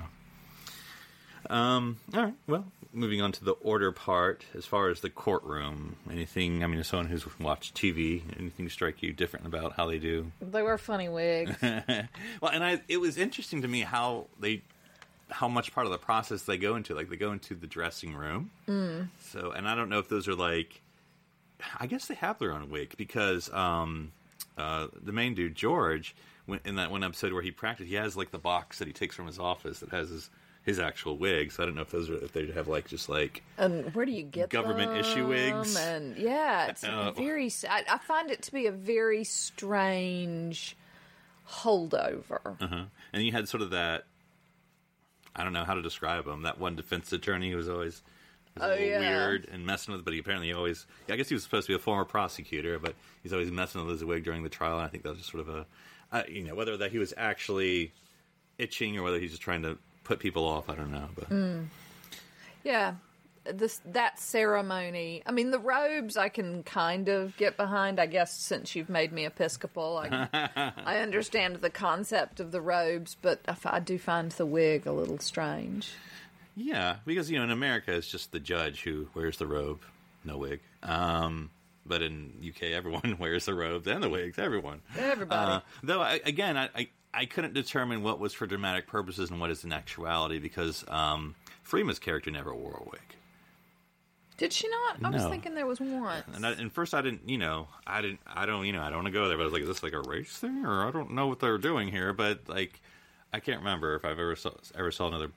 Um. 1.50 1.98
All 2.16 2.24
right. 2.24 2.34
Well, 2.48 2.66
moving 2.94 3.22
on 3.22 3.32
to 3.34 3.44
the 3.44 3.52
order 3.52 3.92
part. 3.92 4.46
As 4.56 4.66
far 4.66 4.90
as 4.90 5.02
the 5.02 5.10
courtroom, 5.10 5.98
anything? 6.10 6.64
I 6.64 6.68
mean, 6.68 6.80
as 6.80 6.88
someone 6.88 7.08
who's 7.08 7.28
watched 7.40 7.76
TV, 7.76 8.22
anything 8.40 8.70
strike 8.70 9.04
you 9.04 9.12
different 9.12 9.46
about 9.46 9.74
how 9.74 9.88
they 9.88 10.00
do? 10.00 10.32
They 10.42 10.62
were 10.62 10.78
funny 10.78 11.10
wigs. 11.10 11.56
Well, 12.42 12.52
and 12.52 12.64
I, 12.64 12.82
it 12.88 12.98
was 12.98 13.18
interesting 13.18 13.62
to 13.64 13.68
me 13.68 13.82
how 13.82 14.28
they, 14.40 14.62
how 15.34 15.48
much 15.48 15.74
part 15.74 15.88
of 15.88 15.92
the 15.92 15.98
process 15.98 16.44
they 16.44 16.58
go 16.58 16.76
into. 16.76 16.94
Like 16.94 17.10
they 17.10 17.16
go 17.18 17.32
into 17.32 17.56
the 17.56 17.68
dressing 17.68 18.14
room. 18.16 18.52
Mm. 18.68 19.08
So, 19.20 19.52
and 19.52 19.68
I 19.68 19.74
don't 19.76 19.90
know 19.90 20.00
if 20.00 20.08
those 20.08 20.28
are 20.28 20.36
like, 20.36 20.82
I 21.80 21.88
guess 21.88 22.06
they 22.06 22.16
have 22.16 22.38
their 22.40 22.52
own 22.54 22.70
wig 22.70 22.94
because 22.98 23.52
um, 23.52 24.12
uh, 24.58 24.88
the 25.02 25.12
main 25.12 25.34
dude 25.34 25.56
George, 25.56 26.16
when, 26.46 26.60
in 26.66 26.76
that 26.76 26.92
one 26.92 27.04
episode 27.04 27.34
where 27.34 27.42
he 27.42 27.52
practiced, 27.52 27.90
he 27.90 27.96
has 27.96 28.16
like 28.16 28.32
the 28.32 28.38
box 28.38 28.78
that 28.80 28.88
he 28.88 28.94
takes 28.94 29.16
from 29.16 29.26
his 29.28 29.40
office 29.40 29.80
that 29.80 29.90
has 29.90 30.10
his 30.10 30.30
his 30.64 30.80
actual 30.80 31.18
wig. 31.18 31.52
So 31.52 31.64
I 31.64 31.66
don't 31.66 31.76
know 31.76 31.82
if 31.82 31.90
those 31.92 32.10
are 32.10 32.16
if 32.24 32.32
they 32.32 32.46
have 32.52 32.68
like 32.68 32.88
just 32.88 33.10
like 33.10 33.44
and 33.58 33.94
where 33.96 34.06
do 34.06 34.12
you 34.12 34.24
get 34.24 34.50
Government 34.50 34.98
issue 34.98 35.28
wigs. 35.28 35.76
And 35.76 36.16
yeah, 36.16 36.68
it's 36.68 36.84
Uh, 36.84 37.12
very. 37.12 37.52
I, 37.70 37.84
I 37.90 37.98
find 37.98 38.30
it 38.30 38.44
to 38.44 38.52
be 38.52 38.68
a 38.68 38.72
very 38.72 39.24
strange 39.24 40.78
holdover. 41.50 42.62
Uh-huh. 42.62 42.86
And 43.12 43.24
you 43.26 43.32
had 43.32 43.50
sort 43.50 43.64
of 43.64 43.72
that. 43.72 44.06
I 45.36 45.44
don't 45.44 45.54
know 45.54 45.64
how 45.66 45.74
to 45.74 45.82
describe 45.82 46.28
him. 46.28 46.44
That 46.44 46.60
one 46.60 46.76
defense 46.76 47.12
attorney 47.12 47.52
who 47.52 47.58
was 47.58 47.68
always 47.70 48.02
was 48.56 48.64
a 48.64 48.66
Oh, 48.66 48.70
little 48.70 48.86
yeah. 48.88 49.00
weird 49.00 49.48
and 49.52 49.66
messing 49.66 49.94
with, 49.94 50.06
but 50.06 50.14
he 50.14 50.20
apparently 50.20 50.54
always. 50.54 50.86
I 51.10 51.16
guess 51.16 51.28
he 51.30 51.34
was 51.34 51.44
supposed 51.44 51.68
to 51.68 51.72
be 51.74 51.76
a 51.76 51.80
former 51.80 52.06
prosecutor, 52.06 52.78
but 52.80 52.94
he's 53.24 53.34
always 53.34 53.50
messing 53.52 53.82
with 53.82 53.92
his 53.92 54.06
wig 54.06 54.24
during 54.24 54.44
the 54.44 54.50
trial. 54.50 54.78
And 54.78 54.86
I 54.86 54.88
think 54.90 55.04
that 55.04 55.10
was 55.10 55.20
just 55.20 55.32
sort 55.32 55.48
of 55.48 55.50
a, 55.50 55.66
uh, 56.12 56.24
you 56.30 56.44
know, 56.44 56.54
whether 56.56 56.78
that 56.78 56.92
he 56.92 57.00
was 57.00 57.14
actually 57.18 57.92
itching 58.60 58.98
or 58.98 59.02
whether 59.04 59.20
he's 59.20 59.32
just 59.32 59.42
trying 59.42 59.64
to 59.64 59.78
put 60.04 60.20
people 60.20 60.46
off. 60.48 60.70
I 60.70 60.76
don't 60.76 60.92
know, 60.92 61.08
but 61.16 61.28
Yeah. 62.64 62.94
This 63.46 63.82
that 63.86 64.20
ceremony. 64.20 65.24
I 65.26 65.32
mean, 65.32 65.52
the 65.52 65.60
robes 65.60 66.18
I 66.18 66.30
can 66.30 66.64
kind 66.64 67.10
of 67.10 67.36
get 67.38 67.58
behind. 67.58 68.00
I 68.00 68.06
guess 68.06 68.36
since 68.36 68.76
you've 68.76 68.90
made 68.90 69.12
me 69.12 69.26
Episcopal, 69.26 69.98
I, 69.98 70.72
I 70.86 70.98
understand 71.00 71.58
the 71.58 71.70
concept 71.70 72.40
of 72.40 72.52
the 72.52 72.62
robes, 72.62 73.18
but 73.22 73.42
I 73.66 73.80
do 73.80 73.98
find 73.98 74.32
the 74.32 74.46
wig 74.46 74.86
a 74.88 74.92
little 74.92 75.20
strange. 75.20 75.92
Yeah, 76.56 76.98
because 77.06 77.32
you 77.32 77.38
know 77.38 77.44
in 77.44 77.52
America 77.52 77.94
it's 77.94 78.10
just 78.10 78.32
the 78.32 78.40
judge 78.40 78.84
who 78.84 79.08
wears 79.14 79.38
the 79.38 79.48
robe, 79.48 79.82
no 80.24 80.38
wig. 80.38 80.62
Um, 80.82 81.50
but 81.86 82.02
in 82.02 82.34
UK 82.48 82.72
everyone 82.72 83.18
wears 83.20 83.46
the 83.46 83.54
robes 83.54 83.88
and 83.88 84.04
the 84.04 84.10
wigs. 84.10 84.38
Everyone, 84.38 84.82
Everybody. 84.98 85.52
Uh, 85.52 85.60
though 85.82 86.02
I, 86.02 86.22
again, 86.26 86.58
I, 86.58 86.70
I 86.76 86.88
I 87.14 87.26
couldn't 87.26 87.54
determine 87.54 88.02
what 88.04 88.20
was 88.20 88.34
for 88.34 88.48
dramatic 88.48 88.88
purposes 88.88 89.30
and 89.30 89.40
what 89.40 89.52
is 89.52 89.64
in 89.64 89.72
actuality 89.72 90.40
because 90.40 90.84
um, 90.88 91.36
Freema's 91.62 92.00
character 92.00 92.32
never 92.32 92.54
wore 92.56 92.82
a 92.86 92.90
wig. 92.90 93.13
Did 94.44 94.52
she 94.52 94.68
not? 94.68 94.98
I 95.06 95.10
was 95.10 95.24
thinking 95.28 95.56
there 95.56 95.66
was 95.66 95.80
one. 95.80 96.22
And, 96.36 96.46
I, 96.46 96.52
and 96.52 96.70
first, 96.70 96.94
I 96.94 97.02
didn't, 97.02 97.30
you 97.30 97.38
know, 97.38 97.70
I 97.88 98.02
didn't, 98.02 98.20
I 98.28 98.46
don't, 98.46 98.66
you 98.66 98.74
know, 98.74 98.82
I 98.82 98.88
don't 98.90 98.96
want 98.96 99.06
to 99.06 99.12
go 99.14 99.30
there. 99.30 99.38
But 99.38 99.44
I 99.44 99.46
was 99.46 99.54
like, 99.54 99.62
is 99.62 99.70
this 99.70 99.82
like 99.84 99.94
a 99.94 100.02
race 100.02 100.36
thing, 100.36 100.66
or 100.66 100.86
I 100.86 100.92
don't 100.92 101.12
know 101.12 101.28
what 101.28 101.40
they're 101.40 101.58
doing 101.58 101.88
here. 101.88 102.12
But 102.12 102.50
like, 102.50 102.82
I 103.32 103.40
can't 103.40 103.60
remember 103.60 103.96
if 103.96 104.04
I've 104.04 104.20
ever 104.20 104.36
saw, 104.36 104.52
ever 104.78 104.92
saw 104.92 105.08
another 105.08 105.32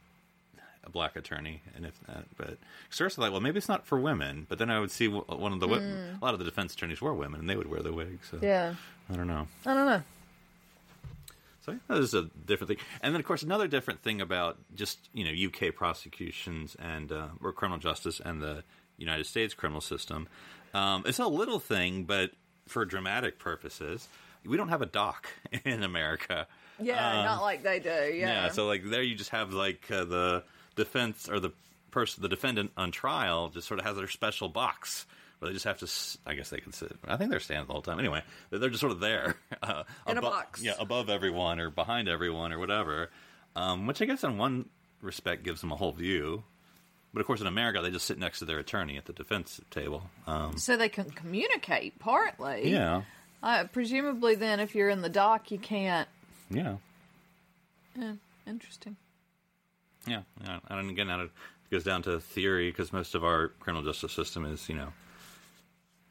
a 0.82 0.90
black 0.90 1.14
attorney, 1.14 1.62
and 1.76 1.86
if 1.86 1.94
that. 2.08 2.24
But 2.36 2.58
first, 2.90 3.16
I 3.16 3.22
thought, 3.22 3.30
well, 3.30 3.40
maybe 3.40 3.58
it's 3.58 3.68
not 3.68 3.86
for 3.86 3.96
women. 3.96 4.44
But 4.48 4.58
then 4.58 4.70
I 4.70 4.80
would 4.80 4.90
see 4.90 5.06
one 5.06 5.52
of 5.52 5.60
the 5.60 5.68
wo- 5.68 5.76
a 5.76 6.18
lot 6.20 6.32
of 6.34 6.40
the 6.40 6.44
defense 6.44 6.74
attorneys 6.74 7.00
were 7.00 7.14
women, 7.14 7.38
and 7.38 7.48
they 7.48 7.54
would 7.54 7.70
wear 7.70 7.82
the 7.82 7.92
wig. 7.92 8.18
So 8.28 8.40
yeah, 8.42 8.74
I 9.08 9.14
don't 9.14 9.28
know. 9.28 9.46
I 9.64 9.72
don't 9.72 9.86
know. 9.86 10.02
So 11.64 11.70
yeah, 11.70 11.78
that 11.86 11.98
is 11.98 12.12
a 12.12 12.22
different 12.44 12.70
thing. 12.70 12.86
And 13.02 13.14
then, 13.14 13.20
of 13.20 13.26
course, 13.26 13.44
another 13.44 13.68
different 13.68 14.02
thing 14.02 14.20
about 14.20 14.56
just 14.74 14.98
you 15.14 15.24
know 15.24 15.48
UK 15.48 15.72
prosecutions 15.76 16.76
and 16.80 17.12
uh, 17.12 17.28
or 17.40 17.52
criminal 17.52 17.78
justice 17.78 18.20
and 18.24 18.42
the 18.42 18.64
United 18.98 19.26
States 19.26 19.54
criminal 19.54 19.80
system. 19.80 20.28
Um, 20.74 21.04
it's 21.06 21.18
a 21.18 21.26
little 21.26 21.58
thing, 21.60 22.04
but 22.04 22.30
for 22.66 22.84
dramatic 22.84 23.38
purposes, 23.38 24.08
we 24.44 24.56
don't 24.56 24.68
have 24.68 24.82
a 24.82 24.86
dock 24.86 25.28
in 25.64 25.82
America. 25.82 26.46
Yeah, 26.80 27.24
not 27.24 27.42
like 27.42 27.62
they 27.62 27.78
do. 27.80 27.88
Yeah. 27.88 28.44
Yeah, 28.44 28.48
so 28.50 28.66
like 28.66 28.84
there, 28.84 29.02
you 29.02 29.14
just 29.14 29.30
have 29.30 29.52
like 29.52 29.90
uh, 29.90 30.04
the 30.04 30.44
defense 30.74 31.28
or 31.28 31.40
the 31.40 31.50
person, 31.90 32.22
the 32.22 32.28
defendant 32.28 32.72
on 32.76 32.90
trial, 32.90 33.48
just 33.48 33.66
sort 33.66 33.80
of 33.80 33.86
has 33.86 33.96
their 33.96 34.08
special 34.08 34.48
box. 34.48 35.06
Where 35.38 35.50
they 35.50 35.52
just 35.54 35.66
have 35.66 35.78
to, 35.80 35.90
I 36.26 36.34
guess 36.34 36.48
they 36.48 36.60
can 36.60 36.72
sit. 36.72 36.92
I 37.06 37.16
think 37.18 37.30
they're 37.30 37.40
standing 37.40 37.66
the 37.66 37.72
whole 37.74 37.82
time. 37.82 37.98
Anyway, 37.98 38.22
they're 38.50 38.70
just 38.70 38.80
sort 38.80 38.92
of 38.92 39.00
there, 39.00 39.36
uh, 39.62 39.82
In 40.06 40.16
a 40.16 40.22
box. 40.22 40.62
yeah, 40.62 40.72
above 40.78 41.10
everyone 41.10 41.60
or 41.60 41.68
behind 41.70 42.08
everyone 42.08 42.52
or 42.54 42.58
whatever. 42.58 43.10
Um, 43.54 43.86
which 43.86 44.00
I 44.00 44.06
guess 44.06 44.24
in 44.24 44.38
one 44.38 44.68
respect 45.02 45.42
gives 45.42 45.60
them 45.60 45.72
a 45.72 45.76
whole 45.76 45.92
view. 45.92 46.42
But 47.16 47.20
of 47.22 47.26
course, 47.28 47.40
in 47.40 47.46
America, 47.46 47.80
they 47.80 47.90
just 47.90 48.04
sit 48.04 48.18
next 48.18 48.40
to 48.40 48.44
their 48.44 48.58
attorney 48.58 48.98
at 48.98 49.06
the 49.06 49.14
defense 49.14 49.58
table. 49.70 50.02
Um, 50.26 50.58
so 50.58 50.76
they 50.76 50.90
can 50.90 51.08
communicate 51.08 51.98
partly. 51.98 52.70
yeah, 52.70 53.04
Uh, 53.42 53.64
presumably, 53.72 54.34
then, 54.34 54.60
if 54.60 54.74
you're 54.74 54.90
in 54.90 55.00
the 55.00 55.08
dock, 55.08 55.50
you 55.50 55.58
can't. 55.58 56.06
yeah. 56.50 56.76
Yeah, 57.98 58.12
interesting. 58.46 58.96
Yeah, 60.06 60.24
yeah. 60.44 60.58
and 60.68 60.90
again, 60.90 61.06
that 61.06 61.30
goes 61.70 61.84
down 61.84 62.02
to 62.02 62.20
theory 62.20 62.70
because 62.70 62.92
most 62.92 63.14
of 63.14 63.24
our 63.24 63.48
criminal 63.60 63.82
justice 63.82 64.12
system 64.12 64.44
is, 64.44 64.68
you 64.68 64.74
know, 64.74 64.92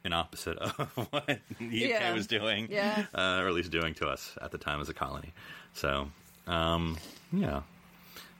an 0.04 0.12
opposite 0.12 0.58
of 0.58 0.74
what 1.12 1.26
the 1.26 1.34
UK 1.34 1.38
Yeah. 1.70 2.12
was 2.14 2.26
doing, 2.26 2.66
Yeah. 2.68 3.04
uh, 3.14 3.38
or 3.42 3.46
at 3.46 3.54
least 3.54 3.70
doing 3.70 3.94
to 3.94 4.08
us 4.08 4.36
at 4.42 4.50
the 4.50 4.58
time 4.58 4.80
as 4.80 4.88
a 4.88 4.94
colony. 4.94 5.32
So, 5.72 6.10
um, 6.48 6.98
yeah. 7.32 7.62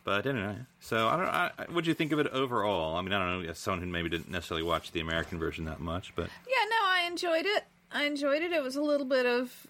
But 0.06 0.24
anyway, 0.24 0.54
so 0.78 1.08
I 1.08 1.16
don't. 1.16 1.26
I, 1.26 1.50
what 1.72 1.82
do 1.82 1.90
you 1.90 1.94
think 1.94 2.12
of 2.12 2.20
it 2.20 2.28
overall? 2.28 2.94
I 2.94 3.02
mean, 3.02 3.12
I 3.12 3.18
don't 3.18 3.42
know. 3.42 3.50
As 3.50 3.58
someone 3.58 3.80
who 3.80 3.88
maybe 3.88 4.08
didn't 4.08 4.30
necessarily 4.30 4.62
watch 4.62 4.92
the 4.92 5.00
American 5.00 5.40
version 5.40 5.64
that 5.64 5.80
much, 5.80 6.14
but 6.14 6.30
Yeah, 6.46 6.64
no, 6.70 6.76
I 6.86 7.08
enjoyed 7.08 7.44
it. 7.44 7.64
I 7.90 8.04
enjoyed 8.04 8.40
it. 8.40 8.52
It 8.52 8.62
was 8.62 8.76
a 8.76 8.82
little 8.82 9.04
bit 9.04 9.26
of 9.26 9.66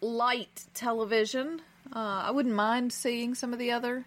light 0.00 0.66
television. 0.72 1.60
Uh, 1.92 1.98
I 1.98 2.30
wouldn't 2.30 2.54
mind 2.54 2.92
seeing 2.92 3.34
some 3.34 3.52
of 3.52 3.58
the 3.58 3.72
other 3.72 4.04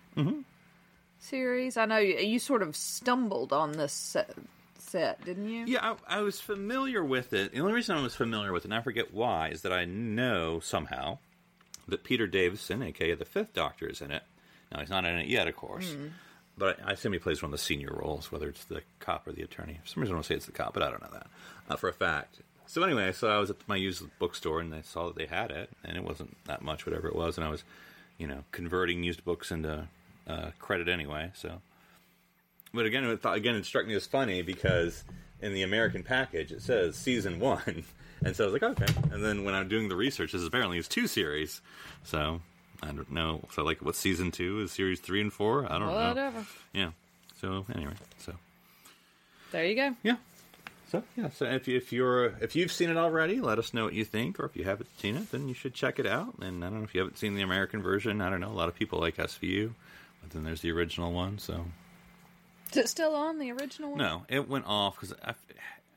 series. 1.20 1.76
I 1.76 1.84
know 1.84 1.98
you, 1.98 2.20
you 2.20 2.40
sort 2.40 2.62
of 2.62 2.74
stumbled 2.74 3.52
on 3.52 3.74
this 3.74 3.92
set, 3.92 4.34
set 4.78 5.26
didn't 5.26 5.50
you? 5.50 5.66
Yeah, 5.66 5.96
I, 6.08 6.20
I 6.20 6.22
was 6.22 6.40
familiar 6.40 7.04
with 7.04 7.34
it. 7.34 7.52
The 7.52 7.60
only 7.60 7.74
reason 7.74 7.98
I 7.98 8.02
was 8.02 8.16
familiar 8.16 8.54
with 8.54 8.64
it, 8.64 8.68
and 8.68 8.76
I 8.76 8.82
forget 8.82 9.14
why, 9.14 9.50
is 9.50 9.64
that 9.64 9.74
I 9.74 9.84
know 9.84 10.62
somehow 10.62 11.18
that 11.90 12.06
Peter 12.06 12.28
Davison, 12.28 12.82
aka 12.82 13.14
the 13.14 13.26
Fifth 13.26 13.54
Doctor, 13.54 13.88
is 13.88 14.00
in 14.00 14.12
it. 14.12 14.24
Now 14.76 14.82
he's 14.82 14.90
not 14.90 15.06
in 15.06 15.16
it 15.16 15.28
yet, 15.28 15.48
of 15.48 15.56
course, 15.56 15.96
but 16.58 16.80
I 16.86 16.92
assume 16.92 17.14
he 17.14 17.20
plays 17.20 17.42
one 17.42 17.48
of 17.48 17.58
the 17.58 17.64
senior 17.64 17.94
roles, 17.94 18.32
whether 18.32 18.50
it's 18.50 18.66
the 18.66 18.82
cop 19.00 19.26
or 19.26 19.32
the 19.32 19.42
attorney. 19.42 19.80
For 19.84 19.90
some 19.90 20.02
reason, 20.02 20.14
I 20.14 20.18
want 20.18 20.26
to 20.26 20.28
say 20.28 20.36
it's 20.36 20.46
the 20.46 20.52
cop, 20.52 20.74
but 20.74 20.84
I 20.84 20.90
don't 20.90 21.02
know 21.02 21.10
that 21.14 21.28
uh, 21.70 21.76
for 21.78 21.88
a 21.88 21.94
fact. 21.94 22.40
So 22.68 22.84
anyway, 22.84 23.12
so 23.14 23.30
I 23.30 23.38
was 23.38 23.50
at 23.50 23.58
my 23.68 23.76
used 23.78 24.04
bookstore 24.20 24.60
and 24.60 24.74
I 24.74 24.82
saw 24.82 25.08
that 25.08 25.16
they 25.16 25.28
had 25.28 25.52
it, 25.52 25.70
and 25.84 25.96
it 25.96 26.04
wasn't 26.04 26.36
that 26.46 26.62
much, 26.62 26.86
whatever 26.86 27.08
it 27.08 27.16
was, 27.16 27.38
and 27.38 27.46
I 27.46 27.50
was, 27.50 27.64
you 28.18 28.28
know, 28.28 28.44
converting 28.52 29.04
used 29.04 29.24
books 29.24 29.52
into 29.52 29.88
uh, 30.28 30.50
credit 30.60 30.90
anyway. 30.90 31.32
So 31.36 31.62
but 32.76 32.86
again, 32.86 33.06
it, 33.06 33.22
again, 33.24 33.56
it 33.56 33.66
struck 33.66 33.88
me 33.88 33.96
as 33.96 34.06
funny 34.06 34.42
because 34.42 35.04
in 35.42 35.54
the 35.54 35.64
American 35.64 36.04
package 36.04 36.52
it 36.52 36.62
says 36.62 36.96
season 36.96 37.40
one, 37.40 37.86
and 38.26 38.36
so 38.36 38.44
I 38.44 38.52
was 38.52 38.62
like, 38.62 38.64
okay. 38.64 38.94
And 39.12 39.24
then 39.24 39.46
when 39.46 39.56
I'm 39.56 39.70
doing 39.70 39.88
the 39.88 39.96
research, 39.96 40.34
this 40.34 40.46
apparently 40.46 40.78
is 40.78 40.88
two 40.88 41.08
series, 41.08 41.62
so 42.04 42.42
I 42.88 42.92
don't 42.92 43.12
know. 43.12 43.42
So 43.54 43.62
I 43.62 43.66
like, 43.66 43.82
what 43.82 43.96
season 43.96 44.32
two 44.32 44.62
is 44.62 44.72
series 44.72 45.00
three 45.00 45.22
and 45.22 45.34
four? 45.34 45.66
I 45.66 45.78
don't 45.80 45.88
know. 45.88 46.08
Whatever. 46.08 46.46
Yeah. 46.74 46.92
So 47.42 47.66
anyway, 47.74 47.94
so 48.20 48.34
There 49.52 49.66
you 49.66 49.76
go. 49.76 49.96
yeah. 50.04 50.18
So 50.92 51.04
yeah. 51.18 51.30
So 51.32 51.46
if 51.46 51.68
you, 51.68 51.78
if 51.78 51.92
you're 51.92 52.26
if 52.42 52.56
you've 52.56 52.72
seen 52.72 52.90
it 52.90 52.98
already, 52.98 53.42
let 53.42 53.58
us 53.60 53.74
know 53.74 53.86
what 53.86 53.94
you 53.94 54.06
think. 54.06 54.40
Or 54.40 54.46
if 54.46 54.56
you 54.56 54.64
haven't 54.64 54.88
seen 55.00 55.16
it, 55.18 55.32
then 55.32 55.48
you 55.48 55.54
should 55.54 55.74
check 55.74 55.98
it 56.00 56.06
out. 56.06 56.36
And 56.42 56.64
I 56.64 56.70
don't 56.70 56.80
know 56.80 56.84
if 56.86 56.94
you 56.94 57.02
haven't 57.02 57.18
seen 57.18 57.36
the 57.36 57.42
American 57.42 57.82
version. 57.82 58.22
I 58.22 58.30
don't 58.30 58.40
know. 58.40 58.52
A 58.52 58.54
lot 58.54 58.70
of 58.70 58.76
people 58.76 59.00
like 59.00 59.18
SVU, 59.18 59.72
but 60.22 60.32
then 60.32 60.44
there's 60.44 60.62
the 60.62 60.72
original 60.72 61.12
one. 61.12 61.40
So 61.40 61.66
Is 62.72 62.78
it 62.78 62.90
still 62.90 63.16
on 63.16 63.40
the 63.40 63.52
original 63.52 63.90
one? 63.92 63.98
No, 64.00 64.26
it 64.30 64.48
went 64.48 64.66
off 64.68 65.00
because 65.00 65.16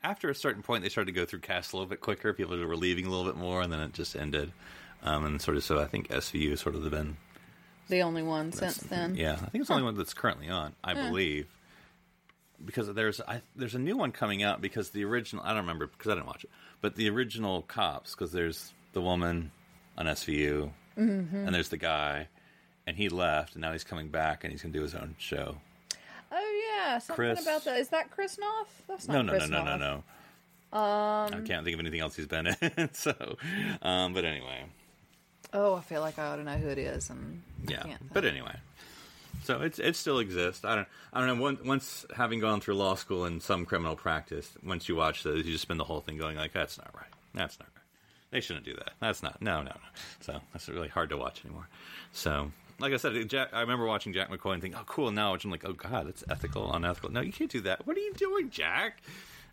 after 0.03 0.29
a 0.29 0.35
certain 0.35 0.63
point, 0.63 0.81
they 0.83 0.89
started 0.89 1.13
to 1.13 1.19
go 1.19 1.25
through 1.25 1.39
cast 1.39 1.73
a 1.73 1.75
little 1.75 1.89
bit 1.89 2.01
quicker. 2.01 2.33
People 2.33 2.57
were 2.57 2.75
leaving 2.77 3.05
a 3.05 3.09
little 3.09 3.25
bit 3.25 3.35
more, 3.35 3.61
and 3.61 3.71
then 3.71 3.79
it 3.81 3.93
just 3.93 4.15
ended. 4.15 4.51
Um, 5.03 5.25
and 5.25 5.41
sort 5.41 5.55
of, 5.57 5.63
so 5.63 5.79
I 5.79 5.85
think 5.85 6.09
SVU 6.09 6.49
has 6.51 6.59
sort 6.59 6.75
of 6.75 6.89
been, 6.91 7.17
The 7.87 8.01
only 8.01 8.21
one 8.23 8.51
since 8.51 8.77
then. 8.77 9.15
yeah, 9.15 9.33
I 9.33 9.45
think 9.49 9.61
it's 9.61 9.67
the 9.69 9.73
only 9.75 9.85
one 9.85 9.95
that's 9.95 10.13
currently 10.13 10.49
on, 10.49 10.73
I 10.83 10.93
believe. 10.93 11.47
Because 12.63 12.93
there's 12.93 13.21
I, 13.21 13.41
there's 13.55 13.75
a 13.75 13.79
new 13.79 13.95
one 13.95 14.11
coming 14.11 14.43
out 14.43 14.59
because 14.59 14.89
the 14.89 15.05
original 15.05 15.41
I 15.45 15.49
don't 15.49 15.59
remember 15.61 15.87
because 15.87 16.11
I 16.11 16.15
didn't 16.15 16.27
watch 16.27 16.43
it, 16.43 16.49
but 16.81 16.95
the 16.95 17.09
original 17.09 17.61
cops 17.61 18.13
because 18.13 18.33
there's 18.33 18.73
the 18.91 18.99
woman 18.99 19.51
on 19.97 20.07
SVU 20.07 20.69
and 20.97 21.55
there's 21.55 21.69
the 21.69 21.77
guy, 21.77 22.27
and 22.85 22.97
he 22.97 23.07
left 23.07 23.53
and 23.55 23.61
now 23.61 23.71
he's 23.71 23.85
coming 23.85 24.09
back 24.09 24.43
and 24.43 24.51
he's 24.51 24.61
gonna 24.61 24.73
do 24.73 24.81
his 24.81 24.93
own 24.93 25.15
show. 25.17 25.55
Oh 26.33 26.61
yeah, 26.75 26.97
something 26.99 27.15
Chris- 27.15 27.41
about 27.41 27.63
that. 27.63 27.79
Is 27.79 27.87
that 27.89 28.11
Chris 28.11 28.37
Noth? 28.37 28.83
That's 28.89 29.07
No, 29.07 29.21
not 29.21 29.25
no, 29.27 29.31
Chris 29.31 29.49
no, 29.49 29.63
no, 29.63 29.63
no, 29.63 29.77
Noth. 29.77 30.03
no. 30.73 30.77
Um, 30.77 31.33
I 31.33 31.47
can't 31.47 31.63
think 31.63 31.75
of 31.75 31.79
anything 31.79 32.01
else 32.01 32.17
he's 32.17 32.27
been 32.27 32.47
in. 32.47 32.89
so, 32.93 33.37
um, 33.81 34.13
but 34.13 34.25
anyway, 34.25 34.65
Oh, 35.53 35.75
I 35.75 35.81
feel 35.81 36.01
like 36.01 36.19
I 36.19 36.27
ought 36.27 36.35
to 36.35 36.43
know 36.43 36.57
who 36.57 36.69
it 36.69 36.77
is, 36.77 37.09
and 37.09 37.41
yeah. 37.67 37.83
But 38.13 38.25
anyway, 38.25 38.55
so 39.43 39.61
it's 39.61 39.79
it 39.79 39.95
still 39.95 40.19
exists. 40.19 40.63
I 40.63 40.75
don't 40.75 40.87
I 41.11 41.19
don't 41.19 41.37
know. 41.37 41.43
Once, 41.43 41.61
once 41.63 42.05
having 42.15 42.39
gone 42.39 42.61
through 42.61 42.75
law 42.75 42.95
school 42.95 43.25
and 43.25 43.41
some 43.41 43.65
criminal 43.65 43.95
practice, 43.95 44.51
once 44.63 44.87
you 44.87 44.95
watch 44.95 45.23
those, 45.23 45.45
you 45.45 45.51
just 45.53 45.63
spend 45.63 45.79
the 45.79 45.85
whole 45.85 46.01
thing 46.01 46.17
going 46.17 46.37
like, 46.37 46.53
"That's 46.53 46.77
not 46.77 46.89
right. 46.95 47.09
That's 47.33 47.59
not 47.59 47.67
right. 47.75 47.83
They 48.31 48.41
shouldn't 48.41 48.65
do 48.65 48.75
that. 48.75 48.91
That's 48.99 49.23
not. 49.23 49.41
No, 49.41 49.61
no, 49.61 49.71
no." 49.71 49.89
So 50.19 50.39
that's 50.53 50.69
really 50.69 50.87
hard 50.89 51.09
to 51.09 51.17
watch 51.17 51.43
anymore. 51.45 51.67
So. 52.11 52.51
Like 52.81 52.93
I 52.93 52.95
said, 52.95 53.27
Jack, 53.27 53.49
I 53.51 53.59
remember 53.59 53.85
watching 53.85 54.13
Jack 54.13 54.29
McCoy 54.29 54.53
and 54.53 54.61
thinking, 54.61 54.79
"Oh, 54.79 54.85
cool!" 54.85 55.11
Now 55.11 55.33
I'm 55.35 55.51
like, 55.51 55.65
"Oh 55.65 55.73
God, 55.73 56.07
it's 56.07 56.23
ethical, 56.29 56.71
unethical." 56.71 57.11
No, 57.11 57.19
you 57.19 57.33
can't 57.33 57.51
do 57.51 57.59
that. 57.59 57.85
What 57.85 57.97
are 57.97 57.99
you 57.99 58.13
doing, 58.13 58.49
Jack? 58.49 59.01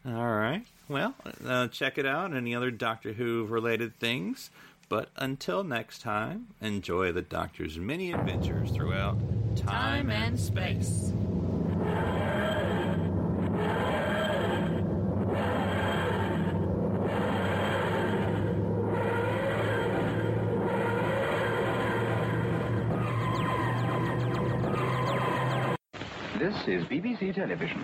All 0.06 0.12
right. 0.12 0.64
Well, 0.88 1.16
uh, 1.44 1.66
check 1.66 1.98
it 1.98 2.06
out. 2.06 2.32
Any 2.32 2.54
other 2.54 2.70
Doctor 2.70 3.12
Who 3.14 3.44
related 3.46 3.98
things. 3.98 4.50
But 4.88 5.08
until 5.16 5.64
next 5.64 6.00
time, 6.00 6.48
enjoy 6.60 7.10
the 7.10 7.22
Doctor's 7.22 7.76
many 7.76 8.12
adventures 8.12 8.70
throughout 8.70 9.18
time, 9.56 10.10
and 10.10 10.38
space. 10.38 11.12
This 26.38 26.54
is 26.68 26.84
BBC 26.84 27.34
Television. 27.34 27.82